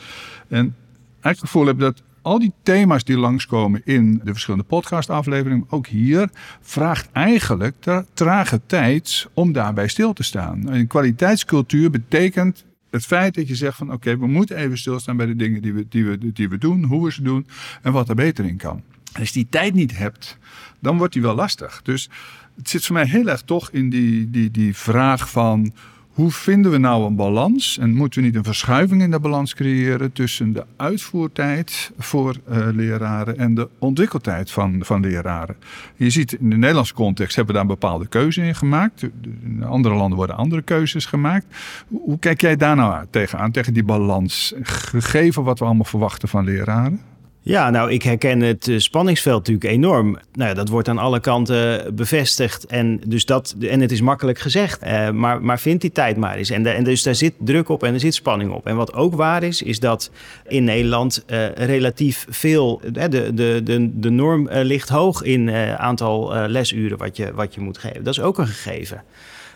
En 0.49 0.75
eigenlijk 1.21 1.39
gevoel 1.39 1.67
heb 1.67 1.79
dat 1.79 2.03
al 2.27 2.39
die 2.39 2.53
thema's 2.63 3.05
die 3.05 3.19
langskomen 3.19 3.81
in 3.85 4.21
de 4.25 4.33
verschillende 4.33 4.65
podcastafleveringen, 4.65 5.67
ook 5.69 5.87
hier, 5.87 6.29
vraagt 6.61 7.09
eigenlijk 7.13 7.75
trage 8.15 8.61
tijd 8.67 9.29
om 9.35 9.53
daarbij 9.53 9.89
stil 9.89 10.13
te 10.13 10.23
staan. 10.23 10.71
En 10.71 10.87
kwaliteitscultuur 10.87 11.91
betekent 11.91 12.65
het 12.91 13.07
feit 13.07 13.35
dat 13.35 13.49
je 13.49 13.55
zegt 13.55 13.77
van 13.77 13.93
oké, 13.93 14.19
we 14.19 14.27
moeten 14.27 14.57
even 14.57 14.79
stilstaan 14.79 15.17
bij 15.17 15.27
de 15.27 15.37
dingen 15.37 15.63
die 15.63 15.73
we, 15.73 15.87
die, 15.89 16.05
we, 16.07 16.33
die 16.33 16.49
we 16.49 16.59
doen, 16.59 16.85
hoe 16.85 17.05
we 17.05 17.13
ze 17.13 17.23
doen 17.23 17.47
en 17.83 17.93
wat 17.93 18.09
er 18.09 18.15
beter 18.15 18.45
in 18.45 18.57
kan. 18.57 18.83
als 19.19 19.29
je 19.29 19.35
die 19.35 19.47
tijd 19.51 19.75
niet 19.75 19.99
hebt, 19.99 20.39
dan 20.81 20.99
wordt 20.99 21.13
die 21.13 21.23
wel 21.23 21.35
lastig. 21.35 21.81
Dus 21.83 22.11
het 22.57 22.69
zit 22.69 22.85
voor 22.85 22.95
mij 22.95 23.07
heel 23.07 23.29
erg 23.29 23.43
toch 23.43 23.71
in 23.71 23.91
die, 23.91 24.31
die, 24.31 24.51
die 24.51 24.77
vraag 24.77 25.31
van 25.31 25.73
hoe 26.17 26.31
vinden 26.31 26.71
we 26.71 26.79
nou 26.79 27.07
een 27.07 27.17
balans? 27.17 27.79
En 27.79 27.95
moeten 27.95 28.21
we 28.21 28.27
niet 28.27 28.37
een 28.37 28.45
verschuiving 28.45 29.03
in 29.03 29.11
de 29.11 29.21
balans 29.21 29.55
creëren 29.55 30.13
tussen 30.13 30.53
de 30.53 30.65
uitvoertijd 30.77 31.91
voor 31.99 32.37
uh, 32.51 32.67
leraren 32.73 33.39
en 33.39 33.55
de 33.55 33.69
ontwikkeltijd 33.79 34.51
van, 34.51 34.81
van 34.85 35.01
leraren? 35.01 35.57
Je 35.97 36.11
ziet 36.11 36.33
in 36.33 36.51
de 36.51 36.57
Nederlandse 36.57 36.95
context 36.95 37.37
hebben 37.37 37.55
we 37.55 37.61
daar 37.61 37.71
een 37.71 37.79
bepaalde 37.81 38.07
keuze 38.07 38.43
in 38.43 38.55
gemaakt. 38.55 39.03
In 39.23 39.65
andere 39.65 39.95
landen 39.95 40.17
worden 40.17 40.37
andere 40.37 40.63
keuzes 40.63 41.05
gemaakt. 41.05 41.47
Hoe 41.89 42.19
kijk 42.19 42.41
jij 42.41 42.57
daar 42.57 42.77
nou 42.77 43.07
tegenaan, 43.11 43.51
tegen 43.51 43.75
die 43.75 43.85
balans, 43.85 44.55
gegeven 44.63 45.43
wat 45.45 45.59
we 45.59 45.65
allemaal 45.65 45.85
verwachten 45.85 46.29
van 46.29 46.45
leraren? 46.45 47.01
Ja, 47.49 47.71
nou, 47.71 47.91
ik 47.91 48.03
herken 48.03 48.41
het 48.41 48.69
eh, 48.69 48.79
spanningsveld 48.79 49.39
natuurlijk 49.39 49.75
enorm. 49.75 50.19
Nou 50.33 50.55
dat 50.55 50.69
wordt 50.69 50.89
aan 50.89 50.99
alle 50.99 51.21
kanten 51.21 51.95
bevestigd. 51.95 52.67
En, 52.67 53.01
dus 53.07 53.25
dat, 53.25 53.55
en 53.61 53.81
het 53.81 53.93
is 53.93 54.01
makkelijk 54.01 54.39
gezegd. 54.39 54.85
Uh, 54.85 55.11
maar, 55.11 55.43
maar 55.43 55.61
vind 55.61 55.81
die 55.81 55.93
tijd 55.93 56.17
maar 56.17 56.37
eens. 56.37 56.51
En, 56.51 56.63
de, 56.63 56.71
en 56.71 56.85
dus 56.85 57.03
daar 57.03 57.15
zit 57.15 57.35
druk 57.39 57.69
op 57.69 57.83
en 57.83 57.95
er 57.95 58.01
zit 58.01 58.15
spanning 58.15 58.51
op. 58.51 58.67
En 58.67 58.77
wat 58.77 58.95
ook 58.95 59.15
waar 59.15 59.43
is, 59.43 59.63
is 59.63 59.81
dat 59.81 60.11
in 60.47 60.65
Nederland 60.65 61.25
relatief 61.55 62.27
veel... 62.29 62.81
de, 62.93 63.09
de, 63.09 63.61
de, 63.63 63.91
de 64.01 64.11
norm 64.11 64.49
ligt 64.51 64.89
hoog 64.89 65.23
in 65.23 65.51
aantal 65.77 66.47
lesuren 66.49 66.99
wat 66.99 67.17
je, 67.17 67.33
wat 67.35 67.55
je 67.55 67.61
moet 67.61 67.79
geven. 67.79 68.05
Dat 68.05 68.13
is 68.13 68.21
ook 68.21 68.39
een 68.39 68.47
gegeven. 68.47 69.03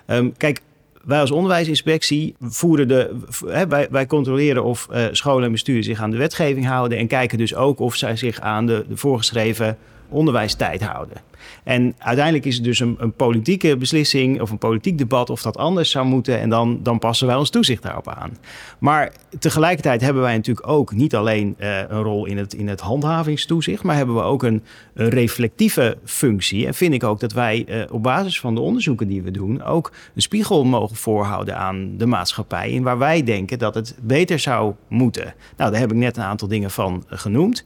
Um, 0.06 0.36
kijk, 0.36 0.60
wij 1.04 1.20
als 1.20 1.30
onderwijsinspectie 1.30 2.34
voeren 2.40 2.88
de. 2.88 3.16
Hè, 3.46 3.66
wij, 3.66 3.88
wij 3.90 4.06
controleren 4.06 4.64
of 4.64 4.88
uh, 4.92 5.06
scholen 5.10 5.44
en 5.44 5.52
bestuur 5.52 5.84
zich 5.84 6.00
aan 6.00 6.10
de 6.10 6.16
wetgeving 6.16 6.66
houden. 6.66 6.98
En 6.98 7.06
kijken 7.06 7.38
dus 7.38 7.54
ook 7.54 7.78
of 7.78 7.94
zij 7.94 8.16
zich 8.16 8.40
aan 8.40 8.66
de 8.66 8.84
voorgeschreven 8.94 9.78
onderwijstijd 10.08 10.82
houden. 10.82 11.29
En 11.64 11.94
uiteindelijk 11.98 12.46
is 12.46 12.54
het 12.54 12.64
dus 12.64 12.80
een, 12.80 12.96
een, 12.98 13.12
politieke 13.12 13.76
beslissing 13.76 14.40
of 14.40 14.50
een 14.50 14.58
politiek 14.58 14.98
debat 14.98 15.30
of 15.30 15.42
dat 15.42 15.56
anders 15.56 15.90
zou 15.90 16.06
moeten. 16.06 16.40
En 16.40 16.48
dan, 16.48 16.80
dan 16.82 16.98
passen 16.98 17.26
wij 17.26 17.36
ons 17.36 17.50
toezicht 17.50 17.82
daarop 17.82 18.08
aan. 18.08 18.36
Maar 18.78 19.12
tegelijkertijd 19.38 20.00
hebben 20.00 20.22
wij 20.22 20.36
natuurlijk 20.36 20.68
ook 20.68 20.92
niet 20.92 21.14
alleen 21.14 21.56
uh, 21.58 21.78
een 21.88 22.02
rol 22.02 22.26
in 22.26 22.38
het, 22.38 22.54
in 22.54 22.68
het 22.68 22.80
handhavingstoezicht, 22.80 23.82
maar 23.82 23.96
hebben 23.96 24.14
we 24.14 24.22
ook 24.22 24.42
een, 24.42 24.62
reflectieve 24.94 25.98
functie. 26.04 26.66
En 26.66 26.74
vind 26.74 26.94
ik 26.94 27.04
ook 27.04 27.20
dat 27.20 27.32
wij 27.32 27.64
uh, 27.68 27.82
op 27.90 28.02
basis 28.02 28.40
van 28.40 28.54
de 28.54 28.60
onderzoeken 28.60 29.08
die 29.08 29.22
we 29.22 29.30
doen 29.30 29.62
ook 29.62 29.92
een 30.14 30.22
spiegel 30.22 30.64
mogen 30.64 30.96
voorhouden 30.96 31.56
aan 31.56 31.96
de 31.96 32.06
maatschappij. 32.06 32.70
In 32.70 32.82
waar 32.82 32.98
wij 32.98 33.22
denken 33.22 33.58
dat 33.58 33.74
het 33.74 33.96
beter 34.02 34.38
zou 34.38 34.74
moeten. 34.88 35.34
Nou, 35.56 35.70
daar 35.70 35.80
heb 35.80 35.90
ik 35.90 35.96
net 35.96 36.16
een 36.16 36.22
aantal 36.22 36.48
dingen 36.48 36.70
van 36.70 37.04
genoemd. 37.06 37.64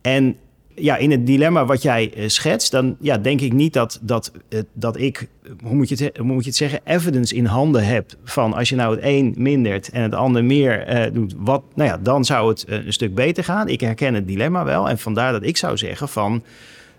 En 0.00 0.36
ja, 0.74 0.96
in 0.96 1.10
het 1.10 1.26
dilemma 1.26 1.64
wat 1.64 1.82
jij 1.82 2.12
uh, 2.16 2.28
schetst, 2.28 2.70
dan 2.70 2.96
ja, 3.00 3.18
denk 3.18 3.40
ik 3.40 3.52
niet 3.52 3.72
dat, 3.72 3.98
dat, 4.02 4.32
uh, 4.48 4.60
dat 4.72 4.96
ik, 4.98 5.28
hoe 5.62 5.74
moet, 5.74 5.88
je 5.88 6.04
het, 6.04 6.16
hoe 6.16 6.26
moet 6.26 6.42
je 6.42 6.48
het 6.48 6.58
zeggen, 6.58 6.80
evidence 6.84 7.34
in 7.34 7.44
handen 7.44 7.86
heb 7.86 8.10
van 8.24 8.54
als 8.54 8.68
je 8.68 8.76
nou 8.76 8.94
het 8.94 9.04
een 9.04 9.34
mindert 9.36 9.90
en 9.90 10.02
het 10.02 10.14
ander 10.14 10.44
meer 10.44 11.10
doet, 11.12 11.34
wat, 11.36 11.62
nou 11.74 11.88
ja, 11.88 11.98
dan 11.98 12.24
zou 12.24 12.48
het 12.48 12.64
een 12.66 12.92
stuk 12.92 13.14
beter 13.14 13.44
gaan. 13.44 13.68
Ik 13.68 13.80
herken 13.80 14.14
het 14.14 14.26
dilemma 14.26 14.64
wel 14.64 14.88
en 14.88 14.98
vandaar 14.98 15.32
dat 15.32 15.42
ik 15.42 15.56
zou 15.56 15.76
zeggen 15.76 16.08
van 16.08 16.42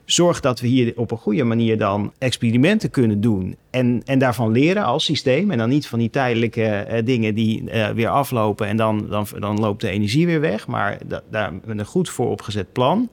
zorg 0.05 0.39
dat 0.39 0.59
we 0.59 0.67
hier 0.67 0.93
op 0.95 1.11
een 1.11 1.17
goede 1.17 1.43
manier 1.43 1.77
dan 1.77 2.13
experimenten 2.17 2.89
kunnen 2.89 3.21
doen 3.21 3.55
en, 3.69 4.01
en 4.05 4.19
daarvan 4.19 4.51
leren 4.51 4.83
als 4.83 5.05
systeem 5.05 5.51
en 5.51 5.57
dan 5.57 5.69
niet 5.69 5.87
van 5.87 5.99
die 5.99 6.09
tijdelijke 6.09 7.01
dingen 7.05 7.35
die 7.35 7.63
weer 7.95 8.09
aflopen 8.09 8.67
en 8.67 8.77
dan, 8.77 9.07
dan, 9.09 9.27
dan 9.39 9.59
loopt 9.59 9.81
de 9.81 9.89
energie 9.89 10.25
weer 10.25 10.41
weg, 10.41 10.67
maar 10.67 10.97
da, 11.05 11.21
daar 11.31 11.53
met 11.65 11.79
een 11.79 11.85
goed 11.85 12.09
voor 12.09 12.29
opgezet 12.29 12.71
plan. 12.71 13.09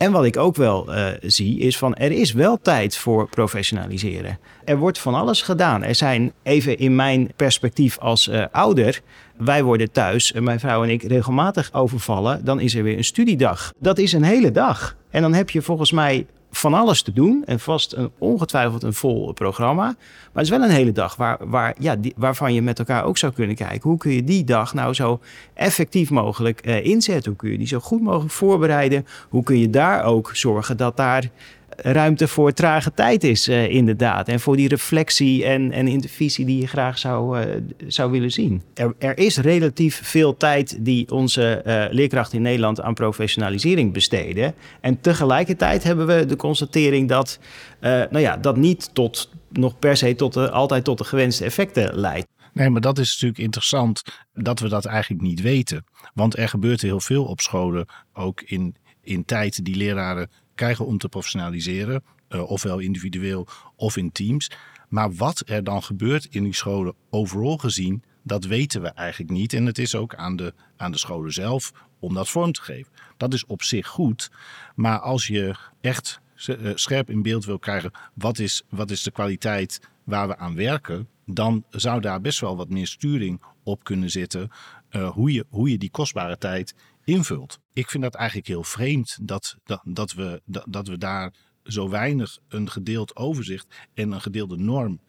En 0.00 0.12
wat 0.12 0.24
ik 0.24 0.36
ook 0.36 0.56
wel 0.56 0.94
uh, 0.94 1.06
zie 1.20 1.58
is 1.58 1.78
van 1.78 1.94
er 1.94 2.12
is 2.12 2.32
wel 2.32 2.58
tijd 2.62 2.96
voor 2.96 3.28
professionaliseren. 3.28 4.38
Er 4.64 4.78
wordt 4.78 4.98
van 4.98 5.14
alles 5.14 5.42
gedaan. 5.42 5.82
Er 5.82 5.94
zijn 5.94 6.32
even 6.42 6.78
in 6.78 6.94
mijn 6.94 7.32
perspectief 7.36 7.98
als 7.98 8.28
uh, 8.28 8.44
ouder. 8.52 9.00
Wij 9.36 9.62
worden 9.62 9.90
thuis, 9.90 10.32
mijn 10.32 10.60
vrouw 10.60 10.82
en 10.82 10.90
ik, 10.90 11.02
regelmatig 11.02 11.72
overvallen. 11.72 12.44
Dan 12.44 12.60
is 12.60 12.74
er 12.74 12.82
weer 12.82 12.96
een 12.96 13.04
studiedag. 13.04 13.72
Dat 13.78 13.98
is 13.98 14.12
een 14.12 14.22
hele 14.22 14.50
dag. 14.50 14.96
En 15.10 15.22
dan 15.22 15.34
heb 15.34 15.50
je 15.50 15.62
volgens 15.62 15.92
mij 15.92 16.26
van 16.60 16.74
alles 16.74 17.02
te 17.02 17.12
doen 17.12 17.42
en 17.46 17.60
vast 17.60 17.92
een, 17.92 18.10
ongetwijfeld 18.18 18.82
een 18.82 18.94
vol 18.94 19.32
programma. 19.32 19.84
Maar 19.84 19.96
het 20.32 20.42
is 20.42 20.50
wel 20.50 20.62
een 20.62 20.74
hele 20.74 20.92
dag 20.92 21.16
waar, 21.16 21.36
waar, 21.40 21.74
ja, 21.78 21.96
waarvan 22.16 22.54
je 22.54 22.62
met 22.62 22.78
elkaar 22.78 23.04
ook 23.04 23.18
zou 23.18 23.32
kunnen 23.32 23.56
kijken. 23.56 23.88
Hoe 23.88 23.98
kun 23.98 24.12
je 24.12 24.24
die 24.24 24.44
dag 24.44 24.74
nou 24.74 24.94
zo 24.94 25.20
effectief 25.54 26.10
mogelijk 26.10 26.66
uh, 26.66 26.84
inzetten? 26.84 27.30
Hoe 27.30 27.40
kun 27.40 27.50
je 27.50 27.58
die 27.58 27.66
zo 27.66 27.78
goed 27.78 28.02
mogelijk 28.02 28.32
voorbereiden? 28.32 29.06
Hoe 29.28 29.42
kun 29.42 29.58
je 29.58 29.70
daar 29.70 30.04
ook 30.04 30.30
zorgen 30.32 30.76
dat 30.76 30.96
daar 30.96 31.30
ruimte 31.76 32.28
voor 32.28 32.52
trage 32.52 32.94
tijd 32.94 33.24
is, 33.24 33.48
uh, 33.48 33.68
inderdaad. 33.68 34.28
En 34.28 34.40
voor 34.40 34.56
die 34.56 34.68
reflectie 34.68 35.44
en, 35.44 35.72
en 35.72 35.88
in 35.88 36.00
de 36.00 36.08
visie 36.08 36.44
die 36.44 36.60
je 36.60 36.66
graag 36.66 36.98
zou, 36.98 37.40
uh, 37.40 37.54
zou 37.86 38.10
willen 38.10 38.30
zien. 38.30 38.62
Er, 38.74 38.94
er, 38.98 39.18
is 39.18 39.36
relatief 39.36 40.00
veel 40.02 40.36
tijd 40.36 40.84
die 40.84 41.10
onze 41.10 41.62
uh, 41.66 41.84
leerkrachten 41.90 42.36
in 42.36 42.42
Nederland 42.42 42.80
aan 42.80 42.94
professionalisering 42.94 43.92
besteden. 43.92 44.54
En 44.80 45.00
tegelijkertijd 45.00 45.82
hebben 45.82 46.06
we 46.06 46.26
de 46.26 46.36
constatering 46.36 47.08
dat 47.08 47.38
nou 47.80 48.18
ja, 48.18 48.36
dat 48.36 48.56
niet 48.56 48.90
tot, 48.92 49.30
nog 49.48 49.78
per 49.78 49.96
se 49.96 50.14
tot 50.14 50.32
de, 50.32 50.50
altijd 50.50 50.84
tot 50.84 50.98
de 50.98 51.04
gewenste 51.04 51.44
effecten 51.44 51.94
leidt. 51.94 52.26
Nee, 52.52 52.70
maar 52.70 52.80
dat 52.80 52.98
is 52.98 53.12
natuurlijk 53.12 53.40
interessant 53.40 54.02
dat 54.32 54.60
we 54.60 54.68
dat 54.68 54.84
eigenlijk 54.84 55.22
niet 55.22 55.40
weten. 55.40 55.84
Want 56.14 56.36
er 56.36 56.48
gebeurt 56.48 56.80
heel 56.80 57.00
veel 57.00 57.24
op 57.24 57.40
scholen, 57.40 57.86
ook 58.12 58.40
in, 58.40 58.76
in 59.02 59.24
tijd 59.24 59.64
die 59.64 59.76
leraren 59.76 60.30
krijgen 60.60 60.86
om 60.86 60.98
te 60.98 61.08
professionaliseren, 61.08 62.02
uh, 62.28 62.50
ofwel 62.50 62.78
individueel 62.78 63.46
of 63.76 63.96
in 63.96 64.12
teams. 64.12 64.50
Maar 64.88 65.12
wat 65.12 65.42
er 65.46 65.64
dan 65.64 65.82
gebeurt 65.82 66.24
in 66.30 66.42
die 66.42 66.54
scholen 66.54 66.94
overal 67.10 67.56
gezien, 67.56 68.02
dat 68.22 68.44
weten 68.44 68.82
we 68.82 68.88
eigenlijk 68.88 69.30
niet. 69.30 69.52
En 69.52 69.66
het 69.66 69.78
is 69.78 69.94
ook 69.94 70.14
aan 70.14 70.36
de, 70.36 70.54
aan 70.76 70.92
de 70.92 70.98
scholen 70.98 71.32
zelf 71.32 71.72
om 71.98 72.14
dat 72.14 72.28
vorm 72.28 72.52
te 72.52 72.62
geven. 72.62 72.92
Dat 73.16 73.34
is 73.34 73.46
op 73.46 73.62
zich 73.62 73.86
goed. 73.86 74.30
Maar 74.74 74.98
als 74.98 75.26
je 75.26 75.54
echt 75.80 76.20
eh, 76.46 76.56
scherp 76.74 77.10
in 77.10 77.22
beeld 77.22 77.44
wil 77.44 77.58
krijgen, 77.58 77.90
wat 78.14 78.38
is, 78.38 78.62
wat 78.68 78.90
is 78.90 79.02
de 79.02 79.10
kwaliteit 79.10 79.80
waar 80.04 80.28
we 80.28 80.36
aan 80.36 80.54
werken, 80.54 81.08
dan 81.26 81.64
zou 81.70 82.00
daar 82.00 82.20
best 82.20 82.40
wel 82.40 82.56
wat 82.56 82.68
meer 82.68 82.86
sturing 82.86 83.40
op 83.62 83.84
kunnen 83.84 84.10
zitten. 84.10 84.50
Uh, 84.90 85.10
hoe, 85.10 85.32
je, 85.32 85.44
hoe 85.48 85.70
je 85.70 85.78
die 85.78 85.90
kostbare 85.90 86.38
tijd 86.38 86.74
invult. 87.04 87.60
Ik 87.72 87.90
vind 87.90 88.02
dat 88.02 88.14
eigenlijk 88.14 88.48
heel 88.48 88.64
vreemd 88.64 89.18
dat, 89.22 89.56
dat, 89.64 89.80
dat, 89.84 90.12
we, 90.12 90.42
dat, 90.44 90.64
dat 90.68 90.88
we 90.88 90.98
daar 90.98 91.34
zo 91.62 91.88
weinig 91.88 92.38
een 92.48 92.70
gedeeld 92.70 93.16
overzicht 93.16 93.66
en 93.94 94.12
een 94.12 94.20
gedeelde 94.20 94.56
norm 94.56 95.00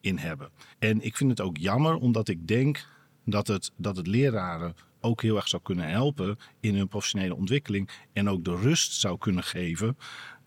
in 0.00 0.18
hebben. 0.18 0.50
En 0.78 1.00
ik 1.00 1.16
vind 1.16 1.30
het 1.30 1.40
ook 1.40 1.56
jammer, 1.56 1.94
omdat 1.94 2.28
ik 2.28 2.46
denk 2.46 2.86
dat 3.24 3.46
het, 3.46 3.72
dat 3.76 3.96
het 3.96 4.06
leraren 4.06 4.74
ook 5.00 5.22
heel 5.22 5.36
erg 5.36 5.48
zou 5.48 5.62
kunnen 5.62 5.88
helpen 5.88 6.38
in 6.60 6.74
hun 6.74 6.88
professionele 6.88 7.34
ontwikkeling 7.34 7.90
en 8.12 8.28
ook 8.28 8.44
de 8.44 8.56
rust 8.56 8.92
zou 8.92 9.18
kunnen 9.18 9.44
geven, 9.44 9.96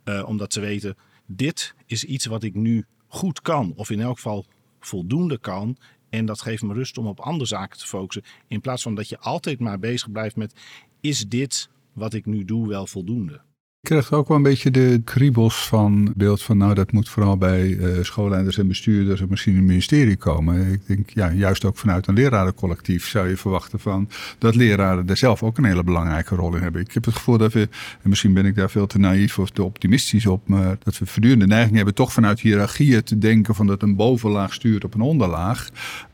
uh, 0.06 0.24
omdat 0.28 0.54
ze 0.54 0.60
weten, 0.60 0.96
dit 1.26 1.76
is 1.86 2.04
iets 2.04 2.26
wat 2.26 2.44
ik 2.44 2.56
nu 2.56 2.86
goed 3.08 3.42
kan, 3.42 3.74
of 3.76 3.90
in 3.90 4.02
elk 4.02 4.16
geval 4.16 4.46
voldoende 4.80 5.38
kan. 5.38 5.78
En 6.10 6.26
dat 6.26 6.42
geeft 6.42 6.64
me 6.64 6.74
rust 6.74 6.98
om 6.98 7.08
op 7.08 7.20
andere 7.20 7.46
zaken 7.46 7.78
te 7.78 7.88
focussen. 7.88 8.24
In 8.48 8.62
plaats 8.62 8.84
van 8.84 8.96
dat 8.96 9.10
je 9.10 9.20
altijd 9.20 9.60
maar 9.60 9.80
bezig 9.80 10.12
blijft 10.12 10.36
met: 10.36 10.60
is 11.02 11.28
dit 11.28 11.70
wat 11.94 12.14
ik 12.14 12.26
nu 12.26 12.46
doe 12.46 12.68
wel 12.68 12.88
voldoende? 12.88 13.42
Ik 13.84 13.90
krijg 13.90 14.14
ook 14.14 14.28
wel 14.28 14.38
een 14.38 14.44
beetje 14.44 14.72
de 14.72 15.02
kriebels 15.04 15.68
van 15.68 16.14
beeld 16.16 16.42
van, 16.42 16.58
nou, 16.58 16.74
dat 16.74 16.92
moet 16.92 17.10
vooral 17.10 17.38
bij 17.38 17.68
uh, 17.68 18.04
schoolleiders 18.04 18.58
en 18.58 18.68
bestuurders 18.68 19.22
en 19.22 19.28
misschien 19.30 19.56
het 19.56 19.64
ministerie 19.64 20.16
komen. 20.16 20.72
Ik 20.72 20.88
denk, 20.88 21.10
ja, 21.10 21.32
juist 21.32 21.66
ook 21.66 21.78
vanuit 21.78 22.08
een 22.08 22.14
lerarencollectief 22.14 23.08
zou 23.08 23.30
je 23.30 23.38
verwachten 23.38 23.80
van 23.80 24.10
dat 24.38 24.56
leraren 24.56 25.06
daar 25.06 25.18
zelf 25.18 25.44
ook 25.44 25.58
een 25.58 25.64
hele 25.64 25.84
belangrijke 25.84 26.36
rol 26.36 26.56
in 26.56 26.62
hebben. 26.62 26.82
Ik 26.82 26.92
heb 26.92 27.06
het 27.06 27.16
gevoel 27.16 27.38
dat 27.38 27.54
we, 27.54 27.70
en 28.02 28.10
misschien 28.10 28.34
ben 28.34 28.46
ik 28.46 28.56
daar 28.56 28.70
veel 28.70 28.88
te 28.88 29.00
naïef 29.00 29.40
of 29.40 29.50
te 29.50 29.64
optimistisch 29.64 30.26
op, 30.26 30.48
maar 30.48 30.78
dat 30.84 30.98
we 30.98 31.06
voortdurend 31.06 31.48
neiging 31.48 31.76
hebben 31.76 31.94
toch 31.94 32.14
vanuit 32.14 32.40
hiërarchieën 32.40 33.04
te 33.04 33.18
denken 33.18 33.56
van 33.56 33.68
dat 33.68 33.82
een 33.82 33.96
bovenlaag 33.96 34.54
stuurt 34.54 34.84
op 34.84 34.94
een 34.94 35.02
onderlaag. 35.02 35.70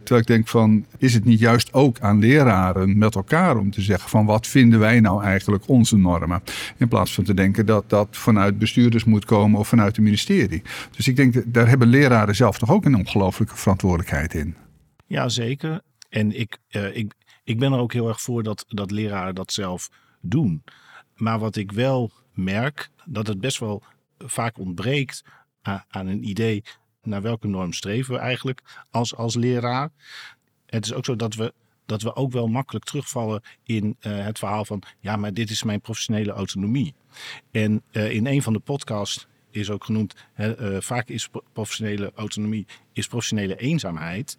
Terwijl 0.07 0.27
ik 0.27 0.35
denk 0.35 0.47
van, 0.47 0.85
is 0.97 1.13
het 1.13 1.25
niet 1.25 1.39
juist 1.39 1.73
ook 1.73 1.99
aan 1.99 2.19
leraren 2.19 2.97
met 2.97 3.15
elkaar 3.15 3.57
om 3.57 3.71
te 3.71 3.81
zeggen 3.81 4.09
van 4.09 4.25
wat 4.25 4.47
vinden 4.47 4.79
wij 4.79 4.99
nou 4.99 5.23
eigenlijk 5.23 5.67
onze 5.67 5.97
normen? 5.97 6.43
In 6.77 6.87
plaats 6.87 7.13
van 7.13 7.23
te 7.23 7.33
denken 7.33 7.65
dat 7.65 7.89
dat 7.89 8.07
vanuit 8.11 8.59
bestuurders 8.59 9.03
moet 9.03 9.25
komen 9.25 9.59
of 9.59 9.67
vanuit 9.67 9.95
het 9.95 10.05
ministerie. 10.05 10.61
Dus 10.95 11.07
ik 11.07 11.15
denk, 11.15 11.53
daar 11.53 11.67
hebben 11.67 11.87
leraren 11.87 12.35
zelf 12.35 12.57
toch 12.57 12.71
ook 12.71 12.85
een 12.85 12.95
ongelooflijke 12.95 13.55
verantwoordelijkheid 13.55 14.33
in. 14.33 14.55
Ja, 15.07 15.29
zeker. 15.29 15.81
En 16.09 16.39
ik, 16.39 16.57
uh, 16.71 16.95
ik, 16.95 17.13
ik 17.43 17.59
ben 17.59 17.73
er 17.73 17.79
ook 17.79 17.93
heel 17.93 18.07
erg 18.07 18.21
voor 18.21 18.43
dat, 18.43 18.65
dat 18.67 18.91
leraren 18.91 19.35
dat 19.35 19.53
zelf 19.53 19.89
doen. 20.21 20.63
Maar 21.15 21.39
wat 21.39 21.55
ik 21.55 21.71
wel 21.71 22.11
merk, 22.33 22.89
dat 23.05 23.27
het 23.27 23.39
best 23.39 23.59
wel 23.59 23.83
vaak 24.17 24.57
ontbreekt 24.57 25.23
aan 25.87 26.07
een 26.07 26.29
idee 26.29 26.63
naar 27.07 27.21
welke 27.21 27.47
norm 27.47 27.73
streven 27.73 28.13
we 28.13 28.19
eigenlijk 28.19 28.61
als, 28.91 29.15
als 29.15 29.35
leraar. 29.35 29.89
Het 30.65 30.85
is 30.85 30.93
ook 30.93 31.05
zo 31.05 31.15
dat 31.15 31.35
we, 31.35 31.53
dat 31.85 32.01
we 32.01 32.15
ook 32.15 32.31
wel 32.31 32.47
makkelijk 32.47 32.85
terugvallen 32.85 33.41
in 33.63 33.97
uh, 34.01 34.25
het 34.25 34.39
verhaal 34.39 34.65
van 34.65 34.81
ja, 34.99 35.15
maar 35.15 35.33
dit 35.33 35.49
is 35.49 35.63
mijn 35.63 35.81
professionele 35.81 36.31
autonomie. 36.31 36.93
En 37.51 37.83
uh, 37.91 38.11
in 38.11 38.27
een 38.27 38.41
van 38.41 38.53
de 38.53 38.59
podcasts 38.59 39.27
is 39.51 39.69
ook 39.69 39.83
genoemd, 39.83 40.15
uh, 40.37 40.77
vaak 40.79 41.07
is 41.07 41.29
professionele 41.53 42.11
autonomie 42.15 42.67
is 42.93 43.07
professionele 43.07 43.55
eenzaamheid. 43.55 44.37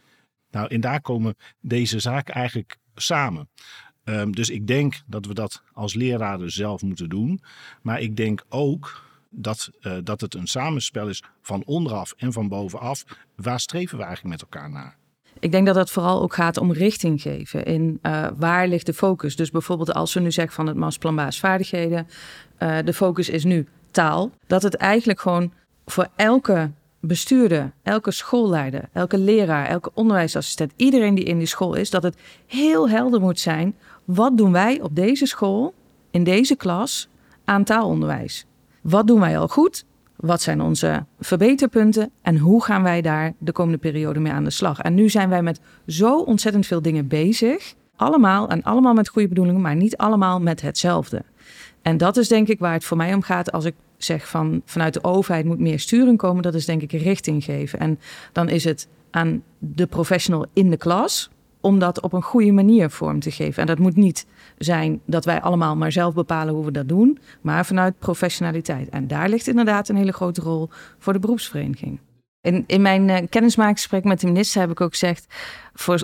Nou, 0.50 0.68
en 0.68 0.80
daar 0.80 1.00
komen 1.00 1.36
deze 1.60 1.98
zaken 1.98 2.34
eigenlijk 2.34 2.76
samen. 2.94 3.48
Um, 4.04 4.34
dus 4.34 4.50
ik 4.50 4.66
denk 4.66 5.02
dat 5.06 5.26
we 5.26 5.34
dat 5.34 5.62
als 5.72 5.94
leraren 5.94 6.52
zelf 6.52 6.82
moeten 6.82 7.08
doen. 7.08 7.40
Maar 7.82 8.00
ik 8.00 8.16
denk 8.16 8.44
ook 8.48 9.07
dat, 9.28 9.70
uh, 9.80 9.92
dat 10.04 10.20
het 10.20 10.34
een 10.34 10.46
samenspel 10.46 11.08
is 11.08 11.22
van 11.42 11.62
onderaf 11.64 12.14
en 12.16 12.32
van 12.32 12.48
bovenaf. 12.48 13.04
Waar 13.36 13.60
streven 13.60 13.98
we 13.98 14.04
eigenlijk 14.04 14.40
met 14.40 14.50
elkaar 14.50 14.70
naar? 14.70 14.96
Ik 15.40 15.50
denk 15.50 15.66
dat 15.66 15.74
het 15.74 15.90
vooral 15.90 16.22
ook 16.22 16.34
gaat 16.34 16.56
om 16.56 16.72
richting 16.72 17.22
geven. 17.22 17.64
In 17.64 17.98
uh, 18.02 18.26
waar 18.36 18.68
ligt 18.68 18.86
de 18.86 18.94
focus? 18.94 19.36
Dus 19.36 19.50
bijvoorbeeld 19.50 19.94
als 19.94 20.14
we 20.14 20.20
nu 20.20 20.32
zeggen 20.32 20.54
van 20.54 20.66
het 20.66 20.76
masterplan 20.76 21.16
basisvaardigheden. 21.16 22.08
Uh, 22.58 22.78
de 22.84 22.92
focus 22.92 23.28
is 23.28 23.44
nu 23.44 23.66
taal. 23.90 24.30
Dat 24.46 24.62
het 24.62 24.74
eigenlijk 24.74 25.20
gewoon 25.20 25.52
voor 25.86 26.08
elke 26.16 26.70
bestuurder, 27.00 27.72
elke 27.82 28.10
schoolleider, 28.10 28.88
elke 28.92 29.18
leraar, 29.18 29.66
elke 29.66 29.90
onderwijsassistent, 29.94 30.72
iedereen 30.76 31.14
die 31.14 31.24
in 31.24 31.38
die 31.38 31.46
school 31.46 31.74
is, 31.74 31.90
dat 31.90 32.02
het 32.02 32.16
heel 32.46 32.88
helder 32.88 33.20
moet 33.20 33.40
zijn. 33.40 33.76
Wat 34.04 34.36
doen 34.36 34.52
wij 34.52 34.80
op 34.80 34.96
deze 34.96 35.26
school, 35.26 35.74
in 36.10 36.24
deze 36.24 36.56
klas, 36.56 37.08
aan 37.44 37.64
taalonderwijs? 37.64 38.46
Wat 38.82 39.06
doen 39.06 39.20
wij 39.20 39.38
al 39.38 39.48
goed? 39.48 39.84
Wat 40.16 40.42
zijn 40.42 40.60
onze 40.60 41.04
verbeterpunten 41.20 42.10
en 42.22 42.38
hoe 42.38 42.64
gaan 42.64 42.82
wij 42.82 43.02
daar 43.02 43.32
de 43.38 43.52
komende 43.52 43.78
periode 43.78 44.20
mee 44.20 44.32
aan 44.32 44.44
de 44.44 44.50
slag? 44.50 44.80
En 44.80 44.94
nu 44.94 45.08
zijn 45.08 45.28
wij 45.28 45.42
met 45.42 45.60
zo 45.86 46.18
ontzettend 46.20 46.66
veel 46.66 46.82
dingen 46.82 47.08
bezig. 47.08 47.74
Allemaal 47.96 48.48
en 48.48 48.62
allemaal 48.62 48.94
met 48.94 49.08
goede 49.08 49.28
bedoelingen, 49.28 49.60
maar 49.60 49.76
niet 49.76 49.96
allemaal 49.96 50.40
met 50.40 50.60
hetzelfde. 50.60 51.22
En 51.82 51.96
dat 51.96 52.16
is 52.16 52.28
denk 52.28 52.48
ik 52.48 52.58
waar 52.58 52.72
het 52.72 52.84
voor 52.84 52.96
mij 52.96 53.14
om 53.14 53.22
gaat 53.22 53.52
als 53.52 53.64
ik 53.64 53.74
zeg 53.96 54.28
van 54.28 54.62
vanuit 54.64 54.94
de 54.94 55.04
overheid 55.04 55.44
moet 55.44 55.58
meer 55.58 55.80
sturing 55.80 56.18
komen. 56.18 56.42
Dat 56.42 56.54
is 56.54 56.66
denk 56.66 56.82
ik 56.82 56.92
richting 56.92 57.44
geven. 57.44 57.78
En 57.78 57.98
dan 58.32 58.48
is 58.48 58.64
het 58.64 58.88
aan 59.10 59.42
de 59.58 59.86
professional 59.86 60.46
in 60.52 60.70
de 60.70 60.76
klas 60.76 61.30
om 61.60 61.78
dat 61.78 62.00
op 62.00 62.12
een 62.12 62.22
goede 62.22 62.52
manier 62.52 62.90
vorm 62.90 63.20
te 63.20 63.30
geven. 63.30 63.60
En 63.60 63.66
dat 63.66 63.78
moet 63.78 63.96
niet 63.96 64.26
zijn 64.58 65.00
dat 65.04 65.24
wij 65.24 65.40
allemaal 65.40 65.76
maar 65.76 65.92
zelf 65.92 66.14
bepalen 66.14 66.54
hoe 66.54 66.64
we 66.64 66.70
dat 66.70 66.88
doen, 66.88 67.18
maar 67.40 67.66
vanuit 67.66 67.98
professionaliteit. 67.98 68.88
En 68.88 69.06
daar 69.06 69.28
ligt 69.28 69.46
inderdaad 69.46 69.88
een 69.88 69.96
hele 69.96 70.12
grote 70.12 70.40
rol 70.40 70.68
voor 70.98 71.12
de 71.12 71.18
beroepsvereniging. 71.18 72.00
In, 72.40 72.64
in 72.66 72.82
mijn 72.82 73.08
uh, 73.08 73.16
kennismakingsgesprek 73.28 74.04
met 74.04 74.20
de 74.20 74.26
minister 74.26 74.60
heb 74.60 74.70
ik 74.70 74.80
ook 74.80 74.90
gezegd: 74.90 75.26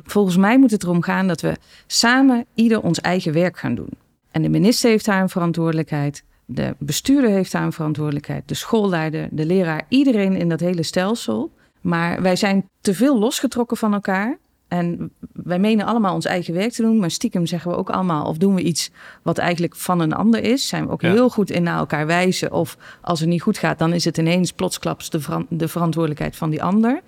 volgens 0.04 0.36
mij 0.36 0.58
moet 0.58 0.70
het 0.70 0.82
erom 0.82 1.02
gaan 1.02 1.28
dat 1.28 1.40
we 1.40 1.56
samen 1.86 2.46
ieder 2.54 2.82
ons 2.82 3.00
eigen 3.00 3.32
werk 3.32 3.58
gaan 3.58 3.74
doen. 3.74 3.90
En 4.30 4.42
de 4.42 4.48
minister 4.48 4.90
heeft 4.90 5.04
daar 5.04 5.22
een 5.22 5.28
verantwoordelijkheid. 5.28 6.24
De 6.44 6.74
bestuurder 6.78 7.30
heeft 7.30 7.52
daar 7.52 7.62
een 7.62 7.72
verantwoordelijkheid. 7.72 8.48
De 8.48 8.54
schoolleider, 8.54 9.28
de 9.30 9.46
leraar, 9.46 9.86
iedereen 9.88 10.36
in 10.36 10.48
dat 10.48 10.60
hele 10.60 10.82
stelsel. 10.82 11.50
Maar 11.80 12.22
wij 12.22 12.36
zijn 12.36 12.68
te 12.80 12.94
veel 12.94 13.18
losgetrokken 13.18 13.76
van 13.76 13.94
elkaar. 13.94 14.38
En 14.74 15.10
wij 15.32 15.58
menen 15.58 15.86
allemaal 15.86 16.14
ons 16.14 16.24
eigen 16.24 16.54
werk 16.54 16.72
te 16.72 16.82
doen, 16.82 16.98
maar 16.98 17.10
stiekem 17.10 17.46
zeggen 17.46 17.70
we 17.70 17.76
ook 17.76 17.90
allemaal 17.90 18.26
of 18.26 18.36
doen 18.36 18.54
we 18.54 18.62
iets 18.62 18.90
wat 19.22 19.38
eigenlijk 19.38 19.76
van 19.76 20.00
een 20.00 20.12
ander 20.12 20.42
is. 20.42 20.68
Zijn 20.68 20.86
we 20.86 20.92
ook 20.92 21.02
heel 21.02 21.28
goed 21.28 21.50
in 21.50 21.62
naar 21.62 21.78
elkaar 21.78 22.06
wijzen. 22.06 22.52
Of 22.52 22.76
als 23.00 23.20
het 23.20 23.28
niet 23.28 23.42
goed 23.42 23.58
gaat, 23.58 23.78
dan 23.78 23.92
is 23.92 24.04
het 24.04 24.18
ineens 24.18 24.52
plotsklaps 24.52 25.10
de, 25.10 25.20
de 25.48 25.68
verantwoordelijkheid 25.68 26.36
van 26.36 26.50
die 26.50 26.62
ander. 26.62 27.00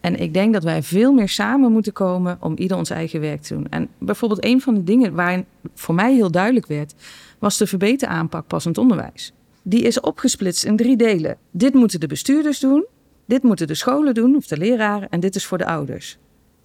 En 0.00 0.20
ik 0.20 0.34
denk 0.34 0.52
dat 0.52 0.62
wij 0.62 0.82
veel 0.82 1.12
meer 1.12 1.28
samen 1.28 1.72
moeten 1.72 1.92
komen 1.92 2.36
om 2.40 2.56
ieder 2.56 2.76
ons 2.76 2.90
eigen 2.90 3.20
werk 3.20 3.42
te 3.42 3.54
doen. 3.54 3.66
En 3.70 3.88
bijvoorbeeld 3.98 4.44
een 4.44 4.60
van 4.60 4.74
de 4.74 4.84
dingen 4.84 5.14
waarin 5.14 5.44
voor 5.74 5.94
mij 5.94 6.14
heel 6.14 6.30
duidelijk 6.30 6.66
werd, 6.66 6.94
was 7.38 7.58
de 7.58 7.66
verbeter 7.66 8.08
aanpak 8.08 8.46
passend 8.46 8.78
onderwijs. 8.78 9.32
Die 9.62 9.82
is 9.82 10.00
opgesplitst 10.00 10.64
in 10.64 10.76
drie 10.76 10.96
delen. 10.96 11.36
Dit 11.50 11.74
moeten 11.74 12.00
de 12.00 12.06
bestuurders 12.06 12.60
doen, 12.60 12.84
dit 13.26 13.42
moeten 13.42 13.66
de 13.66 13.74
scholen 13.74 14.14
doen 14.14 14.36
of 14.36 14.46
de 14.46 14.56
leraren 14.56 15.08
en 15.08 15.20
dit 15.20 15.34
is 15.34 15.46
voor 15.46 15.58
de 15.58 15.66
ouders. 15.66 16.18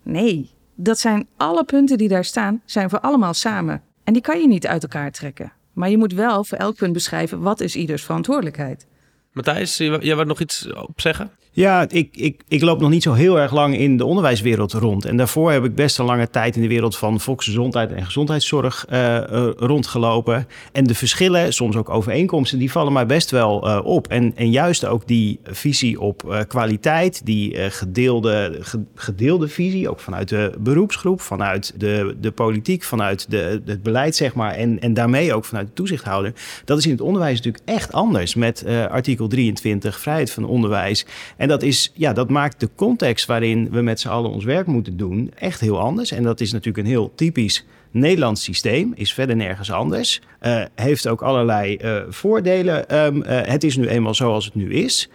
Nee, 0.09 0.49
dat 0.75 0.99
zijn 0.99 1.27
alle 1.37 1.63
punten 1.63 1.97
die 1.97 2.07
daar 2.07 2.25
staan, 2.25 2.61
zijn 2.65 2.89
voor 2.89 2.99
allemaal 2.99 3.33
samen. 3.33 3.81
En 4.03 4.13
die 4.13 4.21
kan 4.21 4.41
je 4.41 4.47
niet 4.47 4.67
uit 4.67 4.83
elkaar 4.83 5.11
trekken. 5.11 5.51
Maar 5.73 5.89
je 5.89 5.97
moet 5.97 6.13
wel 6.13 6.43
voor 6.43 6.57
elk 6.57 6.75
punt 6.75 6.93
beschrijven 6.93 7.41
wat 7.41 7.61
is 7.61 7.75
ieders 7.75 8.03
verantwoordelijkheid. 8.03 8.87
Matthijs, 9.31 9.77
jij 9.77 10.15
wil 10.15 10.25
nog 10.25 10.39
iets 10.39 10.73
op 10.73 11.01
zeggen? 11.01 11.31
Ja, 11.57 11.85
ik, 11.89 12.09
ik, 12.15 12.41
ik 12.47 12.61
loop 12.61 12.79
nog 12.79 12.89
niet 12.89 13.03
zo 13.03 13.13
heel 13.13 13.39
erg 13.39 13.53
lang 13.53 13.77
in 13.77 13.97
de 13.97 14.05
onderwijswereld 14.05 14.73
rond. 14.73 15.05
En 15.05 15.17
daarvoor 15.17 15.51
heb 15.51 15.63
ik 15.63 15.75
best 15.75 15.99
een 15.99 16.05
lange 16.05 16.29
tijd 16.29 16.55
in 16.55 16.61
de 16.61 16.67
wereld 16.67 16.97
van 16.97 17.19
volksgezondheid 17.19 17.91
en 17.91 18.05
gezondheidszorg 18.05 18.85
uh, 18.89 19.17
rondgelopen. 19.55 20.47
En 20.71 20.83
de 20.83 20.95
verschillen, 20.95 21.53
soms 21.53 21.75
ook 21.75 21.89
overeenkomsten, 21.89 22.59
die 22.59 22.71
vallen 22.71 22.93
mij 22.93 23.05
best 23.05 23.31
wel 23.31 23.67
uh, 23.67 23.79
op. 23.83 24.07
En, 24.07 24.31
en 24.35 24.51
juist 24.51 24.85
ook 24.85 25.07
die 25.07 25.39
visie 25.43 25.99
op 25.99 26.45
kwaliteit, 26.47 27.25
die 27.25 27.71
gedeelde, 27.71 28.59
gedeelde 28.95 29.47
visie, 29.47 29.89
ook 29.89 29.99
vanuit 29.99 30.29
de 30.29 30.53
beroepsgroep, 30.59 31.21
vanuit 31.21 31.73
de, 31.77 32.15
de 32.21 32.31
politiek, 32.31 32.83
vanuit 32.83 33.25
de, 33.29 33.61
het 33.65 33.83
beleid, 33.83 34.15
zeg 34.15 34.33
maar. 34.33 34.51
En, 34.51 34.79
en 34.79 34.93
daarmee 34.93 35.33
ook 35.33 35.45
vanuit 35.45 35.67
de 35.67 35.73
toezichthouder. 35.73 36.33
Dat 36.65 36.77
is 36.77 36.85
in 36.85 36.91
het 36.91 37.01
onderwijs 37.01 37.35
natuurlijk 37.35 37.63
echt 37.65 37.91
anders 37.91 38.35
met 38.35 38.65
artikel 38.89 39.27
23, 39.27 39.99
vrijheid 39.99 40.31
van 40.31 40.45
onderwijs. 40.45 41.05
En 41.47 41.53
dat, 41.53 41.63
is, 41.63 41.91
ja, 41.93 42.13
dat 42.13 42.29
maakt 42.29 42.59
de 42.59 42.69
context 42.75 43.25
waarin 43.25 43.69
we 43.71 43.81
met 43.81 43.99
z'n 43.99 44.07
allen 44.07 44.31
ons 44.31 44.43
werk 44.43 44.67
moeten 44.67 44.97
doen 44.97 45.31
echt 45.35 45.59
heel 45.59 45.79
anders. 45.79 46.11
En 46.11 46.23
dat 46.23 46.41
is 46.41 46.51
natuurlijk 46.51 46.77
een 46.77 46.91
heel 46.91 47.11
typisch 47.15 47.65
Nederlands 47.91 48.43
systeem, 48.43 48.91
is 48.95 49.13
verder 49.13 49.35
nergens 49.35 49.71
anders. 49.71 50.21
Uh, 50.41 50.61
heeft 50.75 51.07
ook 51.07 51.21
allerlei 51.21 51.77
uh, 51.81 52.01
voordelen. 52.09 53.05
Um, 53.05 53.15
uh, 53.17 53.23
het 53.27 53.63
is 53.63 53.77
nu 53.77 53.87
eenmaal 53.87 54.13
zoals 54.13 54.45
het 54.45 54.55
nu 54.55 54.73
is. 54.73 55.09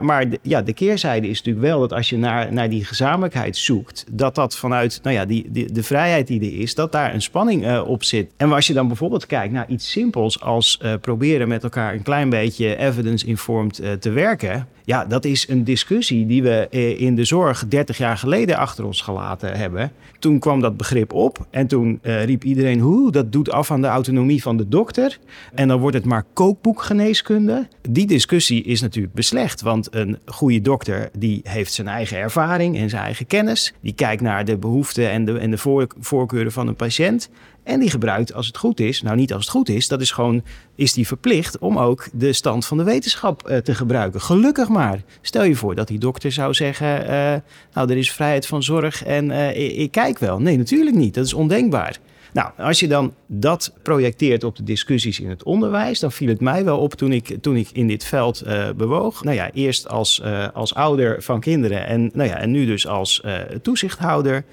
maar 0.00 0.28
de, 0.28 0.38
ja, 0.42 0.62
de 0.62 0.72
keerzijde 0.72 1.28
is 1.28 1.36
natuurlijk 1.36 1.66
wel 1.66 1.80
dat 1.80 1.92
als 1.92 2.10
je 2.10 2.18
naar, 2.18 2.52
naar 2.52 2.70
die 2.70 2.84
gezamenlijkheid 2.84 3.56
zoekt, 3.56 4.04
dat 4.10 4.34
dat 4.34 4.56
vanuit 4.56 5.00
nou 5.02 5.16
ja, 5.16 5.24
die, 5.24 5.72
de 5.72 5.82
vrijheid 5.82 6.26
die 6.26 6.40
er 6.40 6.60
is, 6.60 6.74
dat 6.74 6.92
daar 6.92 7.14
een 7.14 7.22
spanning 7.22 7.80
op 7.80 8.04
zit. 8.04 8.30
En 8.36 8.52
als 8.52 8.66
je 8.66 8.72
dan 8.72 8.86
bijvoorbeeld 8.86 9.26
kijkt 9.26 9.52
naar 9.52 9.68
iets 9.68 9.90
simpels 9.90 10.40
als 10.40 10.80
proberen 11.00 11.48
met 11.48 11.62
elkaar 11.62 11.94
een 11.94 12.02
klein 12.02 12.30
beetje 12.30 12.76
evidence-informed 12.76 13.82
te 14.00 14.10
werken. 14.10 14.68
Ja, 14.84 15.04
dat 15.04 15.24
is 15.24 15.48
een 15.48 15.64
discussie 15.64 16.26
die 16.26 16.42
we 16.42 16.66
in 16.98 17.14
de 17.14 17.24
zorg 17.24 17.68
30 17.68 17.98
jaar 17.98 18.16
geleden 18.16 18.56
achter 18.56 18.84
ons 18.84 19.00
gelaten 19.00 19.56
hebben. 19.56 19.92
Toen 20.18 20.38
kwam 20.38 20.60
dat 20.60 20.76
begrip 20.76 21.12
op 21.12 21.46
en 21.50 21.66
toen 21.66 21.98
uh, 22.02 22.24
riep 22.24 22.44
iedereen, 22.44 22.80
hoe, 22.80 23.12
dat 23.12 23.32
doet 23.32 23.50
af 23.50 23.70
aan 23.70 23.80
de 23.80 23.86
autonomie 23.86 24.42
van 24.42 24.56
de 24.56 24.68
dokter. 24.68 25.18
En 25.54 25.68
dan 25.68 25.80
wordt 25.80 25.96
het 25.96 26.04
maar 26.04 26.24
kookboekgeneeskunde. 26.32 27.68
Die 27.88 28.06
discussie 28.06 28.62
is 28.62 28.80
natuurlijk 28.80 29.14
beslecht, 29.14 29.60
want 29.60 29.88
een 29.94 30.18
goede 30.24 30.60
dokter 30.60 31.10
die 31.18 31.40
heeft 31.44 31.72
zijn 31.72 31.88
eigen 31.88 32.16
ervaring 32.16 32.76
en 32.76 32.90
zijn 32.90 33.02
eigen 33.02 33.26
kennis. 33.26 33.74
Die 33.80 33.92
kijkt 33.94 34.22
naar 34.22 34.44
de 34.44 34.56
behoeften 34.56 35.10
en 35.10 35.24
de, 35.24 35.38
en 35.38 35.50
de 35.50 35.88
voorkeuren 36.00 36.52
van 36.52 36.68
een 36.68 36.76
patiënt. 36.76 37.30
En 37.62 37.80
die 37.80 37.90
gebruikt 37.90 38.34
als 38.34 38.46
het 38.46 38.56
goed 38.56 38.80
is, 38.80 39.02
nou 39.02 39.16
niet 39.16 39.32
als 39.32 39.42
het 39.42 39.50
goed 39.50 39.68
is, 39.68 39.88
dat 39.88 40.00
is 40.00 40.10
gewoon, 40.10 40.42
is 40.74 40.92
die 40.92 41.06
verplicht 41.06 41.58
om 41.58 41.78
ook 41.78 42.08
de 42.12 42.32
stand 42.32 42.66
van 42.66 42.76
de 42.76 42.84
wetenschap 42.84 43.48
uh, 43.48 43.56
te 43.56 43.74
gebruiken. 43.74 44.20
Gelukkig 44.20 44.68
maar. 44.68 45.02
Stel 45.20 45.44
je 45.44 45.54
voor 45.54 45.74
dat 45.74 45.88
die 45.88 45.98
dokter 45.98 46.32
zou 46.32 46.54
zeggen, 46.54 47.02
uh, 47.02 47.34
nou 47.72 47.90
er 47.90 47.96
is 47.96 48.12
vrijheid 48.12 48.46
van 48.46 48.62
zorg 48.62 49.04
en 49.04 49.30
uh, 49.30 49.56
ik, 49.56 49.76
ik 49.76 49.90
kijk 49.90 50.18
wel. 50.18 50.40
Nee, 50.40 50.56
natuurlijk 50.56 50.96
niet. 50.96 51.14
Dat 51.14 51.26
is 51.26 51.34
ondenkbaar. 51.34 51.98
Nou, 52.32 52.50
als 52.56 52.80
je 52.80 52.88
dan 52.88 53.14
dat 53.26 53.72
projecteert 53.82 54.44
op 54.44 54.56
de 54.56 54.62
discussies 54.62 55.20
in 55.20 55.28
het 55.28 55.42
onderwijs, 55.42 56.00
dan 56.00 56.12
viel 56.12 56.28
het 56.28 56.40
mij 56.40 56.64
wel 56.64 56.78
op 56.78 56.94
toen 56.94 57.12
ik, 57.12 57.36
toen 57.40 57.56
ik 57.56 57.68
in 57.72 57.86
dit 57.86 58.04
veld 58.04 58.42
bewoog. 58.76 59.24
Nou 59.24 59.36
ja, 59.36 59.50
eerst 59.52 59.88
als, 59.88 60.22
als 60.54 60.74
ouder 60.74 61.22
van 61.22 61.40
kinderen 61.40 61.86
en, 61.86 62.10
nou 62.14 62.28
ja, 62.28 62.36
en 62.36 62.50
nu 62.50 62.66
dus 62.66 62.86
als 62.86 63.22
toezichthouder. 63.62 64.44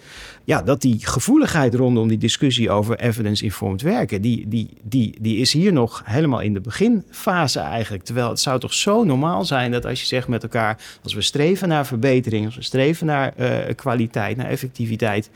Ja, 0.50 0.62
dat 0.62 0.82
die 0.82 1.06
gevoeligheid 1.06 1.76
rondom 1.76 2.08
die 2.08 2.18
discussie 2.18 2.70
over 2.70 3.00
evidence-informed 3.00 3.82
werken, 3.82 4.22
die, 4.22 4.48
die, 4.48 4.70
die, 4.84 5.16
die 5.22 5.38
is 5.38 5.54
hier 5.54 5.74
nog 5.74 6.02
helemaal 6.06 6.40
in 6.40 6.54
de 6.54 6.62
beginfase 6.62 7.60
eigenlijk. 7.60 8.04
Terwijl 8.04 8.30
het 8.30 8.40
zou 8.40 8.60
toch 8.60 8.74
zo 8.74 9.04
normaal 9.04 9.46
zijn 9.46 9.72
dat 9.72 9.86
als 9.86 10.00
je 10.00 10.06
zegt 10.06 10.28
met 10.28 10.44
elkaar, 10.44 10.78
als 11.04 11.14
we 11.14 11.22
streven 11.22 11.68
naar 11.68 11.86
verbetering, 11.86 12.46
als 12.46 12.56
we 12.56 12.62
streven 12.62 13.06
naar 13.06 13.34
kwaliteit, 13.76 14.38
naar 14.38 14.50
effectiviteit 14.50 15.30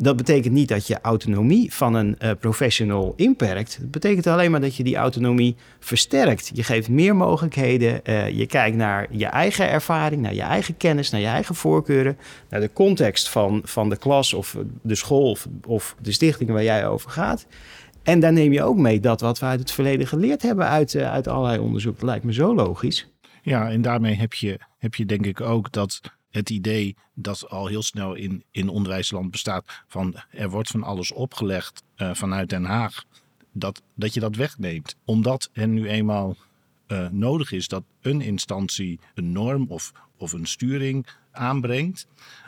dat 0.00 0.16
betekent 0.16 0.54
niet 0.54 0.68
dat 0.68 0.86
je 0.86 1.00
autonomie 1.00 1.74
van 1.74 1.94
een 1.94 2.16
uh, 2.22 2.30
professional 2.40 3.12
inperkt. 3.16 3.76
Het 3.76 3.90
betekent 3.90 4.26
alleen 4.26 4.50
maar 4.50 4.60
dat 4.60 4.76
je 4.76 4.84
die 4.84 4.96
autonomie 4.96 5.56
versterkt. 5.78 6.50
Je 6.54 6.62
geeft 6.62 6.88
meer 6.88 7.16
mogelijkheden. 7.16 8.00
Uh, 8.04 8.30
je 8.30 8.46
kijkt 8.46 8.76
naar 8.76 9.06
je 9.10 9.26
eigen 9.26 9.70
ervaring, 9.70 10.22
naar 10.22 10.34
je 10.34 10.42
eigen 10.42 10.76
kennis, 10.76 11.10
naar 11.10 11.20
je 11.20 11.26
eigen 11.26 11.54
voorkeuren, 11.54 12.18
naar 12.48 12.60
de 12.60 12.72
context 12.72 13.28
van, 13.28 13.60
van 13.64 13.88
de 13.88 13.96
klas 13.96 14.34
of 14.34 14.56
de 14.82 14.94
school 14.94 15.36
of, 15.66 15.94
de 16.00 16.12
stichting 16.12 16.50
waar 16.50 16.62
jij 16.62 16.88
over 16.88 17.10
gaat. 17.10 17.46
En 18.02 18.20
daar 18.20 18.32
neem 18.32 18.52
je 18.52 18.62
ook 18.62 18.76
mee 18.76 19.00
dat 19.00 19.20
wat 19.20 19.38
we 19.38 19.46
uit 19.46 19.60
het 19.60 19.70
verleden 19.70 20.06
geleerd 20.06 20.42
hebben 20.42 20.66
uit, 20.66 20.94
uh, 20.94 21.10
uit 21.10 21.28
allerlei 21.28 21.58
onderzoek. 21.58 21.94
Dat 21.94 22.08
lijkt 22.08 22.24
me 22.24 22.32
zo 22.32 22.54
logisch. 22.54 23.08
Ja, 23.42 23.70
en 23.70 23.82
daarmee 23.82 24.14
heb 24.14 24.32
je, 24.32 24.60
heb 24.78 24.94
je 24.94 25.06
denk 25.06 25.26
ik 25.26 25.40
ook 25.40 25.72
dat 25.72 26.00
het 26.30 26.50
idee 26.50 26.96
dat 27.14 27.48
al 27.48 27.66
heel 27.66 27.82
snel 27.82 28.14
in, 28.14 28.44
in 28.50 28.68
onderwijsland 28.68 29.30
bestaat 29.30 29.82
van 29.86 30.14
er 30.30 30.50
wordt 30.50 30.70
van 30.70 30.82
alles 30.82 31.12
opgelegd 31.12 31.82
uh, 31.96 32.14
vanuit 32.14 32.48
Den 32.48 32.64
Haag, 32.64 33.04
dat, 33.52 33.82
dat 33.94 34.14
je 34.14 34.20
dat 34.20 34.36
wegneemt. 34.36 34.96
Omdat 35.04 35.50
er 35.52 35.68
nu 35.68 35.88
eenmaal 35.88 36.36
uh, 36.88 37.08
nodig 37.08 37.52
is 37.52 37.68
dat 37.68 37.82
een 38.00 38.20
instantie 38.20 39.00
een 39.14 39.32
norm 39.32 39.66
of, 39.68 39.92
of 40.16 40.32
een 40.32 40.46
sturing 40.46 41.06
aanbrengt 41.30 42.06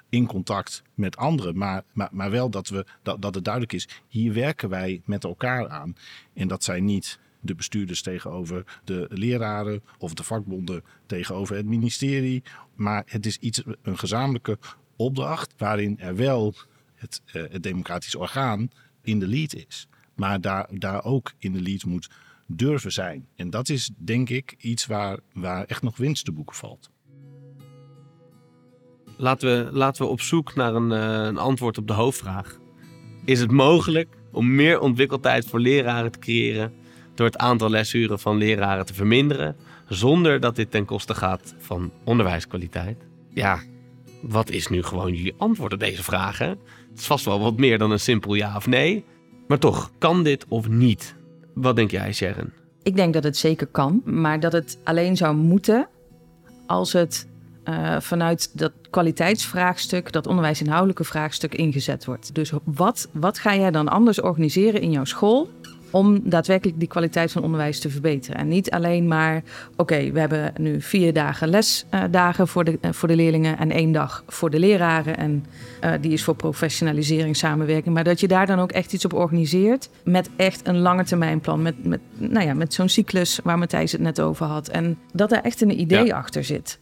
in 0.09 0.27
contact 0.27 0.83
met 0.95 1.17
anderen. 1.17 1.57
Maar, 1.59 1.83
maar, 1.93 2.09
maar 2.13 2.31
wel 2.31 2.51
dat, 2.51 2.69
we, 2.69 2.87
dat, 3.03 3.23
dat 3.23 3.35
het 3.35 3.45
duidelijk 3.45 3.73
is, 3.73 3.89
hier 4.09 4.33
werken 4.33 4.69
wij 4.69 5.03
met 5.05 5.25
elkaar 5.25 5.69
aan. 5.69 5.97
En 6.35 6.49
dat 6.49 6.65
zijn 6.65 6.85
niet 6.85 7.19
de 7.41 7.55
bestuurders 7.55 8.03
tegenover 8.03 8.81
de 8.85 9.07
leraren 9.11 9.83
of 9.99 10.15
de 10.15 10.23
vakbonden 10.23 10.85
tegenover 11.07 11.57
het 11.57 11.67
ministerie. 11.67 12.43
Maar 12.75 13.03
het 13.07 13.27
is 13.27 13.37
iets, 13.37 13.63
een 13.83 13.99
gezamenlijke 13.99 14.59
opdracht 14.97 15.55
waarin 15.57 15.99
er 15.99 16.17
wel 16.17 16.55
het, 16.95 17.23
uh, 17.27 17.43
het 17.51 17.63
democratisch 17.63 18.15
orgaan 18.15 18.71
in 19.03 19.19
de 19.19 19.27
lead 19.27 19.55
is. 19.55 19.89
Maar 20.15 20.41
daar, 20.41 20.69
daar 20.73 21.05
ook 21.05 21.33
in 21.39 21.53
de 21.53 21.63
lead 21.63 21.85
moet 21.85 22.11
durven 22.47 22.93
zijn. 22.93 23.27
En 23.37 23.51
dat 23.51 23.69
is 23.69 23.91
denk 23.97 24.29
ik 24.29 24.55
iets 24.59 24.87
waar, 24.87 25.19
waar 25.33 25.65
echt 25.65 25.83
nog 25.83 25.97
winst 25.97 26.25
te 26.25 26.33
boeken 26.33 26.57
valt. 26.57 26.91
Laten 29.17 29.65
we, 29.65 29.73
laten 29.73 30.05
we 30.05 30.11
op 30.11 30.21
zoek 30.21 30.55
naar 30.55 30.75
een, 30.75 30.91
uh, 30.91 31.27
een 31.27 31.39
antwoord 31.39 31.79
op 31.79 31.87
de 31.87 31.93
hoofdvraag. 31.93 32.59
Is 33.25 33.41
het 33.41 33.51
mogelijk 33.51 34.17
om 34.33 34.55
meer 34.55 34.81
ontwikkeldheid 34.81 35.47
voor 35.47 35.61
leraren 35.61 36.13
te 36.13 36.19
creëren 36.19 36.73
door 37.21 37.29
het 37.29 37.39
aantal 37.39 37.71
lesuren 37.71 38.19
van 38.19 38.37
leraren 38.37 38.87
te 38.87 38.95
verminderen, 38.95 39.57
zonder 39.89 40.41
dat 40.41 40.57
dit 40.57 40.71
ten 40.71 40.85
koste 40.85 41.15
gaat 41.15 41.55
van 41.59 41.93
onderwijskwaliteit? 42.05 42.97
Ja, 43.35 43.61
wat 44.23 44.51
is 44.51 44.69
nu 44.69 44.83
gewoon 44.83 45.15
jullie 45.15 45.35
antwoord 45.37 45.73
op 45.73 45.79
deze 45.79 46.03
vragen? 46.03 46.49
Het 46.91 46.99
is 46.99 47.07
vast 47.07 47.25
wel 47.25 47.41
wat 47.41 47.57
meer 47.57 47.79
dan 47.79 47.91
een 47.91 48.01
simpel 48.01 48.35
ja 48.35 48.57
of 48.57 48.67
nee. 48.67 49.05
Maar 49.49 49.59
toch, 49.59 49.91
kan 49.99 50.23
dit 50.23 50.45
of 50.49 50.69
niet? 50.69 51.15
Wat 51.55 51.77
denk 51.77 51.91
jij, 51.91 52.13
Sharon? 52.13 52.53
Ik 52.83 52.97
denk 52.97 53.15
dat 53.15 53.25
het 53.25 53.37
zeker 53.37 53.67
kan, 53.67 54.03
maar 54.05 54.41
dat 54.41 54.53
het 54.53 54.79
alleen 54.85 55.17
zou 55.17 55.37
moeten 55.37 55.89
als 56.67 56.93
het 56.93 57.29
uh, 57.65 58.01
vanuit 58.01 58.59
dat 58.59 58.73
kwaliteitsvraagstuk, 58.91 60.13
dat 60.13 60.27
onderwijsinhoudelijke 60.27 61.05
vraagstuk 61.05 61.55
ingezet 61.55 62.05
wordt. 62.05 62.35
Dus 62.35 62.53
wat, 62.65 63.09
wat 63.13 63.39
ga 63.39 63.57
jij 63.57 63.71
dan 63.71 63.89
anders 63.89 64.21
organiseren 64.21 64.81
in 64.81 64.91
jouw 64.91 65.05
school 65.05 65.51
om 65.91 66.21
daadwerkelijk 66.23 66.79
die 66.79 66.89
kwaliteit 66.89 67.33
van 67.33 67.43
onderwijs 67.43 67.81
te 67.81 67.91
verbeteren. 67.91 68.41
En 68.41 68.49
niet 68.49 68.71
alleen 68.71 69.09
maar, 69.09 69.43
oké, 69.77 70.11
we 70.11 70.21
hebben 70.21 70.53
nu 70.57 70.81
vier 70.81 71.13
dagen 71.13 71.49
lesdagen 71.49 72.49
voor, 72.49 72.65
de, 72.65 72.79
voor 72.91 73.09
de 73.09 73.17
leerlingen 73.17 73.59
en 73.59 73.71
één 73.71 73.93
dag 73.93 74.25
voor 74.27 74.51
de 74.51 74.59
leraren. 74.59 75.17
En 75.17 75.45
uh, 75.85 75.93
die 76.01 76.13
is 76.13 76.25
voor 76.25 76.35
professionalisering, 76.35 77.37
samenwerking. 77.37 77.95
Maar 77.95 78.05
dat 78.05 78.21
je 78.21 78.29
daar 78.29 78.47
dan 78.47 78.59
ook 78.59 78.73
echt 78.73 78.93
iets 78.93 79.05
op 79.05 79.13
organiseert 79.13 79.91
met 80.05 80.31
echt 80.37 80.67
een 80.69 80.79
lange 80.79 81.05
termijn 81.05 81.41
plan. 81.41 81.63
Met, 81.63 81.85
met, 81.85 82.01
nou 82.17 82.47
ja, 82.47 82.55
met 82.55 82.75
zo'n 82.75 82.89
cyclus 82.89 83.41
waar 83.43 83.59
Matthijs 83.59 83.93
het 83.93 84.01
net 84.01 84.21
over 84.21 84.47
had. 84.47 84.69
En 84.69 84.99
dat 85.13 85.33
er 85.33 85.43
echt 85.43 85.61
een 85.61 85.81
idee 85.81 86.05
ja. 86.05 86.17
achter 86.17 86.45
zit. 86.45 86.79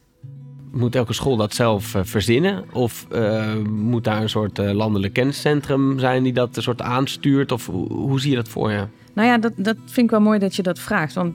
Moet 0.72 0.94
elke 0.94 1.12
school 1.12 1.36
dat 1.36 1.54
zelf 1.54 1.94
uh, 1.94 2.02
verzinnen? 2.04 2.64
Of 2.72 3.06
uh, 3.12 3.54
moet 3.64 4.04
daar 4.04 4.22
een 4.22 4.28
soort 4.28 4.58
uh, 4.58 4.70
landelijk 4.70 5.12
kenniscentrum 5.12 5.98
zijn 5.98 6.22
die 6.22 6.32
dat 6.32 6.56
een 6.56 6.62
soort 6.62 6.82
aanstuurt? 6.82 7.52
Of 7.52 7.66
hoe 7.88 8.20
zie 8.20 8.30
je 8.30 8.36
dat 8.36 8.48
voor 8.48 8.70
je? 8.70 8.86
Nou 9.18 9.30
ja, 9.30 9.38
dat, 9.38 9.52
dat 9.56 9.76
vind 9.84 10.06
ik 10.06 10.10
wel 10.10 10.20
mooi 10.20 10.38
dat 10.38 10.56
je 10.56 10.62
dat 10.62 10.78
vraagt. 10.78 11.14
Want 11.14 11.34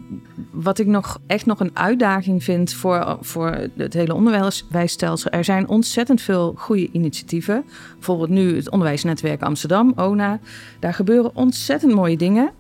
wat 0.52 0.80
ik 0.80 0.88
nog 0.88 1.20
echt 1.28 1.46
nog 1.46 1.60
een 1.60 1.72
uitdaging 1.74 2.44
vind 2.44 2.74
voor, 2.74 3.18
voor 3.22 3.58
het 3.76 3.94
hele 3.94 4.14
onderwijsstelsel. 4.14 5.32
Er 5.32 5.44
zijn 5.44 5.68
ontzettend 5.68 6.22
veel 6.22 6.54
goede 6.58 6.90
initiatieven. 6.92 7.64
Bijvoorbeeld 7.94 8.30
nu 8.30 8.56
het 8.56 8.70
Onderwijsnetwerk 8.70 9.42
Amsterdam, 9.42 9.94
ONA. 9.96 10.40
Daar 10.80 10.94
gebeuren 10.94 11.36
ontzettend 11.36 11.94
mooie 11.94 12.18
dingen. 12.18 12.52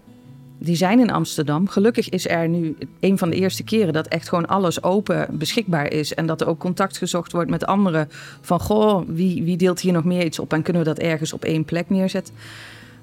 Die 0.64 0.76
zijn 0.76 0.99
in 0.99 1.11
Amsterdam. 1.11 1.68
Gelukkig 1.68 2.09
is 2.09 2.28
er 2.28 2.47
nu 2.49 2.76
een 2.99 3.18
van 3.18 3.30
de 3.30 3.36
eerste 3.36 3.64
keren 3.64 3.93
dat 3.93 4.07
echt 4.07 4.30
gewoon 4.30 4.45
alles 4.45 4.84
open 4.84 5.28
beschikbaar 5.32 5.91
is. 5.91 6.14
En 6.14 6.26
dat 6.26 6.41
er 6.41 6.47
ook 6.47 6.59
contact 6.59 6.97
gezocht 6.97 7.32
wordt 7.32 7.49
met 7.49 7.66
anderen. 7.66 8.09
Van 8.41 8.59
goh, 8.59 9.03
wie, 9.07 9.43
wie 9.43 9.57
deelt 9.57 9.80
hier 9.80 9.93
nog 9.93 10.03
meer 10.03 10.26
iets 10.26 10.39
op 10.39 10.53
en 10.53 10.61
kunnen 10.61 10.82
we 10.82 10.88
dat 10.88 10.99
ergens 10.99 11.34
op 11.34 11.43
één 11.43 11.66
plek 11.66 11.89
neerzetten? 11.89 12.34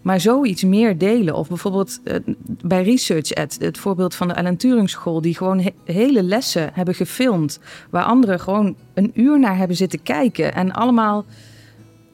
Maar 0.03 0.21
zoiets 0.21 0.65
meer 0.65 0.99
delen. 0.99 1.35
Of 1.35 1.49
bijvoorbeeld 1.49 2.01
uh, 2.05 2.15
bij 2.45 2.83
Research 2.83 3.31
Ed, 3.31 3.57
het 3.61 3.79
voorbeeld 3.79 4.15
van 4.15 4.29
de 4.29 4.37
Alan 4.37 4.57
Turing 4.57 4.91
School, 4.91 5.21
die 5.21 5.37
gewoon 5.37 5.71
hele 5.85 6.23
lessen 6.23 6.71
hebben 6.73 6.95
gefilmd. 6.95 7.61
Waar 7.91 8.05
anderen 8.05 8.41
gewoon 8.41 8.77
een 8.95 9.11
uur 9.15 9.41
naar 9.41 9.57
hebben 9.57 9.77
zitten 9.77 10.03
kijken. 10.03 10.55
En 10.55 10.73
allemaal 10.73 11.25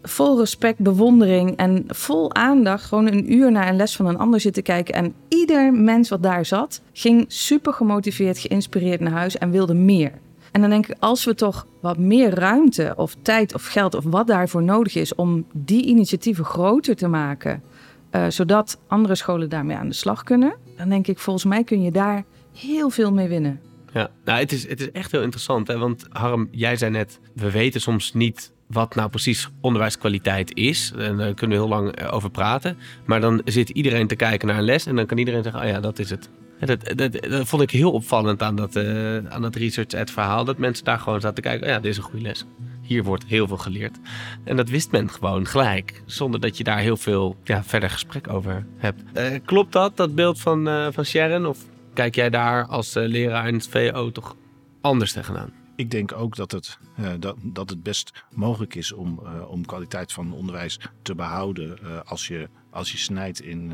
vol 0.09 0.38
respect, 0.38 0.78
bewondering 0.78 1.57
en 1.57 1.84
vol 1.86 2.34
aandacht 2.34 2.84
gewoon 2.84 3.07
een 3.07 3.32
uur 3.32 3.52
naar 3.52 3.68
een 3.68 3.76
les 3.76 3.96
van 3.96 4.07
een 4.07 4.18
ander 4.18 4.40
zitten 4.40 4.62
kijken. 4.62 4.94
En 4.94 5.14
ieder 5.28 5.72
mens 5.72 6.09
wat 6.09 6.22
daar 6.22 6.46
zat, 6.46 6.82
ging 6.92 7.24
super 7.28 7.72
gemotiveerd, 7.72 8.38
geïnspireerd 8.38 9.00
naar 9.00 9.12
huis 9.12 9.38
en 9.38 9.50
wilde 9.50 9.74
meer. 9.74 10.12
En 10.52 10.61
dan 10.61 10.70
denk 10.70 10.86
ik, 10.86 10.96
als 10.98 11.24
we 11.24 11.34
toch 11.34 11.66
wat 11.80 11.98
meer 11.98 12.34
ruimte 12.34 12.92
of 12.96 13.16
tijd 13.22 13.54
of 13.54 13.66
geld 13.66 13.94
of 13.94 14.04
wat 14.04 14.26
daarvoor 14.26 14.62
nodig 14.62 14.94
is 14.94 15.14
om 15.14 15.46
die 15.52 15.86
initiatieven 15.86 16.44
groter 16.44 16.96
te 16.96 17.09
maken, 17.09 17.62
uh, 18.11 18.26
zodat 18.28 18.80
andere 18.86 19.14
scholen 19.14 19.48
daarmee 19.48 19.76
aan 19.76 19.88
de 19.88 19.94
slag 19.94 20.22
kunnen, 20.22 20.54
dan 20.76 20.88
denk 20.88 21.07
ik, 21.07 21.18
volgens 21.18 21.44
mij 21.44 21.64
kun 21.64 21.82
je 21.82 21.90
daar 21.90 22.24
heel 22.52 22.90
veel 22.90 23.12
mee 23.12 23.28
winnen. 23.28 23.61
Ja, 23.92 24.11
nou, 24.24 24.38
het 24.38 24.52
is, 24.52 24.68
het 24.68 24.80
is 24.80 24.90
echt 24.90 25.12
heel 25.12 25.22
interessant. 25.22 25.68
Hè? 25.68 25.78
Want 25.78 26.07
Harm, 26.09 26.48
jij 26.50 26.76
zei 26.76 26.90
net, 26.90 27.20
we 27.34 27.50
weten 27.50 27.80
soms 27.80 28.12
niet 28.12 28.52
wat 28.66 28.94
nou 28.94 29.08
precies 29.08 29.48
onderwijskwaliteit 29.60 30.56
is. 30.56 30.92
En 30.96 31.16
daar 31.16 31.34
kunnen 31.34 31.56
we 31.58 31.64
heel 31.64 31.72
lang 31.74 31.92
eh, 31.92 32.14
over 32.14 32.30
praten. 32.30 32.76
Maar 33.04 33.20
dan 33.20 33.40
zit 33.44 33.68
iedereen 33.68 34.06
te 34.06 34.16
kijken 34.16 34.48
naar 34.48 34.58
een 34.58 34.64
les 34.64 34.86
en 34.86 34.96
dan 34.96 35.06
kan 35.06 35.18
iedereen 35.18 35.42
zeggen, 35.42 35.62
oh 35.62 35.68
ja, 35.68 35.80
dat 35.80 35.98
is 35.98 36.10
het. 36.10 36.30
Dat, 36.60 36.96
dat, 36.96 37.12
dat, 37.12 37.48
vond 37.48 37.62
ik 37.62 37.70
heel 37.70 37.92
opvallend 37.92 38.42
aan 38.42 38.56
dat, 38.56 38.76
uh, 38.76 39.16
aan 39.16 39.42
dat 39.42 39.54
research 39.54 39.94
ad 39.94 40.10
verhaal. 40.10 40.44
Dat 40.44 40.58
mensen 40.58 40.84
daar 40.84 40.98
gewoon 40.98 41.20
zaten 41.20 41.34
te 41.34 41.48
kijken, 41.48 41.66
oh 41.66 41.72
ja, 41.72 41.80
dit 41.80 41.90
is 41.90 41.96
een 41.96 42.02
goede 42.02 42.20
les. 42.20 42.44
Hier 42.82 43.04
wordt 43.04 43.24
heel 43.24 43.46
veel 43.46 43.56
geleerd. 43.56 43.98
En 44.44 44.56
dat 44.56 44.68
wist 44.68 44.90
men 44.90 45.10
gewoon 45.10 45.46
gelijk. 45.46 46.02
Zonder 46.06 46.40
dat 46.40 46.56
je 46.56 46.64
daar 46.64 46.78
heel 46.78 46.96
veel 46.96 47.36
ja, 47.44 47.64
verder 47.64 47.90
gesprek 47.90 48.28
over 48.28 48.66
hebt. 48.76 49.02
Klopt 49.44 49.72
dat, 49.72 49.96
dat 49.96 50.14
beeld 50.14 50.40
van, 50.40 50.68
uh, 50.68 50.86
van 50.90 51.04
Sharon? 51.04 51.46
Of 51.46 51.58
kijk 51.94 52.14
jij 52.14 52.30
daar 52.30 52.66
als 52.66 52.94
leraar 52.94 53.48
in 53.48 53.54
het 53.54 53.68
VO 53.68 54.12
toch 54.12 54.36
anders 54.80 55.12
tegenaan? 55.12 55.65
Ik 55.77 55.91
denk 55.91 56.12
ook 56.12 56.37
dat 56.37 56.53
het, 56.53 56.79
uh, 57.01 57.12
dat, 57.18 57.37
dat 57.43 57.70
het 57.70 57.83
best 57.83 58.24
mogelijk 58.35 58.74
is 58.74 58.93
om, 58.93 59.20
uh, 59.22 59.51
om 59.51 59.66
kwaliteit 59.66 60.12
van 60.12 60.33
onderwijs 60.33 60.81
te 61.03 61.14
behouden 61.14 61.79
uh, 61.83 62.01
als, 62.05 62.29
je, 62.29 62.49
als 62.70 62.93
je 62.93 62.99
snijdt 62.99 63.41
in, 63.41 63.72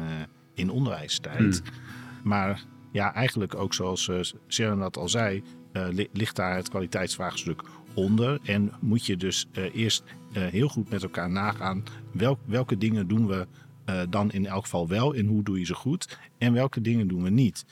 in 0.55 0.71
onderwijstijd. 0.71 1.63
Hmm. 1.65 1.73
Maar 2.23 2.65
ja, 2.93 3.15
eigenlijk 3.15 3.55
ook 3.55 3.75
zoals 3.75 4.11
Sharon 4.49 4.79
dat 4.79 4.97
al 4.97 5.09
zei, 5.09 5.43
ligt 6.13 6.37
daar 6.37 6.57
het 6.57 6.69
kwaliteitsvraagstuk 6.69 7.63
onder. 7.95 8.41
En 8.43 8.73
moet 8.81 9.07
je 9.07 9.17
dus 9.17 9.47
eerst 9.73 10.05
heel 10.33 10.69
goed 10.69 10.91
met 10.91 11.03
elkaar 11.03 11.31
nagaan 11.31 11.83
welk, 12.13 12.39
welke 12.45 12.79
dingen 12.79 13.09
doen 13.09 13.27
we 13.27 13.47
dan 14.09 14.31
in 14.31 14.47
elk 14.47 14.63
geval 14.63 14.89
wel 14.89 15.15
en 15.15 15.27
hoe 15.27 15.43
doe 15.43 15.59
je 15.59 15.65
ze 15.65 15.75
goed 15.75 16.19
en 16.39 16.53
welke 16.53 16.81
dingen 16.81 17.09
doen 17.09 17.23
we 17.23 17.31
niet. 17.31 17.65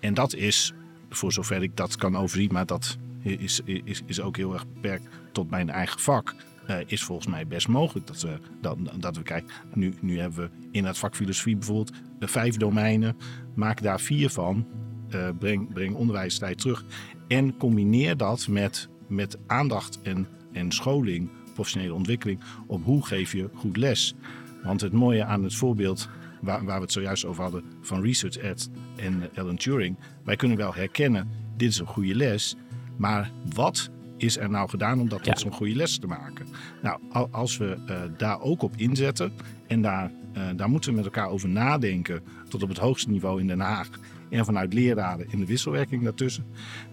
En 0.00 0.14
dat 0.14 0.34
is, 0.34 0.72
voor 1.08 1.32
zover 1.32 1.62
ik 1.62 1.76
dat 1.76 1.96
kan 1.96 2.16
overzien, 2.16 2.52
maar 2.52 2.66
dat 2.66 2.98
is, 3.22 3.60
is, 3.64 4.02
is 4.06 4.20
ook 4.20 4.36
heel 4.36 4.52
erg 4.52 4.66
beperkt 4.72 5.08
tot 5.32 5.50
mijn 5.50 5.70
eigen 5.70 6.00
vak. 6.00 6.34
Uh, 6.70 6.76
is 6.86 7.02
volgens 7.04 7.26
mij 7.26 7.46
best 7.46 7.68
mogelijk 7.68 8.06
dat 8.06 8.20
we, 8.20 8.38
dat, 8.60 8.78
dat 8.96 9.16
we 9.16 9.22
kijken. 9.22 9.50
Nu, 9.74 9.94
nu 10.00 10.18
hebben 10.18 10.38
we 10.40 10.68
in 10.70 10.84
het 10.84 10.98
vak 10.98 11.16
filosofie 11.16 11.56
bijvoorbeeld 11.56 11.92
uh, 12.20 12.28
vijf 12.28 12.56
domeinen. 12.56 13.16
Maak 13.54 13.82
daar 13.82 14.00
vier 14.00 14.30
van. 14.30 14.66
Uh, 15.14 15.28
breng, 15.38 15.72
breng 15.72 15.94
onderwijstijd 15.94 16.58
terug. 16.58 16.84
En 17.28 17.56
combineer 17.56 18.16
dat 18.16 18.48
met, 18.48 18.88
met 19.06 19.38
aandacht 19.46 20.02
en, 20.02 20.26
en 20.52 20.72
scholing, 20.72 21.30
professionele 21.54 21.94
ontwikkeling. 21.94 22.40
Op 22.66 22.84
hoe 22.84 23.06
geef 23.06 23.32
je 23.32 23.50
goed 23.54 23.76
les. 23.76 24.14
Want 24.62 24.80
het 24.80 24.92
mooie 24.92 25.24
aan 25.24 25.42
het 25.42 25.54
voorbeeld 25.54 26.08
waar, 26.40 26.64
waar 26.64 26.76
we 26.76 26.82
het 26.82 26.92
zojuist 26.92 27.24
over 27.24 27.42
hadden 27.42 27.64
van 27.80 28.02
Research 28.02 28.36
Ed 28.36 28.70
en 28.96 29.30
Alan 29.34 29.56
Turing. 29.56 29.96
Wij 30.24 30.36
kunnen 30.36 30.56
wel 30.56 30.74
herkennen, 30.74 31.28
dit 31.56 31.68
is 31.68 31.78
een 31.78 31.86
goede 31.86 32.14
les. 32.14 32.56
Maar 32.98 33.32
wat 33.54 33.90
is 34.16 34.38
er 34.38 34.50
nou 34.50 34.68
gedaan 34.68 35.00
om 35.00 35.08
dat 35.08 35.22
tot 35.22 35.40
zo'n 35.40 35.52
goede 35.52 35.76
les 35.76 35.98
te 35.98 36.06
maken? 36.06 36.46
Nou, 36.82 37.00
als 37.30 37.56
we 37.56 37.76
uh, 37.88 38.00
daar 38.16 38.40
ook 38.40 38.62
op 38.62 38.72
inzetten 38.76 39.32
en 39.66 39.82
daar, 39.82 40.10
uh, 40.36 40.42
daar 40.56 40.70
moeten 40.70 40.90
we 40.90 40.96
met 40.96 41.04
elkaar 41.04 41.28
over 41.28 41.48
nadenken 41.48 42.22
tot 42.48 42.62
op 42.62 42.68
het 42.68 42.78
hoogste 42.78 43.10
niveau 43.10 43.40
in 43.40 43.46
Den 43.46 43.60
Haag 43.60 43.88
en 44.30 44.44
vanuit 44.44 44.74
leraren 44.74 45.30
in 45.30 45.38
de 45.38 45.46
wisselwerking 45.46 46.02
daartussen, 46.02 46.44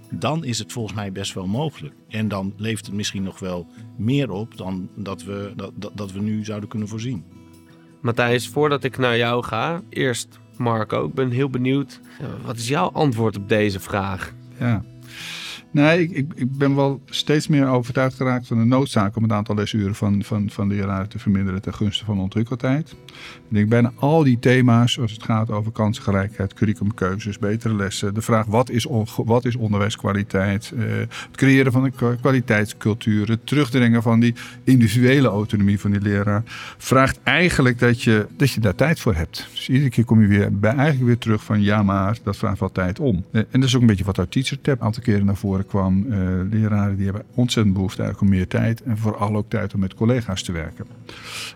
dan 0.09 0.43
is 0.43 0.59
het 0.59 0.71
volgens 0.71 0.95
mij 0.95 1.11
best 1.11 1.33
wel 1.33 1.47
mogelijk. 1.47 1.95
En 2.07 2.27
dan 2.27 2.53
levert 2.57 2.85
het 2.85 2.95
misschien 2.95 3.23
nog 3.23 3.39
wel 3.39 3.67
meer 3.97 4.31
op 4.31 4.57
dan 4.57 4.89
dat 4.95 5.23
we, 5.23 5.53
dat, 5.55 5.71
dat, 5.75 5.91
dat 5.97 6.11
we 6.11 6.21
nu 6.21 6.45
zouden 6.45 6.69
kunnen 6.69 6.87
voorzien. 6.87 7.23
Matthijs, 8.01 8.49
voordat 8.49 8.83
ik 8.83 8.97
naar 8.97 9.17
jou 9.17 9.43
ga, 9.43 9.81
eerst 9.89 10.39
Marco, 10.57 11.05
ik 11.05 11.13
ben 11.13 11.29
heel 11.29 11.49
benieuwd. 11.49 11.99
Wat 12.45 12.57
is 12.57 12.67
jouw 12.67 12.89
antwoord 12.91 13.37
op 13.37 13.49
deze 13.49 13.79
vraag? 13.79 14.33
Ja, 14.59 14.83
Nee, 15.75 16.01
ik, 16.01 16.11
ik, 16.11 16.31
ik, 16.35 16.57
ben 16.57 16.75
wel 16.75 17.01
steeds 17.05 17.47
meer 17.47 17.67
overtuigd 17.67 18.15
geraakt 18.15 18.47
van 18.47 18.57
de 18.57 18.65
noodzaak 18.65 19.15
om 19.15 19.23
het 19.23 19.31
aantal 19.31 19.55
lesuren 19.55 19.95
van, 19.95 20.23
van, 20.23 20.49
van 20.49 20.67
leraren 20.67 21.09
te 21.09 21.19
verminderen 21.19 21.61
ten 21.61 21.73
gunste 21.73 22.05
van 22.05 22.19
ontwikkeltijd. 22.19 22.95
Ik 23.47 23.53
denk 23.53 23.69
bijna 23.69 23.91
al 23.95 24.23
die 24.23 24.39
thema's, 24.39 24.99
als 24.99 25.11
het 25.11 25.23
gaat 25.23 25.51
over 25.51 25.71
kansengelijkheid, 25.71 26.53
curriculumkeuzes, 26.53 27.39
betere 27.39 27.75
lessen, 27.75 28.13
de 28.13 28.21
vraag 28.21 28.45
wat 28.45 28.69
is, 28.69 28.87
wat 29.15 29.45
is 29.45 29.55
onderwijskwaliteit, 29.55 30.73
eh, 30.77 30.83
het 30.97 31.37
creëren 31.37 31.71
van 31.71 31.83
een 31.83 32.17
kwaliteitscultuur, 32.21 33.29
het 33.29 33.47
terugdringen 33.47 34.01
van 34.01 34.19
die 34.19 34.35
individuele 34.63 35.27
autonomie 35.27 35.79
van 35.79 35.91
die 35.91 36.01
leraar, 36.01 36.43
vraagt 36.77 37.19
eigenlijk 37.23 37.79
dat 37.79 38.01
je, 38.01 38.27
dat 38.37 38.51
je 38.51 38.59
daar 38.59 38.75
tijd 38.75 38.99
voor 38.99 39.15
hebt. 39.15 39.47
Dus 39.51 39.69
iedere 39.69 39.89
keer 39.89 40.05
kom 40.05 40.21
je 40.21 40.27
weer 40.27 40.59
bij 40.59 40.73
eigenlijk 40.73 41.05
weer 41.07 41.17
terug 41.17 41.43
van 41.43 41.61
ja 41.61 41.83
maar, 41.83 42.17
dat 42.23 42.37
vraagt 42.37 42.59
wel 42.59 42.71
tijd 42.71 42.99
om. 42.99 43.25
Eh, 43.31 43.41
en 43.49 43.59
dat 43.59 43.63
is 43.63 43.75
ook 43.75 43.81
een 43.81 43.87
beetje 43.87 44.03
wat 44.03 44.19
uit 44.19 44.31
Teacher 44.31 44.61
Tab 44.61 44.79
een 44.79 44.85
aantal 44.85 45.03
keren 45.03 45.25
naar 45.25 45.35
voren 45.35 45.64
kwam. 45.67 46.05
Uh, 46.07 46.17
leraren 46.51 46.95
die 46.95 47.05
hebben 47.05 47.23
ontzettend 47.33 47.75
behoefte 47.75 48.01
eigenlijk 48.01 48.31
om 48.31 48.37
meer 48.37 48.47
tijd 48.47 48.83
en 48.83 48.97
vooral 48.97 49.35
ook 49.35 49.49
tijd 49.49 49.73
om 49.73 49.79
met 49.79 49.93
collega's 49.93 50.43
te 50.43 50.51
werken. 50.51 50.85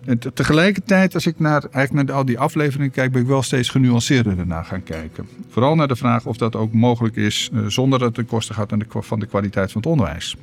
En 0.06 0.20
tegelijkertijd, 0.34 1.14
als 1.14 1.26
ik 1.26 1.40
naar, 1.40 1.64
eigenlijk 1.72 2.08
naar 2.08 2.18
al 2.18 2.26
die 2.26 2.40
afleveringen 2.40 2.92
kijk, 2.92 3.12
ben 3.12 3.22
ik 3.22 3.28
wel 3.28 3.42
steeds 3.42 3.70
genuanceerder 3.70 4.40
ernaar 4.40 4.66
gaan 4.66 4.84
kijken. 4.84 5.28
Vooral 5.50 5.76
naar 5.76 5.88
de 5.88 5.96
vraag 5.96 6.26
of 6.26 6.38
dat 6.38 6.56
ook 6.56 6.74
mogelijk 6.74 7.16
is 7.16 7.50
uh, 7.54 7.66
zonder 7.68 8.00
dat 8.00 8.08
het 8.08 8.16
ten 8.18 8.26
koste 8.26 8.54
gaat 8.54 8.72
aan 8.72 8.80
de, 8.80 8.86
van 8.90 9.20
de 9.20 9.26
kwaliteit 9.26 9.72
van 9.72 9.82
het 9.82 9.90
onderwijs. 9.90 10.36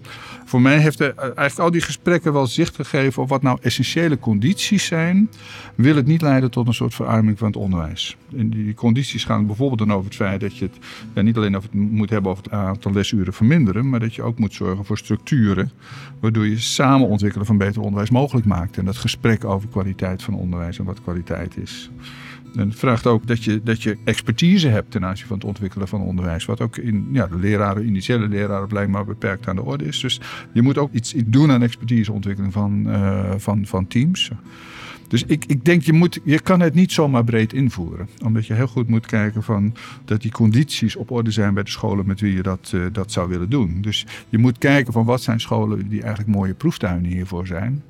Voor 0.44 0.60
mij 0.60 0.78
heeft 0.78 1.00
er, 1.00 1.14
eigenlijk 1.18 1.58
al 1.58 1.70
die 1.70 1.80
gesprekken 1.80 2.32
wel 2.32 2.46
zicht 2.46 2.74
gegeven 2.74 3.22
op 3.22 3.28
wat 3.28 3.42
nou 3.42 3.58
essentiële 3.62 4.18
condities 4.18 4.86
zijn. 4.86 5.30
Wil 5.74 5.96
het 5.96 6.06
niet 6.06 6.22
leiden 6.22 6.50
tot 6.50 6.66
een 6.66 6.74
soort 6.74 6.94
verarming 6.94 7.38
van 7.38 7.46
het 7.46 7.56
onderwijs. 7.56 8.16
En 8.36 8.50
die 8.50 8.74
condities 8.74 9.24
gaan 9.24 9.46
bijvoorbeeld 9.46 9.78
dan 9.78 9.92
over 9.92 10.04
het 10.04 10.14
feit 10.14 10.40
dat 10.40 10.56
je 10.56 10.68
het 11.14 11.24
niet 11.24 11.36
alleen 11.36 11.56
over 11.56 11.68
het 11.72 11.80
moet 11.90 12.10
hebben 12.10 12.30
over 12.30 12.44
het 12.44 12.52
aantal 12.52 12.92
lesuren 12.92 13.32
verminderen, 13.46 13.88
maar 13.88 14.00
dat 14.00 14.14
je 14.14 14.22
ook 14.22 14.38
moet 14.38 14.54
zorgen 14.54 14.84
voor 14.84 14.98
structuren 14.98 15.70
waardoor 16.20 16.46
je 16.46 16.58
samen 16.58 17.08
ontwikkelen 17.08 17.46
van 17.46 17.58
beter 17.58 17.80
onderwijs 17.82 18.10
mogelijk 18.10 18.46
maakt. 18.46 18.78
En 18.78 18.84
dat 18.84 18.96
gesprek 18.96 19.44
over 19.44 19.68
kwaliteit 19.68 20.22
van 20.22 20.34
onderwijs 20.34 20.78
en 20.78 20.84
wat 20.84 21.02
kwaliteit 21.02 21.56
is. 21.56 21.90
En 22.56 22.68
het 22.68 22.78
vraagt 22.78 23.06
ook 23.06 23.26
dat 23.26 23.44
je, 23.44 23.60
dat 23.62 23.82
je 23.82 23.96
expertise 24.04 24.68
hebt 24.68 24.90
ten 24.90 25.04
aanzien 25.04 25.26
van 25.26 25.36
het 25.36 25.46
ontwikkelen 25.46 25.88
van 25.88 26.00
onderwijs. 26.00 26.44
Wat 26.44 26.60
ook 26.60 26.76
in 26.76 27.08
ja, 27.12 27.26
de 27.26 27.38
leraren, 27.38 27.86
initiële 27.86 28.28
leraren 28.28 28.68
blijkbaar 28.68 29.04
beperkt 29.04 29.48
aan 29.48 29.56
de 29.56 29.62
orde 29.62 29.84
is. 29.84 30.00
Dus 30.00 30.20
je 30.52 30.62
moet 30.62 30.78
ook 30.78 30.92
iets, 30.92 31.14
doen 31.26 31.50
aan 31.50 31.62
expertiseontwikkeling 31.62 32.52
van, 32.52 32.84
uh, 32.86 33.30
van, 33.36 33.66
van 33.66 33.86
teams. 33.86 34.30
Dus 35.08 35.24
ik, 35.24 35.44
ik 35.44 35.64
denk, 35.64 35.82
je, 35.82 35.92
moet, 35.92 36.20
je 36.24 36.40
kan 36.40 36.60
het 36.60 36.74
niet 36.74 36.92
zomaar 36.92 37.24
breed 37.24 37.52
invoeren. 37.52 38.08
Omdat 38.24 38.46
je 38.46 38.54
heel 38.54 38.66
goed 38.66 38.88
moet 38.88 39.06
kijken 39.06 39.42
van 39.42 39.74
dat 40.04 40.22
die 40.22 40.30
condities 40.30 40.96
op 40.96 41.10
orde 41.10 41.30
zijn 41.30 41.54
bij 41.54 41.62
de 41.62 41.70
scholen 41.70 42.06
met 42.06 42.20
wie 42.20 42.34
je 42.34 42.42
dat, 42.42 42.72
uh, 42.74 42.86
dat 42.92 43.12
zou 43.12 43.28
willen 43.28 43.50
doen. 43.50 43.80
Dus 43.80 44.06
je 44.28 44.38
moet 44.38 44.58
kijken 44.58 44.92
van 44.92 45.04
wat 45.04 45.22
zijn 45.22 45.40
scholen 45.40 45.88
die 45.88 46.02
eigenlijk 46.02 46.30
mooie 46.30 46.54
proeftuinen 46.54 47.10
hiervoor 47.10 47.46
zijn. 47.46 47.82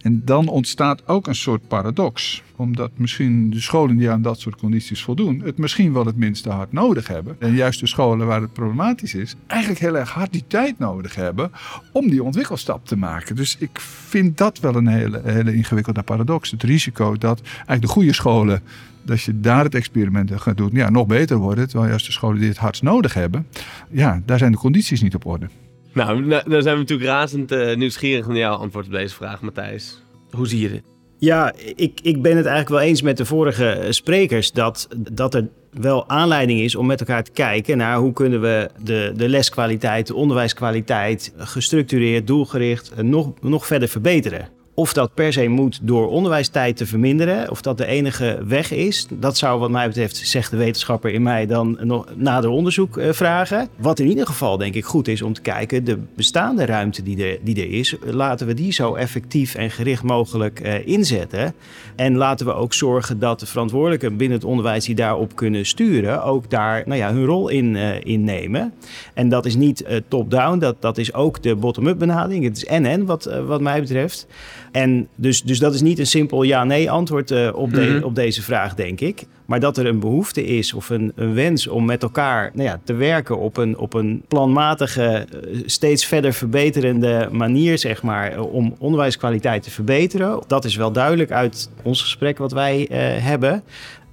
En 0.00 0.22
dan 0.24 0.48
ontstaat 0.48 1.06
ook 1.08 1.26
een 1.26 1.34
soort 1.34 1.68
paradox. 1.68 2.42
Omdat 2.56 2.90
misschien 2.94 3.50
de 3.50 3.60
scholen 3.60 3.96
die 3.96 4.10
aan 4.10 4.22
dat 4.22 4.40
soort 4.40 4.56
condities 4.56 5.02
voldoen, 5.02 5.40
het 5.44 5.58
misschien 5.58 5.92
wel 5.92 6.06
het 6.06 6.16
minste 6.16 6.50
hard 6.50 6.72
nodig 6.72 7.06
hebben. 7.06 7.36
En 7.38 7.54
juist 7.54 7.80
de 7.80 7.86
scholen 7.86 8.26
waar 8.26 8.40
het 8.40 8.52
problematisch 8.52 9.14
is, 9.14 9.36
eigenlijk 9.46 9.80
heel 9.80 9.96
erg 9.96 10.10
hard 10.10 10.32
die 10.32 10.44
tijd 10.46 10.78
nodig 10.78 11.14
hebben 11.14 11.50
om 11.92 12.10
die 12.10 12.22
ontwikkelstap 12.22 12.86
te 12.86 12.96
maken. 12.96 13.36
Dus 13.36 13.56
ik 13.58 13.80
vind 13.80 14.38
dat 14.38 14.58
wel 14.58 14.74
een 14.74 14.86
hele, 14.86 15.20
hele 15.24 15.54
ingewikkelde 15.54 16.02
paradox. 16.02 16.50
Het 16.50 16.62
risico 16.62 17.16
dat 17.16 17.40
eigenlijk 17.42 17.82
de 17.82 17.88
goede 17.88 18.12
scholen 18.12 18.62
dat 19.02 19.22
je 19.22 19.40
daar 19.40 19.64
het 19.64 19.74
experiment 19.74 20.30
gaat 20.34 20.56
doen, 20.56 20.70
ja, 20.72 20.90
nog 20.90 21.06
beter 21.06 21.36
worden. 21.36 21.68
Terwijl 21.68 21.88
juist 21.88 22.06
de 22.06 22.12
scholen 22.12 22.38
die 22.38 22.48
het 22.48 22.58
hardst 22.58 22.82
nodig 22.82 23.14
hebben, 23.14 23.46
ja, 23.90 24.22
daar 24.24 24.38
zijn 24.38 24.52
de 24.52 24.58
condities 24.58 25.02
niet 25.02 25.14
op 25.14 25.26
orde. 25.26 25.48
Nou, 25.92 26.28
dan 26.28 26.62
zijn 26.62 26.74
we 26.74 26.80
natuurlijk 26.80 27.08
razend 27.08 27.52
uh, 27.52 27.76
nieuwsgierig 27.76 28.26
naar 28.26 28.36
jouw 28.36 28.54
antwoord 28.54 28.86
op 28.86 28.92
deze 28.92 29.14
vraag, 29.14 29.40
Matthijs. 29.40 30.02
Hoe 30.30 30.48
zie 30.48 30.60
je 30.60 30.68
dit? 30.68 30.82
Ja, 31.18 31.52
ik, 31.74 32.00
ik 32.02 32.22
ben 32.22 32.36
het 32.36 32.46
eigenlijk 32.46 32.68
wel 32.68 32.88
eens 32.88 33.02
met 33.02 33.16
de 33.16 33.24
vorige 33.24 33.70
eh, 33.70 33.90
sprekers 33.90 34.52
dat, 34.52 34.88
dat 35.12 35.34
er 35.34 35.48
wel 35.70 36.08
aanleiding 36.08 36.60
is 36.60 36.74
om 36.74 36.86
met 36.86 37.00
elkaar 37.00 37.24
te 37.24 37.30
kijken 37.30 37.76
naar 37.76 37.96
hoe 37.96 38.12
kunnen 38.12 38.40
we 38.40 38.70
de, 38.82 39.12
de 39.16 39.28
leskwaliteit, 39.28 40.06
de 40.06 40.14
onderwijskwaliteit 40.14 41.32
gestructureerd, 41.36 42.26
doelgericht 42.26 43.02
nog, 43.02 43.32
nog 43.40 43.66
verder 43.66 43.88
verbeteren. 43.88 44.48
Of 44.74 44.92
dat 44.92 45.14
per 45.14 45.32
se 45.32 45.48
moet 45.48 45.78
door 45.82 46.08
onderwijstijd 46.08 46.76
te 46.76 46.86
verminderen, 46.86 47.50
of 47.50 47.62
dat 47.62 47.78
de 47.78 47.86
enige 47.86 48.38
weg 48.46 48.72
is, 48.72 49.06
dat 49.10 49.36
zou 49.36 49.60
wat 49.60 49.70
mij 49.70 49.86
betreft, 49.86 50.16
zegt 50.16 50.50
de 50.50 50.56
wetenschapper 50.56 51.12
in 51.12 51.22
mij, 51.22 51.46
dan 51.46 51.78
nog 51.80 52.06
nader 52.16 52.50
onderzoek 52.50 52.96
eh, 52.96 53.12
vragen. 53.12 53.68
Wat 53.76 53.98
in 53.98 54.08
ieder 54.08 54.26
geval 54.26 54.56
denk 54.56 54.74
ik 54.74 54.84
goed 54.84 55.08
is 55.08 55.22
om 55.22 55.32
te 55.32 55.40
kijken, 55.40 55.84
de 55.84 55.98
bestaande 56.16 56.64
ruimte 56.64 57.02
die 57.02 57.24
er, 57.24 57.38
die 57.42 57.56
er 57.56 57.70
is, 57.70 57.96
laten 58.04 58.46
we 58.46 58.54
die 58.54 58.72
zo 58.72 58.94
effectief 58.94 59.54
en 59.54 59.70
gericht 59.70 60.02
mogelijk 60.02 60.60
uh, 60.60 60.86
inzetten. 60.86 61.54
En 61.96 62.16
laten 62.16 62.46
we 62.46 62.52
ook 62.52 62.74
zorgen 62.74 63.18
dat 63.18 63.40
de 63.40 63.46
verantwoordelijken 63.46 64.16
binnen 64.16 64.38
het 64.38 64.46
onderwijs 64.46 64.84
die 64.84 64.94
daarop 64.94 65.36
kunnen 65.36 65.66
sturen, 65.66 66.24
ook 66.24 66.50
daar 66.50 66.82
nou 66.86 66.98
ja, 66.98 67.12
hun 67.12 67.24
rol 67.24 67.48
in, 67.48 67.76
in 68.04 68.24
nemen. 68.24 68.72
En 69.14 69.28
dat 69.28 69.46
is 69.46 69.56
niet 69.56 69.84
top-down, 70.08 70.58
dat, 70.58 70.82
dat 70.82 70.98
is 70.98 71.14
ook 71.14 71.42
de 71.42 71.54
bottom-up 71.54 71.98
benadering. 71.98 72.44
Het 72.44 72.56
is 72.56 72.64
en-en 72.64 73.06
wat, 73.06 73.24
wat 73.46 73.60
mij 73.60 73.80
betreft. 73.80 74.26
En 74.72 75.08
dus, 75.14 75.42
dus 75.42 75.58
dat 75.58 75.74
is 75.74 75.80
niet 75.80 75.98
een 75.98 76.06
simpel 76.06 76.42
ja-nee 76.42 76.90
antwoord 76.90 77.30
uh, 77.30 77.50
op, 77.54 77.74
de, 77.74 77.80
mm-hmm. 77.80 78.02
op 78.02 78.14
deze 78.14 78.42
vraag, 78.42 78.74
denk 78.74 79.00
ik. 79.00 79.26
Maar 79.46 79.60
dat 79.60 79.76
er 79.76 79.86
een 79.86 80.00
behoefte 80.00 80.44
is 80.44 80.72
of 80.72 80.90
een, 80.90 81.12
een 81.14 81.34
wens 81.34 81.66
om 81.66 81.84
met 81.84 82.02
elkaar 82.02 82.50
nou 82.54 82.68
ja, 82.68 82.80
te 82.84 82.94
werken 82.94 83.38
op 83.38 83.56
een, 83.56 83.78
op 83.78 83.94
een 83.94 84.22
planmatige, 84.28 85.26
steeds 85.64 86.06
verder 86.06 86.32
verbeterende 86.32 87.28
manier, 87.32 87.78
zeg 87.78 88.02
maar, 88.02 88.40
om 88.40 88.74
onderwijskwaliteit 88.78 89.62
te 89.62 89.70
verbeteren. 89.70 90.42
Dat 90.46 90.64
is 90.64 90.76
wel 90.76 90.92
duidelijk 90.92 91.30
uit 91.30 91.70
ons 91.82 92.02
gesprek 92.02 92.38
wat 92.38 92.52
wij 92.52 92.80
uh, 92.80 92.96
hebben. 93.24 93.62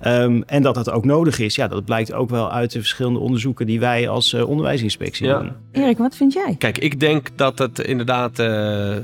Um, 0.05 0.43
en 0.43 0.62
dat 0.62 0.76
dat 0.76 0.89
ook 0.89 1.05
nodig 1.05 1.39
is, 1.39 1.55
ja, 1.55 1.68
dat 1.68 1.86
blijkt 1.86 2.14
ook 2.14 2.30
wel 2.30 2.51
uit 2.51 2.72
de 2.72 2.80
verschillende 2.80 3.20
onderzoeken 3.20 3.66
die 3.66 3.80
wij 3.80 4.10
als 4.10 4.34
uh, 4.34 4.49
onderwijsinspectie 4.49 5.28
ja. 5.28 5.39
doen. 5.39 5.51
Erik, 5.72 5.97
wat 5.97 6.16
vind 6.16 6.34
jij? 6.34 6.55
Kijk, 6.58 6.78
ik 6.78 6.99
denk 6.99 7.30
dat 7.36 7.60
het 7.60 7.80
inderdaad 7.80 8.39
uh, 8.39 8.95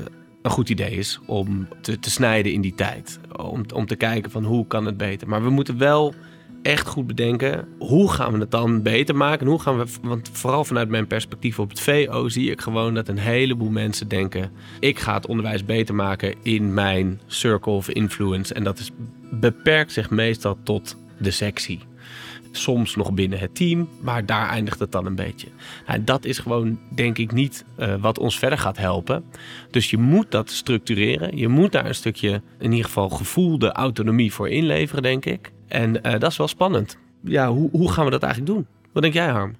een 0.44 0.50
goed 0.50 0.70
idee 0.70 0.90
is 0.90 1.20
om 1.26 1.68
te, 1.80 1.98
te 1.98 2.10
snijden 2.10 2.52
in 2.52 2.60
die 2.60 2.74
tijd. 2.74 3.18
Om, 3.36 3.64
om 3.74 3.86
te 3.86 3.96
kijken 3.96 4.30
van 4.30 4.44
hoe 4.44 4.66
kan 4.66 4.86
het 4.86 4.96
beter. 4.96 5.28
Maar 5.28 5.42
we 5.42 5.50
moeten 5.50 5.78
wel 5.78 6.14
echt 6.62 6.86
goed 6.86 7.06
bedenken, 7.06 7.68
hoe 7.78 8.10
gaan 8.10 8.32
we 8.32 8.38
het 8.38 8.50
dan 8.50 8.82
beter 8.82 9.16
maken? 9.16 9.46
Hoe 9.46 9.60
gaan 9.60 9.78
we, 9.78 9.86
want 10.02 10.30
vooral 10.32 10.64
vanuit 10.64 10.88
mijn 10.88 11.06
perspectief 11.06 11.58
op 11.58 11.68
het 11.68 11.80
VO 11.80 12.28
zie 12.28 12.50
ik 12.50 12.60
gewoon 12.60 12.94
dat 12.94 13.08
een 13.08 13.18
heleboel 13.18 13.70
mensen 13.70 14.08
denken, 14.08 14.50
ik 14.80 14.98
ga 14.98 15.14
het 15.14 15.26
onderwijs 15.26 15.64
beter 15.64 15.94
maken 15.94 16.34
in 16.42 16.74
mijn 16.74 17.20
circle 17.26 17.72
of 17.72 17.88
influence. 17.88 18.54
En 18.54 18.64
dat 18.64 18.78
is, 18.78 18.90
beperkt 19.30 19.92
zich 19.92 20.10
meestal 20.10 20.58
tot 20.62 20.96
de 21.18 21.30
sectie 21.30 21.80
soms 22.56 22.96
nog 22.96 23.12
binnen 23.12 23.38
het 23.38 23.54
team, 23.54 23.88
maar 24.00 24.26
daar 24.26 24.48
eindigt 24.48 24.78
het 24.78 24.92
dan 24.92 25.06
een 25.06 25.14
beetje. 25.14 25.48
En 25.86 26.04
dat 26.04 26.24
is 26.24 26.38
gewoon, 26.38 26.78
denk 26.94 27.18
ik, 27.18 27.32
niet 27.32 27.64
uh, 27.78 27.94
wat 28.00 28.18
ons 28.18 28.38
verder 28.38 28.58
gaat 28.58 28.76
helpen. 28.76 29.24
Dus 29.70 29.90
je 29.90 29.98
moet 29.98 30.30
dat 30.30 30.50
structureren. 30.50 31.36
Je 31.36 31.48
moet 31.48 31.72
daar 31.72 31.86
een 31.86 31.94
stukje, 31.94 32.42
in 32.58 32.70
ieder 32.70 32.84
geval, 32.84 33.08
gevoelde 33.08 33.72
autonomie 33.72 34.32
voor 34.32 34.48
inleveren, 34.48 35.02
denk 35.02 35.24
ik. 35.24 35.52
En 35.68 35.96
uh, 35.96 36.12
dat 36.18 36.30
is 36.30 36.36
wel 36.36 36.48
spannend. 36.48 36.98
Ja, 37.24 37.52
hoe, 37.52 37.70
hoe 37.70 37.92
gaan 37.92 38.04
we 38.04 38.10
dat 38.10 38.22
eigenlijk 38.22 38.54
doen? 38.54 38.66
Wat 38.92 39.02
denk 39.02 39.14
jij, 39.14 39.28
Harm? 39.28 39.56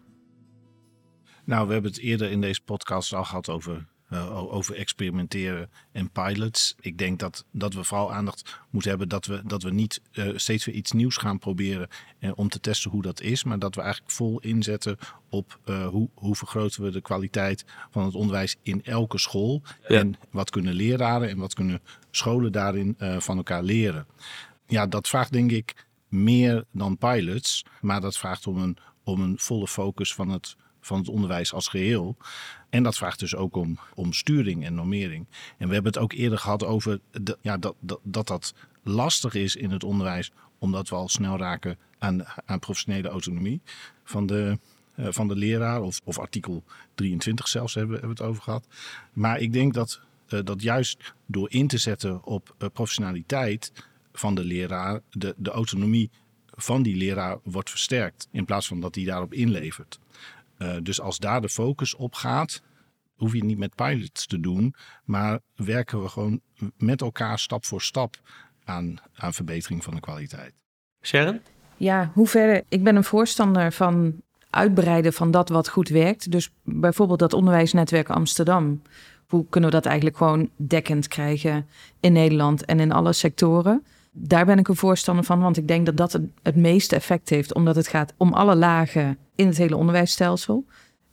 Nou, 1.45 1.67
we 1.67 1.73
hebben 1.73 1.91
het 1.91 2.01
eerder 2.01 2.31
in 2.31 2.41
deze 2.41 2.61
podcast 2.65 3.15
al 3.15 3.25
gehad 3.25 3.49
over 3.49 3.87
uh, 4.15 4.55
over 4.55 4.75
experimenteren 4.75 5.71
en 5.93 6.11
pilots. 6.11 6.75
Ik 6.81 6.99
denk 6.99 7.19
dat, 7.19 7.45
dat 7.51 7.75
we 7.75 7.85
vooral 7.85 8.13
aandacht 8.13 8.61
moeten 8.71 8.91
hebben 8.91 9.09
dat 9.09 9.27
we, 9.27 9.43
dat 9.45 9.63
we 9.63 9.71
niet 9.71 10.01
uh, 10.13 10.33
steeds 10.37 10.65
weer 10.65 10.75
iets 10.75 10.93
nieuws 10.93 11.17
gaan 11.17 11.39
proberen 11.39 11.89
uh, 12.21 12.31
om 12.35 12.49
te 12.49 12.61
testen 12.61 12.91
hoe 12.91 13.03
dat 13.03 13.21
is. 13.21 13.45
Maar 13.45 13.59
dat 13.59 13.75
we 13.75 13.81
eigenlijk 13.81 14.13
vol 14.13 14.41
inzetten 14.41 14.99
op 15.29 15.59
hoe, 15.91 16.09
hoe 16.15 16.37
vergroten 16.37 16.83
we 16.83 16.91
de 16.91 17.01
kwaliteit 17.01 17.65
van 17.91 18.05
het 18.05 18.15
onderwijs 18.15 18.57
in 18.63 18.85
elke 18.85 19.19
school. 19.19 19.63
Ja. 19.89 19.99
En 19.99 20.15
wat 20.31 20.51
kunnen 20.51 20.75
leraren 20.75 21.29
en 21.29 21.39
wat 21.39 21.55
kunnen 21.55 21.81
scholen 22.11 22.53
daarin 22.53 22.97
van 23.19 23.37
elkaar 23.37 23.63
leren. 23.63 24.07
Ja, 24.67 24.87
dat 24.87 25.09
vraagt 25.09 25.33
denk 25.33 25.51
ik 25.51 25.87
meer 26.09 26.65
dan 26.71 26.99
pilots. 26.99 27.65
Maar 27.81 28.01
dat 28.01 28.19
vraagt 28.19 28.47
om 28.47 28.59
een, 28.59 28.77
om 29.05 29.21
een 29.21 29.39
volle 29.39 29.69
focus 29.69 30.15
van 30.15 30.29
het 30.29 30.57
van 30.85 30.99
het 30.99 31.09
onderwijs 31.09 31.53
als 31.53 31.69
geheel. 31.69 32.17
En 32.71 32.83
dat 32.83 32.97
vraagt 32.97 33.19
dus 33.19 33.35
ook 33.35 33.57
om, 33.57 33.79
om 33.95 34.13
sturing 34.13 34.65
en 34.65 34.75
normering. 34.75 35.27
En 35.59 35.69
we 35.69 35.75
hebben 35.75 35.93
het 35.93 36.03
ook 36.03 36.13
eerder 36.13 36.39
gehad 36.39 36.65
over 36.65 37.01
ja, 37.41 37.57
dat, 37.57 37.75
dat, 37.81 38.01
dat 38.03 38.27
dat 38.27 38.55
lastig 38.83 39.35
is 39.35 39.57
in 39.57 39.71
het 39.71 39.85
onderwijs, 39.85 40.33
omdat 40.59 40.89
we 40.89 40.95
al 40.95 41.09
snel 41.09 41.37
raken 41.37 41.79
aan, 41.99 42.25
aan 42.45 42.59
professionele 42.59 43.09
autonomie 43.09 43.61
van 44.05 44.27
de, 44.27 44.59
uh, 44.97 45.07
van 45.11 45.29
de 45.29 45.37
leraar. 45.37 45.83
Of, 45.83 46.01
of 46.05 46.19
artikel 46.19 46.65
23 46.95 47.49
zelfs 47.49 47.75
hebben, 47.75 47.99
hebben 47.99 48.17
we 48.17 48.23
het 48.23 48.31
over 48.31 48.43
gehad. 48.43 48.67
Maar 49.13 49.41
ik 49.41 49.53
denk 49.53 49.75
dat, 49.75 50.01
uh, 50.29 50.41
dat 50.45 50.63
juist 50.63 51.15
door 51.27 51.51
in 51.51 51.67
te 51.67 51.79
zetten 51.79 52.25
op 52.25 52.55
uh, 52.59 52.69
professionaliteit 52.73 53.73
van 54.13 54.35
de 54.35 54.45
leraar, 54.45 55.01
de, 55.11 55.35
de 55.37 55.51
autonomie 55.51 56.11
van 56.57 56.83
die 56.83 56.97
leraar 56.97 57.39
wordt 57.43 57.71
versterkt. 57.71 58.29
In 58.31 58.45
plaats 58.45 58.67
van 58.67 58.81
dat 58.81 58.95
hij 58.95 59.05
daarop 59.05 59.33
inlevert. 59.33 59.99
Uh, 60.59 60.77
dus 60.83 61.01
als 61.01 61.19
daar 61.19 61.41
de 61.41 61.49
focus 61.49 61.95
op 61.95 62.15
gaat, 62.15 62.63
hoef 63.15 63.33
je 63.33 63.39
het 63.39 63.47
niet 63.47 63.59
met 63.59 63.75
pilots 63.75 64.27
te 64.27 64.41
doen, 64.41 64.75
maar 65.05 65.41
werken 65.55 66.03
we 66.03 66.09
gewoon 66.09 66.41
met 66.77 67.01
elkaar 67.01 67.39
stap 67.39 67.65
voor 67.65 67.83
stap 67.83 68.17
aan, 68.65 68.97
aan 69.15 69.35
verbetering 69.35 69.85
van 69.85 69.95
de 69.95 70.01
kwaliteit. 70.01 70.55
Sharon? 71.03 71.41
Ja, 71.77 72.11
hoe 72.15 72.27
verder? 72.27 72.63
Ik 72.69 72.83
ben 72.85 72.97
een 72.97 73.05
voorstander 73.05 73.73
van 73.73 74.23
uitbreiden 74.51 75.13
van 75.13 75.31
dat 75.31 75.49
wat 75.49 75.69
goed 75.69 75.89
werkt. 75.89 76.31
Dus 76.31 76.51
bijvoorbeeld 76.63 77.19
dat 77.19 77.33
onderwijsnetwerk 77.33 78.11
Amsterdam. 78.11 78.83
Hoe 79.27 79.47
kunnen 79.49 79.71
we 79.71 79.77
dat 79.77 79.87
eigenlijk 79.87 80.17
gewoon 80.17 80.51
dekkend 80.57 81.09
krijgen 81.09 81.67
in 82.01 82.13
Nederland 82.13 82.65
en 82.65 82.81
in 82.81 82.93
alle 82.93 83.13
sectoren? 83.13 83.85
Daar 84.13 84.47
ben 84.47 84.59
ik 84.59 84.69
een 84.69 84.77
voorstander 84.77 85.25
van, 85.25 85.41
want 85.41 85.57
ik 85.57 85.69
denk 85.69 85.87
dat 85.87 85.97
dat 85.97 86.21
het 86.43 86.57
meeste 86.57 86.97
effect 86.97 87.29
heeft, 87.29 87.55
omdat 87.55 87.77
het 87.77 87.89
gaat 87.89 88.15
om 88.17 88.33
alle 88.33 88.55
lagen 88.55 89.19
in 89.35 89.47
het 89.47 89.57
hele 89.57 89.77
onderwijsstelsel. 89.77 90.65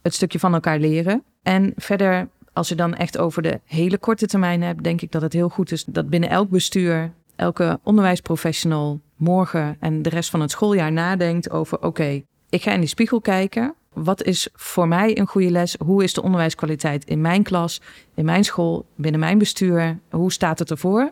Het 0.01 0.13
stukje 0.13 0.39
van 0.39 0.53
elkaar 0.53 0.80
leren. 0.80 1.24
En 1.43 1.74
verder, 1.76 2.30
als 2.53 2.69
je 2.69 2.76
dan 2.76 2.95
echt 2.95 3.17
over 3.17 3.41
de 3.41 3.59
hele 3.65 3.97
korte 3.97 4.28
termijn 4.28 4.61
hebt, 4.61 4.84
denk 4.84 5.01
ik 5.01 5.11
dat 5.11 5.22
het 5.22 5.34
heel 5.34 5.49
goed 5.49 5.72
is 5.72 5.86
dat 5.86 6.09
binnen 6.09 6.30
elk 6.30 6.49
bestuur, 6.49 7.13
elke 7.36 7.80
onderwijsprofessional 7.84 8.99
morgen 9.15 9.78
en 9.80 10.01
de 10.01 10.09
rest 10.09 10.30
van 10.30 10.41
het 10.41 10.51
schooljaar 10.51 10.91
nadenkt 10.91 11.49
over: 11.49 11.82
oké, 11.82 12.24
ik 12.49 12.61
ga 12.61 12.72
in 12.72 12.80
die 12.80 12.89
spiegel 12.89 13.22
kijken. 13.22 13.74
Wat 13.93 14.24
is 14.24 14.49
voor 14.53 14.88
mij 14.88 15.17
een 15.17 15.28
goede 15.28 15.51
les? 15.51 15.76
Hoe 15.86 16.03
is 16.03 16.13
de 16.13 16.22
onderwijskwaliteit 16.22 17.05
in 17.05 17.22
mijn 17.22 17.43
klas, 17.43 17.82
in 18.15 18.26
mijn 18.26 18.43
school, 18.43 18.86
binnen 18.95 19.19
mijn 19.19 19.38
bestuur? 19.38 19.99
Hoe 20.09 20.32
staat 20.32 20.59
het 20.59 20.72
ervoor? 20.72 21.11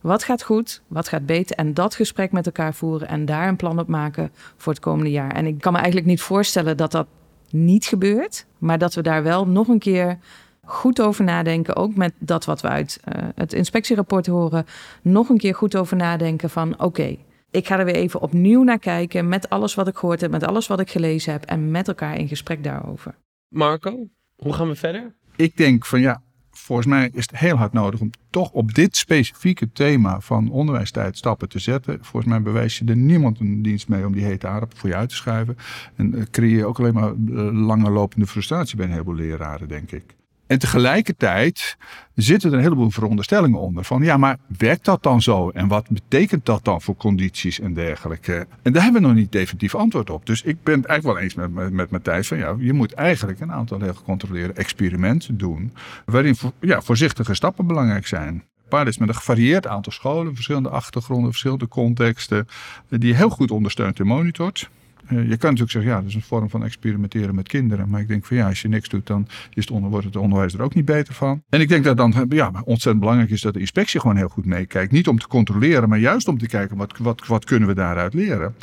Wat 0.00 0.24
gaat 0.24 0.42
goed? 0.42 0.82
Wat 0.86 1.08
gaat 1.08 1.26
beter? 1.26 1.56
En 1.56 1.74
dat 1.74 1.94
gesprek 1.94 2.32
met 2.32 2.46
elkaar 2.46 2.74
voeren 2.74 3.08
en 3.08 3.24
daar 3.24 3.48
een 3.48 3.56
plan 3.56 3.78
op 3.78 3.88
maken 3.88 4.30
voor 4.56 4.72
het 4.72 4.82
komende 4.82 5.10
jaar. 5.10 5.32
En 5.32 5.46
ik 5.46 5.60
kan 5.60 5.72
me 5.72 5.78
eigenlijk 5.78 6.08
niet 6.08 6.20
voorstellen 6.20 6.76
dat 6.76 6.90
dat 6.90 7.06
niet 7.50 7.84
gebeurt, 7.84 8.46
maar 8.58 8.78
dat 8.78 8.94
we 8.94 9.02
daar 9.02 9.22
wel 9.22 9.46
nog 9.46 9.68
een 9.68 9.78
keer 9.78 10.18
goed 10.64 11.00
over 11.00 11.24
nadenken. 11.24 11.76
Ook 11.76 11.94
met 11.94 12.12
dat 12.18 12.44
wat 12.44 12.60
we 12.60 12.68
uit 12.68 13.00
uh, 13.08 13.28
het 13.34 13.52
inspectierapport 13.52 14.26
horen. 14.26 14.66
Nog 15.02 15.28
een 15.28 15.38
keer 15.38 15.54
goed 15.54 15.76
over 15.76 15.96
nadenken 15.96 16.50
van 16.50 16.72
oké, 16.72 16.84
okay, 16.84 17.24
ik 17.50 17.66
ga 17.66 17.78
er 17.78 17.84
weer 17.84 17.94
even 17.94 18.20
opnieuw 18.20 18.62
naar 18.62 18.78
kijken 18.78 19.28
met 19.28 19.50
alles 19.50 19.74
wat 19.74 19.88
ik 19.88 19.96
gehoord 19.96 20.20
heb, 20.20 20.30
met 20.30 20.46
alles 20.46 20.66
wat 20.66 20.80
ik 20.80 20.90
gelezen 20.90 21.32
heb 21.32 21.44
en 21.44 21.70
met 21.70 21.88
elkaar 21.88 22.18
in 22.18 22.28
gesprek 22.28 22.64
daarover. 22.64 23.14
Marco, 23.48 24.08
hoe 24.36 24.52
gaan 24.52 24.68
we 24.68 24.74
verder? 24.74 25.14
Ik 25.36 25.56
denk 25.56 25.86
van 25.86 26.00
ja, 26.00 26.22
volgens 26.70 26.88
mij 26.88 27.10
is 27.12 27.26
het 27.30 27.38
heel 27.38 27.56
hard 27.56 27.72
nodig 27.72 28.00
om 28.00 28.10
toch 28.30 28.50
op 28.50 28.74
dit 28.74 28.96
specifieke 28.96 29.72
thema 29.72 30.20
van 30.20 30.50
onderwijstijd 30.50 31.16
stappen 31.16 31.48
te 31.48 31.58
zetten. 31.58 31.98
Volgens 32.00 32.32
mij 32.32 32.42
bewijs 32.42 32.78
je 32.78 32.84
er 32.84 32.96
niemand 32.96 33.40
een 33.40 33.62
dienst 33.62 33.88
mee 33.88 34.06
om 34.06 34.12
die 34.12 34.24
hete 34.24 34.46
aardappel 34.46 34.78
voor 34.78 34.88
je 34.88 34.94
uit 34.94 35.08
te 35.08 35.14
schuiven. 35.14 35.56
En 35.96 36.14
uh, 36.14 36.22
creëer 36.30 36.56
je 36.56 36.64
ook 36.64 36.78
alleen 36.78 36.94
maar 36.94 37.12
uh, 37.28 37.66
lange 37.66 37.90
lopende 37.90 38.26
frustratie 38.26 38.76
bij 38.76 38.86
een 38.86 38.92
heleboel 38.92 39.14
leraren, 39.14 39.68
denk 39.68 39.92
ik. 39.92 40.19
En 40.50 40.58
tegelijkertijd 40.58 41.76
zitten 42.14 42.50
er 42.50 42.56
een 42.56 42.62
heleboel 42.62 42.90
veronderstellingen 42.90 43.58
onder. 43.58 43.84
Van 43.84 44.02
ja, 44.02 44.16
maar 44.16 44.38
werkt 44.58 44.84
dat 44.84 45.02
dan 45.02 45.22
zo? 45.22 45.50
En 45.50 45.68
wat 45.68 45.88
betekent 45.88 46.46
dat 46.46 46.64
dan 46.64 46.82
voor 46.82 46.96
condities 46.96 47.60
en 47.60 47.74
dergelijke? 47.74 48.46
En 48.62 48.72
daar 48.72 48.82
hebben 48.82 49.00
we 49.00 49.06
nog 49.06 49.16
niet 49.16 49.32
definitief 49.32 49.74
antwoord 49.74 50.10
op. 50.10 50.26
Dus 50.26 50.42
ik 50.42 50.62
ben 50.62 50.76
het 50.76 50.84
eigenlijk 50.84 51.18
wel 51.18 51.24
eens 51.24 51.34
met, 51.34 51.72
met, 51.72 51.90
Matthijs 51.90 52.28
van 52.28 52.38
ja, 52.38 52.56
je 52.58 52.72
moet 52.72 52.92
eigenlijk 52.92 53.40
een 53.40 53.52
aantal 53.52 53.80
heel 53.80 53.94
gecontroleerde 53.94 54.52
experimenten 54.52 55.38
doen. 55.38 55.72
Waarin 56.04 56.36
ja, 56.60 56.80
voorzichtige 56.80 57.34
stappen 57.34 57.66
belangrijk 57.66 58.06
zijn. 58.06 58.44
Paar 58.68 58.86
is 58.86 58.98
met 58.98 59.08
een 59.08 59.14
gevarieerd 59.14 59.66
aantal 59.66 59.92
scholen, 59.92 60.34
verschillende 60.34 60.68
achtergronden, 60.68 61.30
verschillende 61.30 61.68
contexten, 61.68 62.46
die 62.88 63.14
heel 63.14 63.30
goed 63.30 63.50
ondersteunt 63.50 64.00
en 64.00 64.06
monitort. 64.06 64.70
Uh, 65.12 65.18
je 65.18 65.36
kan 65.36 65.50
natuurlijk 65.50 65.70
zeggen, 65.70 65.90
ja, 65.90 65.98
dat 65.98 66.08
is 66.08 66.14
een 66.14 66.22
vorm 66.22 66.50
van 66.50 66.64
experimenteren 66.64 67.34
met 67.34 67.48
kinderen. 67.48 67.88
Maar 67.88 68.00
ik 68.00 68.08
denk 68.08 68.26
van 68.26 68.36
ja, 68.36 68.48
als 68.48 68.62
je 68.62 68.68
niks 68.68 68.88
doet, 68.88 69.06
dan 69.06 69.26
is 69.54 69.64
het 69.64 69.70
onder, 69.70 69.90
wordt 69.90 70.06
het 70.06 70.16
onderwijs 70.16 70.54
er 70.54 70.62
ook 70.62 70.74
niet 70.74 70.84
beter 70.84 71.14
van. 71.14 71.42
En 71.48 71.60
ik 71.60 71.68
denk 71.68 71.84
dat 71.84 71.96
dan 71.96 72.26
ja, 72.28 72.52
ontzettend 72.64 73.00
belangrijk 73.00 73.30
is 73.30 73.40
dat 73.40 73.54
de 73.54 73.60
inspectie 73.60 74.00
gewoon 74.00 74.16
heel 74.16 74.28
goed 74.28 74.46
meekijkt. 74.46 74.92
Niet 74.92 75.08
om 75.08 75.18
te 75.18 75.28
controleren, 75.28 75.88
maar 75.88 75.98
juist 75.98 76.28
om 76.28 76.38
te 76.38 76.46
kijken 76.46 76.76
wat, 76.76 76.98
wat, 76.98 77.26
wat 77.26 77.44
kunnen 77.44 77.68
we 77.68 77.74
daaruit 77.74 78.14
leren. 78.14 78.54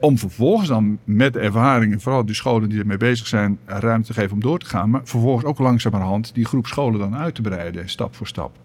Om 0.00 0.18
vervolgens 0.18 0.68
dan 0.68 0.98
met 1.04 1.36
ervaringen, 1.36 2.00
vooral 2.00 2.24
die 2.24 2.34
scholen 2.34 2.68
die 2.68 2.80
ermee 2.80 2.96
bezig 2.96 3.26
zijn, 3.26 3.58
ruimte 3.66 4.06
te 4.06 4.20
geven 4.20 4.32
om 4.32 4.40
door 4.40 4.58
te 4.58 4.66
gaan. 4.66 4.90
Maar 4.90 5.00
vervolgens 5.04 5.44
ook 5.44 5.58
langzamerhand 5.58 6.34
die 6.34 6.44
groep 6.44 6.66
scholen 6.66 6.98
dan 6.98 7.16
uit 7.16 7.34
te 7.34 7.42
breiden, 7.42 7.88
stap 7.88 8.14
voor 8.14 8.26
stap 8.26 8.56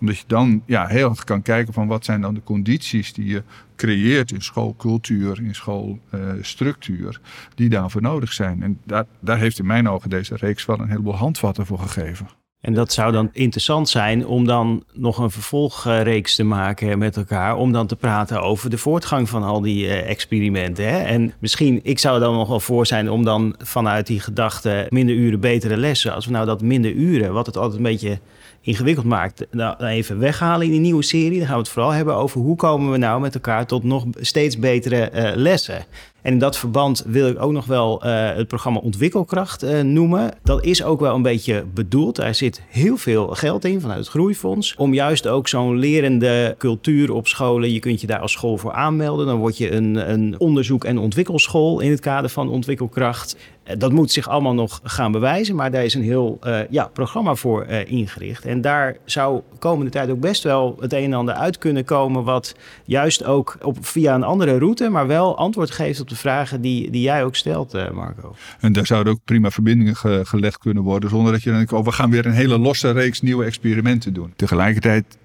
Omdat 0.00 0.18
je 0.18 0.24
dan 0.26 0.62
ja, 0.66 0.86
heel 0.86 1.10
erg 1.10 1.24
kan 1.24 1.42
kijken 1.42 1.72
van 1.72 1.86
wat 1.86 2.04
zijn 2.04 2.20
dan 2.20 2.34
de 2.34 2.42
condities 2.42 3.12
die 3.12 3.26
je 3.26 3.42
creëert 3.76 4.32
in 4.32 4.42
schoolcultuur, 4.42 5.42
in 5.42 5.54
schoolstructuur, 5.54 7.20
die 7.54 7.68
daarvoor 7.68 8.02
nodig 8.02 8.32
zijn. 8.32 8.62
En 8.62 8.80
daar, 8.84 9.04
daar 9.20 9.38
heeft 9.38 9.58
in 9.58 9.66
mijn 9.66 9.88
ogen 9.88 10.10
deze 10.10 10.36
reeks 10.36 10.66
wel 10.66 10.80
een 10.80 10.88
heleboel 10.88 11.16
handvatten 11.16 11.66
voor 11.66 11.78
gegeven. 11.78 12.28
En 12.60 12.74
dat 12.74 12.92
zou 12.92 13.12
dan 13.12 13.30
interessant 13.32 13.88
zijn 13.88 14.26
om 14.26 14.46
dan 14.46 14.84
nog 14.92 15.18
een 15.18 15.30
vervolgreeks 15.30 16.34
te 16.34 16.44
maken 16.44 16.98
met 16.98 17.16
elkaar. 17.16 17.56
Om 17.56 17.72
dan 17.72 17.86
te 17.86 17.96
praten 17.96 18.42
over 18.42 18.70
de 18.70 18.78
voortgang 18.78 19.28
van 19.28 19.42
al 19.42 19.60
die 19.60 19.84
uh, 19.84 20.10
experimenten. 20.10 20.88
Hè? 20.88 20.98
En 20.98 21.32
misschien, 21.38 21.80
ik 21.82 21.98
zou 21.98 22.14
er 22.14 22.20
dan 22.20 22.34
nog 22.34 22.48
wel 22.48 22.60
voor 22.60 22.86
zijn 22.86 23.10
om 23.10 23.24
dan 23.24 23.54
vanuit 23.58 24.06
die 24.06 24.20
gedachte 24.20 24.86
minder 24.88 25.14
uren, 25.14 25.40
betere 25.40 25.76
lessen. 25.76 26.14
Als 26.14 26.26
we 26.26 26.32
nou 26.32 26.46
dat 26.46 26.62
minder 26.62 26.92
uren, 26.92 27.32
wat 27.32 27.46
het 27.46 27.56
altijd 27.56 27.76
een 27.76 27.82
beetje 27.82 28.18
ingewikkeld 28.60 29.06
maakt, 29.06 29.46
nou, 29.50 29.84
even 29.84 30.18
weghalen 30.18 30.66
in 30.66 30.72
die 30.72 30.80
nieuwe 30.80 31.02
serie. 31.02 31.38
Dan 31.38 31.46
gaan 31.46 31.56
we 31.56 31.62
het 31.62 31.70
vooral 31.70 31.90
hebben 31.90 32.14
over 32.14 32.40
hoe 32.40 32.56
komen 32.56 32.90
we 32.90 32.96
nou 32.96 33.20
met 33.20 33.34
elkaar 33.34 33.66
tot 33.66 33.84
nog 33.84 34.04
steeds 34.20 34.58
betere 34.58 35.10
uh, 35.14 35.30
lessen. 35.34 35.84
En 36.28 36.34
in 36.34 36.40
dat 36.40 36.58
verband 36.58 37.04
wil 37.06 37.28
ik 37.28 37.42
ook 37.42 37.52
nog 37.52 37.64
wel 37.64 38.06
uh, 38.06 38.34
het 38.34 38.48
programma 38.48 38.78
Ontwikkelkracht 38.78 39.64
uh, 39.64 39.80
noemen. 39.80 40.30
Dat 40.42 40.64
is 40.64 40.82
ook 40.84 41.00
wel 41.00 41.14
een 41.14 41.22
beetje 41.22 41.64
bedoeld. 41.74 42.16
Daar 42.16 42.34
zit 42.34 42.62
heel 42.68 42.96
veel 42.96 43.26
geld 43.26 43.64
in 43.64 43.80
vanuit 43.80 43.98
het 43.98 44.08
Groeifonds. 44.08 44.74
Om 44.76 44.94
juist 44.94 45.26
ook 45.26 45.48
zo'n 45.48 45.78
lerende 45.78 46.54
cultuur 46.58 47.12
op 47.12 47.26
scholen. 47.26 47.72
Je 47.72 47.78
kunt 47.78 48.00
je 48.00 48.06
daar 48.06 48.20
als 48.20 48.32
school 48.32 48.58
voor 48.58 48.72
aanmelden. 48.72 49.26
Dan 49.26 49.38
word 49.38 49.58
je 49.58 49.72
een, 49.72 50.10
een 50.10 50.34
onderzoek- 50.38 50.84
en 50.84 50.98
ontwikkelschool 50.98 51.80
in 51.80 51.90
het 51.90 52.00
kader 52.00 52.30
van 52.30 52.48
Ontwikkelkracht. 52.48 53.36
Dat 53.78 53.92
moet 53.92 54.10
zich 54.10 54.28
allemaal 54.28 54.54
nog 54.54 54.80
gaan 54.82 55.12
bewijzen, 55.12 55.54
maar 55.54 55.70
daar 55.70 55.84
is 55.84 55.94
een 55.94 56.02
heel 56.02 56.38
ja, 56.70 56.90
programma 56.92 57.34
voor 57.34 57.64
ingericht. 57.66 58.44
En 58.44 58.60
daar 58.60 58.96
zou 59.04 59.40
komende 59.58 59.90
tijd 59.90 60.10
ook 60.10 60.20
best 60.20 60.42
wel 60.42 60.76
het 60.80 60.92
een 60.92 61.04
en 61.04 61.12
ander 61.12 61.34
uit 61.34 61.58
kunnen 61.58 61.84
komen, 61.84 62.24
wat 62.24 62.54
juist 62.84 63.24
ook 63.24 63.56
op, 63.62 63.76
via 63.80 64.14
een 64.14 64.22
andere 64.22 64.58
route, 64.58 64.88
maar 64.88 65.06
wel 65.06 65.36
antwoord 65.36 65.70
geeft 65.70 66.00
op 66.00 66.08
de 66.08 66.16
vragen 66.18 66.60
die, 66.60 66.90
die 66.90 67.02
jij 67.02 67.24
ook 67.24 67.36
stelt, 67.36 67.74
uh, 67.74 67.90
Marco. 67.90 68.34
En 68.60 68.72
daar 68.72 68.86
zouden 68.86 69.12
ook 69.12 69.20
prima 69.24 69.50
verbindingen 69.50 69.96
ge, 69.96 70.20
gelegd 70.24 70.58
kunnen 70.58 70.82
worden, 70.82 71.10
zonder 71.10 71.32
dat 71.32 71.42
je 71.42 71.48
dan 71.48 71.58
denkt, 71.58 71.72
oh, 71.72 71.84
we 71.84 71.92
gaan 71.92 72.10
weer 72.10 72.26
een 72.26 72.32
hele 72.32 72.58
losse 72.58 72.90
reeks 72.90 73.20
nieuwe 73.20 73.44
experimenten 73.44 74.12
doen. 74.12 74.32
Tegelijkertijd 74.36 75.18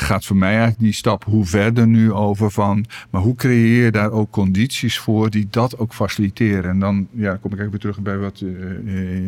gaat 0.00 0.24
voor 0.24 0.36
mij 0.36 0.48
eigenlijk 0.48 0.80
die 0.80 0.92
stap 0.92 1.24
hoe 1.24 1.44
verder 1.44 1.86
nu 1.86 2.12
over 2.12 2.50
van, 2.50 2.84
maar 3.10 3.22
hoe 3.22 3.34
creëer 3.34 3.84
je 3.84 3.90
daar 3.90 4.10
ook 4.10 4.30
condities 4.30 4.98
voor 4.98 5.30
die 5.30 5.46
dat 5.50 5.78
ook 5.78 5.94
faciliteren? 5.94 6.70
En 6.70 6.78
dan 6.78 7.08
ja, 7.12 7.36
kom 7.36 7.52
ik 7.52 7.58
even 7.58 7.70
weer 7.70 7.80
terug 7.80 8.00
bij 8.00 8.18
wat 8.18 8.38
we 8.40 8.80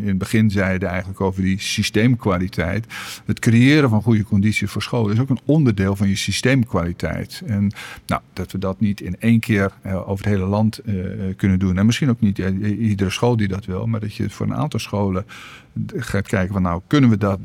in 0.02 0.08
het 0.08 0.18
begin 0.18 0.50
zeiden 0.50 0.88
eigenlijk 0.88 1.20
over 1.20 1.42
die 1.42 1.60
systeemkwaliteit. 1.60 2.86
Het 3.24 3.38
creëren 3.38 3.88
van 3.90 4.02
goede 4.02 4.24
condities 4.24 4.70
voor 4.70 4.82
scholen 4.82 5.14
is 5.14 5.20
ook 5.20 5.28
een 5.28 5.40
onderdeel 5.44 5.96
van 5.96 6.08
je 6.08 6.16
systeemkwaliteit. 6.16 7.42
En 7.46 7.72
nou, 8.06 8.20
dat 8.32 8.52
we 8.52 8.58
dat 8.58 8.80
niet 8.80 9.00
in 9.00 9.16
één 9.18 9.40
keer 9.40 9.72
uh, 9.86 10.08
over 10.08 10.24
het 10.24 10.34
hele 10.34 10.46
land 10.46 10.80
uh, 10.84 10.94
kunnen 11.36 11.58
doen. 11.58 11.78
En 11.78 11.86
misschien 11.86 12.10
ook 12.10 12.20
niet 12.20 12.38
uh, 12.38 12.88
iedere 12.88 13.10
school 13.10 13.36
die 13.36 13.48
dat 13.48 13.64
wil, 13.64 13.86
maar 13.86 14.00
dat 14.00 14.14
je 14.14 14.22
het 14.22 14.32
voor 14.32 14.46
een 14.46 14.54
aantal 14.54 14.80
scholen 14.80 15.24
gaat 15.86 16.26
kijken 16.26 16.52
van 16.52 16.62
nou, 16.62 16.80
kunnen 16.86 17.10
we 17.10 17.16
dat, 17.16 17.38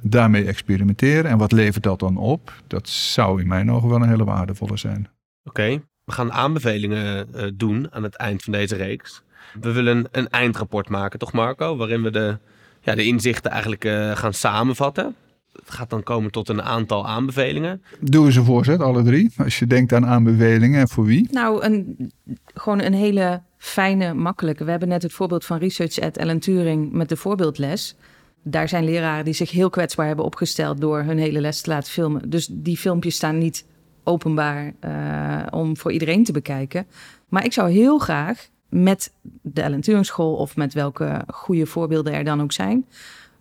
daarmee 0.00 0.44
experimenteren 0.44 1.30
en 1.30 1.38
wat 1.38 1.52
levert 1.52 1.84
dat 1.84 1.98
dan 1.98 2.16
op? 2.16 2.52
Dat 2.66 2.88
zou 2.88 3.40
in 3.40 3.48
mijn 3.48 3.70
ogen 3.70 3.88
wel 3.88 4.02
een 4.02 4.08
hele 4.08 4.24
waardevolle 4.24 4.76
zijn. 4.76 5.08
Oké, 5.44 5.82
we 6.04 6.12
gaan 6.12 6.32
aanbevelingen 6.32 7.28
uh, 7.34 7.42
doen 7.54 7.86
aan 7.90 8.02
het 8.02 8.14
eind 8.14 8.42
van 8.42 8.52
deze 8.52 8.76
reeks. 8.76 9.22
We 9.60 9.72
willen 9.72 10.08
een 10.10 10.28
eindrapport 10.28 10.88
maken, 10.88 11.18
toch 11.18 11.32
Marco? 11.32 11.76
Waarin 11.76 12.02
we 12.02 12.10
de, 12.10 12.38
ja, 12.80 12.94
de 12.94 13.04
inzichten 13.04 13.50
eigenlijk 13.50 13.84
uh, 13.84 14.16
gaan 14.16 14.34
samenvatten. 14.34 15.14
Het 15.52 15.70
gaat 15.70 15.90
dan 15.90 16.02
komen 16.02 16.30
tot 16.30 16.48
een 16.48 16.62
aantal 16.62 17.06
aanbevelingen. 17.06 17.82
Doe 18.00 18.26
eens 18.26 18.36
een 18.36 18.44
voorzet, 18.44 18.80
alle 18.80 19.02
drie. 19.02 19.32
Als 19.36 19.58
je 19.58 19.66
denkt 19.66 19.92
aan 19.92 20.06
aanbevelingen, 20.06 20.80
en 20.80 20.88
voor 20.88 21.04
wie? 21.04 21.28
Nou, 21.30 21.64
een, 21.64 22.12
gewoon 22.54 22.80
een 22.80 22.94
hele 22.94 23.42
fijne, 23.62 24.14
makkelijke. 24.14 24.64
We 24.64 24.70
hebben 24.70 24.88
net 24.88 25.02
het 25.02 25.12
voorbeeld 25.12 25.44
van 25.44 25.58
Research 25.58 25.98
at 25.98 26.16
Ellen 26.16 26.38
Turing 26.38 26.92
met 26.92 27.08
de 27.08 27.16
voorbeeldles. 27.16 27.96
Daar 28.42 28.68
zijn 28.68 28.84
leraren 28.84 29.24
die 29.24 29.34
zich 29.34 29.50
heel 29.50 29.70
kwetsbaar 29.70 30.06
hebben 30.06 30.24
opgesteld 30.24 30.80
door 30.80 31.02
hun 31.02 31.18
hele 31.18 31.40
les 31.40 31.60
te 31.60 31.70
laten 31.70 31.92
filmen. 31.92 32.30
Dus 32.30 32.48
die 32.50 32.76
filmpjes 32.76 33.14
staan 33.14 33.38
niet 33.38 33.66
openbaar 34.04 34.72
uh, 34.80 35.42
om 35.50 35.76
voor 35.76 35.92
iedereen 35.92 36.24
te 36.24 36.32
bekijken. 36.32 36.86
Maar 37.28 37.44
ik 37.44 37.52
zou 37.52 37.70
heel 37.70 37.98
graag 37.98 38.48
met 38.68 39.12
de 39.42 39.62
Ellen 39.62 39.80
Turing 39.80 40.06
School 40.06 40.34
of 40.34 40.56
met 40.56 40.74
welke 40.74 41.22
goede 41.26 41.66
voorbeelden 41.66 42.12
er 42.12 42.24
dan 42.24 42.42
ook 42.42 42.52
zijn, 42.52 42.86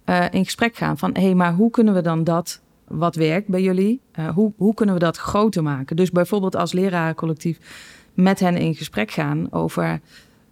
uh, 0.05 0.25
in 0.31 0.45
gesprek 0.45 0.75
gaan 0.75 0.97
van 0.97 1.13
hé, 1.13 1.21
hey, 1.21 1.35
maar 1.35 1.53
hoe 1.53 1.69
kunnen 1.69 1.93
we 1.93 2.01
dan 2.01 2.23
dat 2.23 2.61
wat 2.87 3.15
werkt 3.15 3.47
bij 3.47 3.61
jullie, 3.61 4.01
uh, 4.19 4.29
hoe, 4.29 4.53
hoe 4.57 4.73
kunnen 4.73 4.95
we 4.95 5.01
dat 5.01 5.17
groter 5.17 5.63
maken? 5.63 5.95
Dus 5.95 6.11
bijvoorbeeld 6.11 6.55
als 6.55 6.71
lerarencollectief 6.71 7.59
met 8.13 8.39
hen 8.39 8.57
in 8.57 8.75
gesprek 8.75 9.11
gaan 9.11 9.51
over 9.51 9.99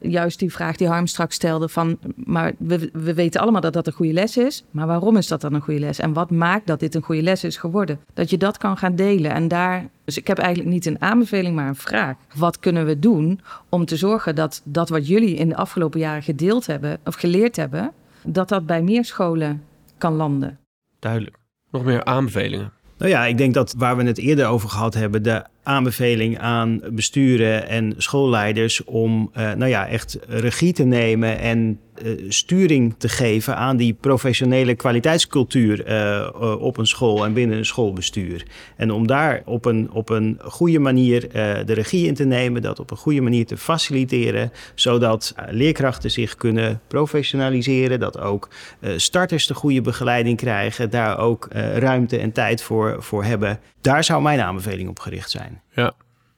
juist 0.01 0.39
die 0.39 0.51
vraag 0.51 0.75
die 0.75 0.87
Harm 0.87 1.07
straks 1.07 1.35
stelde 1.35 1.69
van, 1.69 1.99
maar 2.15 2.53
we, 2.57 2.89
we 2.93 3.13
weten 3.13 3.41
allemaal 3.41 3.61
dat 3.61 3.73
dat 3.73 3.87
een 3.87 3.93
goede 3.93 4.13
les 4.13 4.37
is, 4.37 4.63
maar 4.71 4.87
waarom 4.87 5.17
is 5.17 5.27
dat 5.27 5.41
dan 5.41 5.53
een 5.53 5.61
goede 5.61 5.79
les? 5.79 5.99
En 5.99 6.13
wat 6.13 6.31
maakt 6.31 6.67
dat 6.67 6.79
dit 6.79 6.95
een 6.95 7.01
goede 7.01 7.21
les 7.21 7.43
is 7.43 7.57
geworden? 7.57 7.99
Dat 8.13 8.29
je 8.29 8.37
dat 8.37 8.57
kan 8.57 8.77
gaan 8.77 8.95
delen 8.95 9.31
en 9.31 9.47
daar, 9.47 9.89
dus 10.03 10.17
ik 10.17 10.27
heb 10.27 10.37
eigenlijk 10.37 10.69
niet 10.69 10.85
een 10.85 11.01
aanbeveling, 11.01 11.55
maar 11.55 11.67
een 11.67 11.75
vraag. 11.75 12.15
Wat 12.35 12.59
kunnen 12.59 12.85
we 12.85 12.99
doen 12.99 13.39
om 13.69 13.85
te 13.85 13.95
zorgen 13.95 14.35
dat 14.35 14.61
dat 14.63 14.89
wat 14.89 15.07
jullie 15.07 15.35
in 15.35 15.49
de 15.49 15.55
afgelopen 15.55 15.99
jaren 15.99 16.23
gedeeld 16.23 16.65
hebben 16.65 16.99
of 17.05 17.15
geleerd 17.15 17.55
hebben, 17.55 17.91
dat 18.23 18.49
dat 18.49 18.65
bij 18.65 18.81
meer 18.81 19.05
scholen 19.05 19.63
kan 19.97 20.13
landen? 20.13 20.59
Duidelijk. 20.99 21.37
Nog 21.71 21.83
meer 21.83 22.03
aanbevelingen? 22.03 22.71
Nou 22.99 23.11
ja, 23.11 23.25
ik 23.25 23.37
denk 23.37 23.53
dat 23.53 23.73
waar 23.77 23.97
we 23.97 24.03
het 24.03 24.17
eerder 24.17 24.47
over 24.47 24.69
gehad 24.69 24.93
hebben, 24.93 25.23
de 25.23 25.43
aanbeveling 25.63 26.39
aan 26.39 26.81
besturen 26.91 27.67
en 27.67 27.93
schoolleiders 27.97 28.83
om 28.83 29.31
uh, 29.37 29.53
nou 29.53 29.69
ja, 29.69 29.87
echt 29.87 30.19
regie 30.27 30.73
te 30.73 30.83
nemen 30.83 31.39
en 31.39 31.79
sturing 32.27 32.95
te 32.97 33.09
geven 33.09 33.55
aan 33.55 33.77
die 33.77 33.93
professionele 33.93 34.75
kwaliteitscultuur 34.75 35.87
uh, 35.87 36.61
op 36.61 36.77
een 36.77 36.87
school 36.87 37.25
en 37.25 37.33
binnen 37.33 37.57
een 37.57 37.65
schoolbestuur. 37.65 38.45
En 38.75 38.91
om 38.91 39.07
daar 39.07 39.41
op 39.45 39.65
een, 39.65 39.89
op 39.91 40.09
een 40.09 40.39
goede 40.43 40.79
manier 40.79 41.29
de 41.65 41.73
regie 41.73 42.07
in 42.07 42.13
te 42.13 42.25
nemen, 42.25 42.61
dat 42.61 42.79
op 42.79 42.91
een 42.91 42.97
goede 42.97 43.21
manier 43.21 43.45
te 43.45 43.57
faciliteren, 43.57 44.51
zodat 44.75 45.35
leerkrachten 45.49 46.11
zich 46.11 46.35
kunnen 46.35 46.81
professionaliseren, 46.87 47.99
dat 47.99 48.19
ook 48.19 48.49
starters 48.95 49.47
de 49.47 49.53
goede 49.53 49.81
begeleiding 49.81 50.37
krijgen, 50.37 50.89
daar 50.89 51.17
ook 51.17 51.47
ruimte 51.73 52.17
en 52.17 52.31
tijd 52.31 52.61
voor, 52.61 53.03
voor 53.03 53.23
hebben. 53.23 53.59
Daar 53.81 54.03
zou 54.03 54.21
mijn 54.21 54.39
aanbeveling 54.39 54.89
op 54.89 54.99
gericht 54.99 55.29
zijn. 55.29 55.61
Ja. 55.71 55.93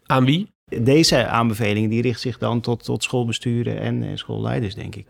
Aan 0.05 0.25
wie? 0.25 0.51
Deze 0.79 1.27
aanbeveling 1.27 1.89
die 1.89 2.01
richt 2.01 2.19
zich 2.19 2.37
dan 2.37 2.61
tot, 2.61 2.83
tot 2.83 3.03
schoolbesturen 3.03 3.79
en, 3.79 4.03
en 4.03 4.17
schoolleiders, 4.17 4.75
denk 4.75 4.95
ik. 4.95 5.07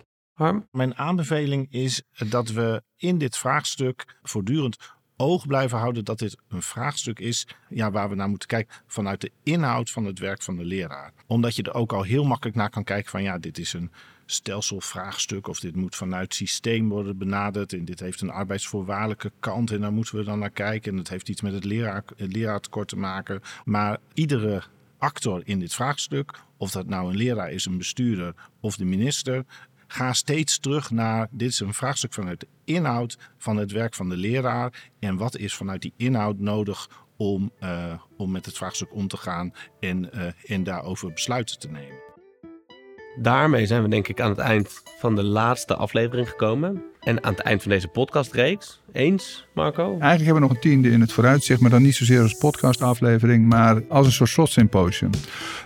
Mijn 0.72 0.98
aanbeveling 0.98 1.68
is 1.72 2.02
dat 2.30 2.50
we 2.50 2.84
in 2.96 3.18
dit 3.18 3.38
vraagstuk 3.38 4.20
voortdurend 4.22 4.78
oog 5.22 5.48
blijven 5.48 5.78
houden 5.78 6.06
dat 6.06 6.20
dit 6.20 6.38
een 6.48 6.62
vraagstuk 6.62 7.20
is 7.20 7.48
ja, 7.70 7.92
waar 7.92 8.10
we 8.10 8.16
naar 8.16 8.30
moeten 8.30 8.48
kijken 8.48 8.76
vanuit 8.88 9.22
de 9.22 9.32
inhoud 9.44 9.90
van 9.90 10.06
het 10.06 10.20
werk 10.20 10.42
van 10.42 10.56
de 10.56 10.66
leraar. 10.66 11.14
Omdat 11.28 11.56
je 11.56 11.64
er 11.64 11.74
ook 11.74 11.94
al 11.94 12.04
heel 12.04 12.24
makkelijk 12.24 12.58
naar 12.58 12.70
kan 12.70 12.84
kijken 12.84 13.12
van 13.12 13.24
ja, 13.24 13.38
dit 13.38 13.58
is 13.58 13.74
een 13.74 13.92
stelselvraagstuk 14.26 15.48
of 15.48 15.60
dit 15.60 15.76
moet 15.76 15.96
vanuit 15.96 16.34
systeem 16.34 16.90
worden 16.90 17.18
benaderd 17.18 17.74
en 17.74 17.86
dit 17.86 18.00
heeft 18.00 18.22
een 18.22 18.30
arbeidsvoorwaardelijke 18.30 19.32
kant 19.40 19.72
en 19.72 19.82
daar 19.82 19.94
moeten 19.94 20.16
we 20.16 20.24
dan 20.24 20.40
naar 20.40 20.50
kijken 20.50 20.92
en 20.92 20.98
het 20.98 21.10
heeft 21.10 21.30
iets 21.30 21.42
met 21.42 21.54
het, 21.54 21.64
leraar, 21.64 22.04
het 22.16 22.34
leraartekort 22.36 22.88
te 22.88 22.98
maken. 22.98 23.42
Maar 23.66 23.98
iedere 24.14 24.64
actor 24.98 25.42
in 25.44 25.60
dit 25.60 25.74
vraagstuk, 25.74 26.40
of 26.58 26.72
dat 26.72 26.88
nou 26.88 27.10
een 27.10 27.18
leraar 27.18 27.52
is, 27.52 27.66
een 27.66 27.78
bestuurder 27.78 28.34
of 28.60 28.76
de 28.76 28.86
minister, 28.86 29.46
ga 29.92 30.14
steeds 30.14 30.60
terug 30.60 30.92
naar, 30.92 31.28
dit 31.32 31.50
is 31.50 31.60
een 31.60 31.74
vraagstuk 31.74 32.14
vanuit 32.14 32.40
de 32.40 32.48
inhoud 32.64 33.18
van 33.38 33.58
het 33.58 33.72
werk 33.72 33.94
van 33.94 34.10
de 34.10 34.18
leraar 34.18 34.92
en 35.00 35.18
wat 35.18 35.38
is 35.38 35.54
vanuit 35.54 35.82
die 35.82 35.94
inhoud 35.98 36.40
nodig 36.40 36.90
om, 37.18 37.52
uh, 37.60 37.94
om 38.18 38.32
met 38.32 38.46
het 38.46 38.58
vraagstuk 38.58 38.94
om 38.94 39.08
te 39.08 39.18
gaan 39.18 39.54
en, 39.80 40.10
uh, 40.14 40.52
en 40.52 40.64
daarover 40.64 41.14
besluiten 41.14 41.60
te 41.60 41.70
nemen. 41.70 42.00
Daarmee 43.16 43.66
zijn 43.66 43.84
we 43.84 43.90
denk 43.90 44.08
ik 44.08 44.22
aan 44.22 44.30
het 44.30 44.40
eind 44.40 44.82
van 45.00 45.16
de 45.16 45.24
laatste 45.24 45.76
aflevering 45.76 46.30
gekomen. 46.30 46.91
En 47.02 47.24
aan 47.24 47.32
het 47.32 47.42
eind 47.42 47.62
van 47.62 47.72
deze 47.72 47.88
podcastreeks. 47.88 48.82
Eens, 48.92 49.48
Marco? 49.54 49.84
Eigenlijk 49.84 50.24
hebben 50.24 50.34
we 50.34 50.40
nog 50.40 50.50
een 50.52 50.60
tiende 50.60 50.90
in 50.90 51.02
het 51.02 51.12
vooruitzicht, 51.12 51.62
maar 51.62 51.70
dan 51.70 51.82
niet 51.82 51.96
zozeer 51.96 52.22
als 52.22 52.34
podcastaflevering, 52.34 53.48
maar 53.48 53.82
als 53.90 54.06
een 54.06 54.12
soort 54.12 54.30
slotsymposium. 54.30 55.10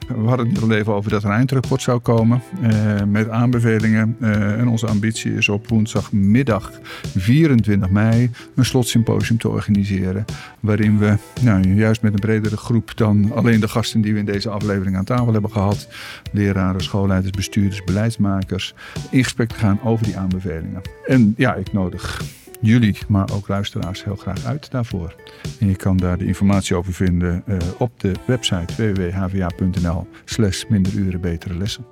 We 0.08 0.28
hadden 0.28 0.46
het 0.46 0.56
net 0.56 0.64
al 0.64 0.72
even 0.72 0.94
over 0.94 1.12
dat 1.12 1.24
er 1.24 1.30
een 1.30 1.36
eindrapport 1.36 1.82
zou 1.82 2.00
komen 2.00 2.42
eh, 2.62 3.04
met 3.08 3.30
aanbevelingen. 3.30 4.18
Eh, 4.20 4.60
en 4.60 4.68
onze 4.68 4.88
ambitie 4.88 5.34
is 5.34 5.50
op 5.50 5.70
woensdagmiddag 5.70 6.72
24 7.16 7.90
mei 7.90 8.32
een 8.56 8.66
slotsymposium 8.66 9.38
te 9.38 9.50
organiseren. 9.50 10.26
Waarin 10.60 10.98
we 10.98 11.18
nou, 11.42 11.74
juist 11.74 12.02
met 12.02 12.14
een 12.14 12.20
bredere 12.20 12.58
groep 12.58 12.98
dan 12.98 13.32
alleen 13.34 13.60
de 13.60 13.68
gasten 13.68 14.02
die 14.02 14.14
we 14.14 14.20
in 14.20 14.26
deze 14.26 14.50
aflevering 14.50 14.98
aan 14.98 15.06
tafel 15.06 15.34
hebben 15.34 15.52
gehad, 15.52 15.88
leraren, 16.32 16.84
schoolleiders, 16.84 17.32
bestuurders, 17.32 17.84
beleidsmakers, 17.84 18.74
in 19.10 19.24
gesprek 19.24 19.54
gaan 19.54 19.80
over 19.84 20.06
die 20.06 20.18
aanbevelingen. 20.18 20.82
En 21.06 21.25
ja, 21.38 21.54
ik 21.54 21.74
nodig 21.74 22.22
jullie, 22.62 22.98
maar 23.08 23.30
ook 23.34 23.48
luisteraars 23.48 24.04
heel 24.04 24.16
graag 24.16 24.46
uit 24.46 24.72
daarvoor. 24.72 25.16
En 25.60 25.68
je 25.68 25.76
kan 25.76 25.98
daar 25.98 26.18
de 26.18 26.26
informatie 26.26 26.76
over 26.76 26.94
vinden 26.94 27.44
uh, 27.48 27.58
op 27.78 28.00
de 28.00 28.12
website 28.26 28.94
www.hva.nl 28.94 30.08
slash 30.26 30.64
minder 30.68 30.94
uren 30.94 31.22
betere 31.22 31.58
lessen. 31.58 31.86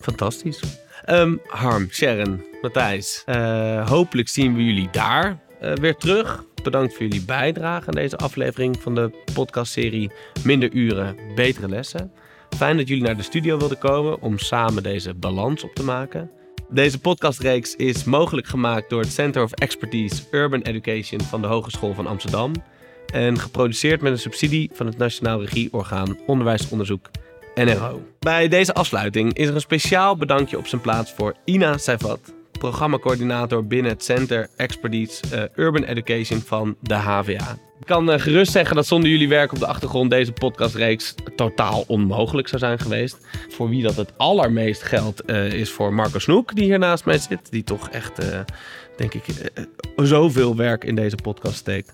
Fantastisch. 0.00 0.60
Um, 1.06 1.40
Harm, 1.46 1.86
Sharon, 1.90 2.42
Matthijs, 2.62 3.22
uh, 3.26 3.88
hopelijk 3.88 4.28
zien 4.28 4.54
we 4.54 4.64
jullie 4.64 4.88
daar 4.90 5.38
uh, 5.62 5.72
weer 5.72 5.94
terug. 5.94 6.44
Bedankt 6.62 6.94
voor 6.94 7.02
jullie 7.02 7.24
bijdrage 7.24 7.86
aan 7.86 7.94
deze 7.94 8.16
aflevering 8.16 8.76
van 8.80 8.94
de 8.94 9.10
podcastserie 9.34 10.10
Minder 10.44 10.72
uren, 10.72 11.16
betere 11.34 11.68
lessen. 11.68 12.12
Fijn 12.56 12.76
dat 12.76 12.88
jullie 12.88 13.02
naar 13.02 13.16
de 13.16 13.22
studio 13.22 13.58
wilden 13.58 13.78
komen 13.78 14.20
om 14.20 14.38
samen 14.38 14.82
deze 14.82 15.14
balans 15.14 15.64
op 15.64 15.74
te 15.74 15.84
maken. 15.84 16.30
Deze 16.70 16.98
podcastreeks 16.98 17.76
is 17.76 18.04
mogelijk 18.04 18.46
gemaakt 18.46 18.90
door 18.90 19.00
het 19.00 19.12
Center 19.12 19.42
of 19.42 19.52
Expertise 19.52 20.22
Urban 20.30 20.60
Education 20.60 21.20
van 21.20 21.40
de 21.40 21.46
Hogeschool 21.46 21.94
van 21.94 22.06
Amsterdam 22.06 22.52
en 23.12 23.38
geproduceerd 23.38 24.00
met 24.00 24.12
een 24.12 24.18
subsidie 24.18 24.70
van 24.72 24.86
het 24.86 24.98
Nationaal 24.98 25.40
Regieorgaan 25.40 26.18
Onderwijsonderzoek 26.26 27.10
NRO. 27.54 28.02
Bij 28.18 28.48
deze 28.48 28.74
afsluiting 28.74 29.34
is 29.34 29.48
er 29.48 29.54
een 29.54 29.60
speciaal 29.60 30.16
bedankje 30.16 30.58
op 30.58 30.66
zijn 30.66 30.80
plaats 30.80 31.12
voor 31.12 31.34
Ina 31.44 31.78
Seivat, 31.78 32.20
programmacoördinator 32.58 33.66
binnen 33.66 33.92
het 33.92 34.04
Center 34.04 34.48
Expertise 34.56 35.22
uh, 35.34 35.64
Urban 35.64 35.84
Education 35.84 36.40
van 36.40 36.76
de 36.80 36.94
HVA. 36.94 37.58
Ik 37.80 37.86
kan 37.86 38.10
uh, 38.10 38.18
gerust 38.18 38.52
zeggen 38.52 38.76
dat 38.76 38.86
zonder 38.86 39.10
jullie 39.10 39.28
werk 39.28 39.52
op 39.52 39.58
de 39.58 39.66
achtergrond 39.66 40.10
deze 40.10 40.32
podcastreeks 40.32 41.14
totaal 41.36 41.84
onmogelijk 41.86 42.48
zou 42.48 42.60
zijn 42.60 42.78
geweest. 42.78 43.26
Voor 43.48 43.68
wie 43.68 43.82
dat 43.82 43.96
het 43.96 44.12
allermeest 44.16 44.82
geldt 44.82 45.22
uh, 45.26 45.52
is 45.52 45.70
voor 45.70 45.94
Marco 45.94 46.18
Snoek, 46.18 46.54
die 46.54 46.64
hier 46.64 46.78
naast 46.78 47.04
mij 47.04 47.18
zit. 47.18 47.50
Die 47.50 47.64
toch 47.64 47.88
echt, 47.88 48.20
denk 48.96 49.14
ik, 49.14 49.24
zoveel 49.96 50.56
werk 50.56 50.84
in 50.84 50.94
deze 50.94 51.16
podcast 51.16 51.56
steekt. 51.56 51.92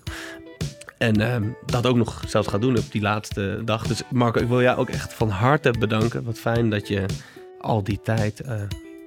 En 0.97 1.21
uh, 1.21 1.35
dat 1.65 1.85
ook 1.85 1.95
nog 1.95 2.23
zelfs 2.27 2.47
gaat 2.47 2.61
doen 2.61 2.77
op 2.77 2.91
die 2.91 3.01
laatste 3.01 3.61
dag. 3.65 3.87
Dus 3.87 4.01
Marco, 4.11 4.39
ik 4.39 4.47
wil 4.47 4.61
jou 4.61 4.77
ook 4.77 4.89
echt 4.89 5.13
van 5.13 5.29
harte 5.29 5.73
bedanken. 5.79 6.23
Wat 6.23 6.39
fijn 6.39 6.69
dat 6.69 6.87
je 6.87 7.05
al 7.59 7.83
die 7.83 7.99
tijd 8.03 8.41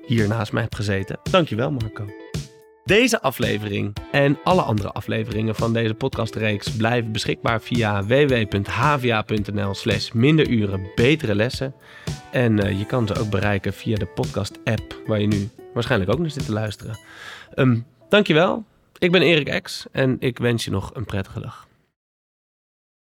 hier 0.09 0.29
naast 0.29 0.53
mij 0.53 0.63
hebt 0.63 0.75
gezeten. 0.75 1.19
Dankjewel 1.31 1.71
Marco. 1.71 2.07
Deze 2.85 3.21
aflevering 3.21 3.97
en 4.13 4.39
alle 4.45 4.63
andere 4.63 4.91
afleveringen 4.91 5.55
van 5.55 5.73
deze 5.73 5.95
podcastreeks 5.95 6.71
blijven 6.71 7.13
beschikbaar 7.13 7.61
via 7.61 8.05
www.havia.nl 8.05 9.75
slash 9.75 10.11
minderuren 10.11 10.91
betere 10.95 11.35
lessen. 11.35 11.75
En 12.31 12.67
uh, 12.67 12.79
je 12.79 12.87
kan 12.87 13.07
ze 13.07 13.15
ook 13.15 13.31
bereiken 13.31 13.73
via 13.73 13.97
de 13.97 14.07
podcast 14.07 14.59
app 14.65 15.03
waar 15.07 15.21
je 15.21 15.27
nu 15.27 15.49
waarschijnlijk 15.75 16.13
ook 16.13 16.19
naar 16.19 16.31
zit 16.31 16.45
te 16.47 16.53
luisteren. 16.53 16.99
Um, 17.55 17.87
dankjewel. 18.09 18.65
Ik 18.99 19.13
ben 19.13 19.23
Erik 19.23 19.49
Ex 19.49 19.87
en 19.93 20.17
ik 20.21 20.39
wens 20.39 20.65
je 20.65 20.71
nog 20.71 20.91
een 20.95 21.05
prettige 21.05 21.41
dag. 21.41 21.68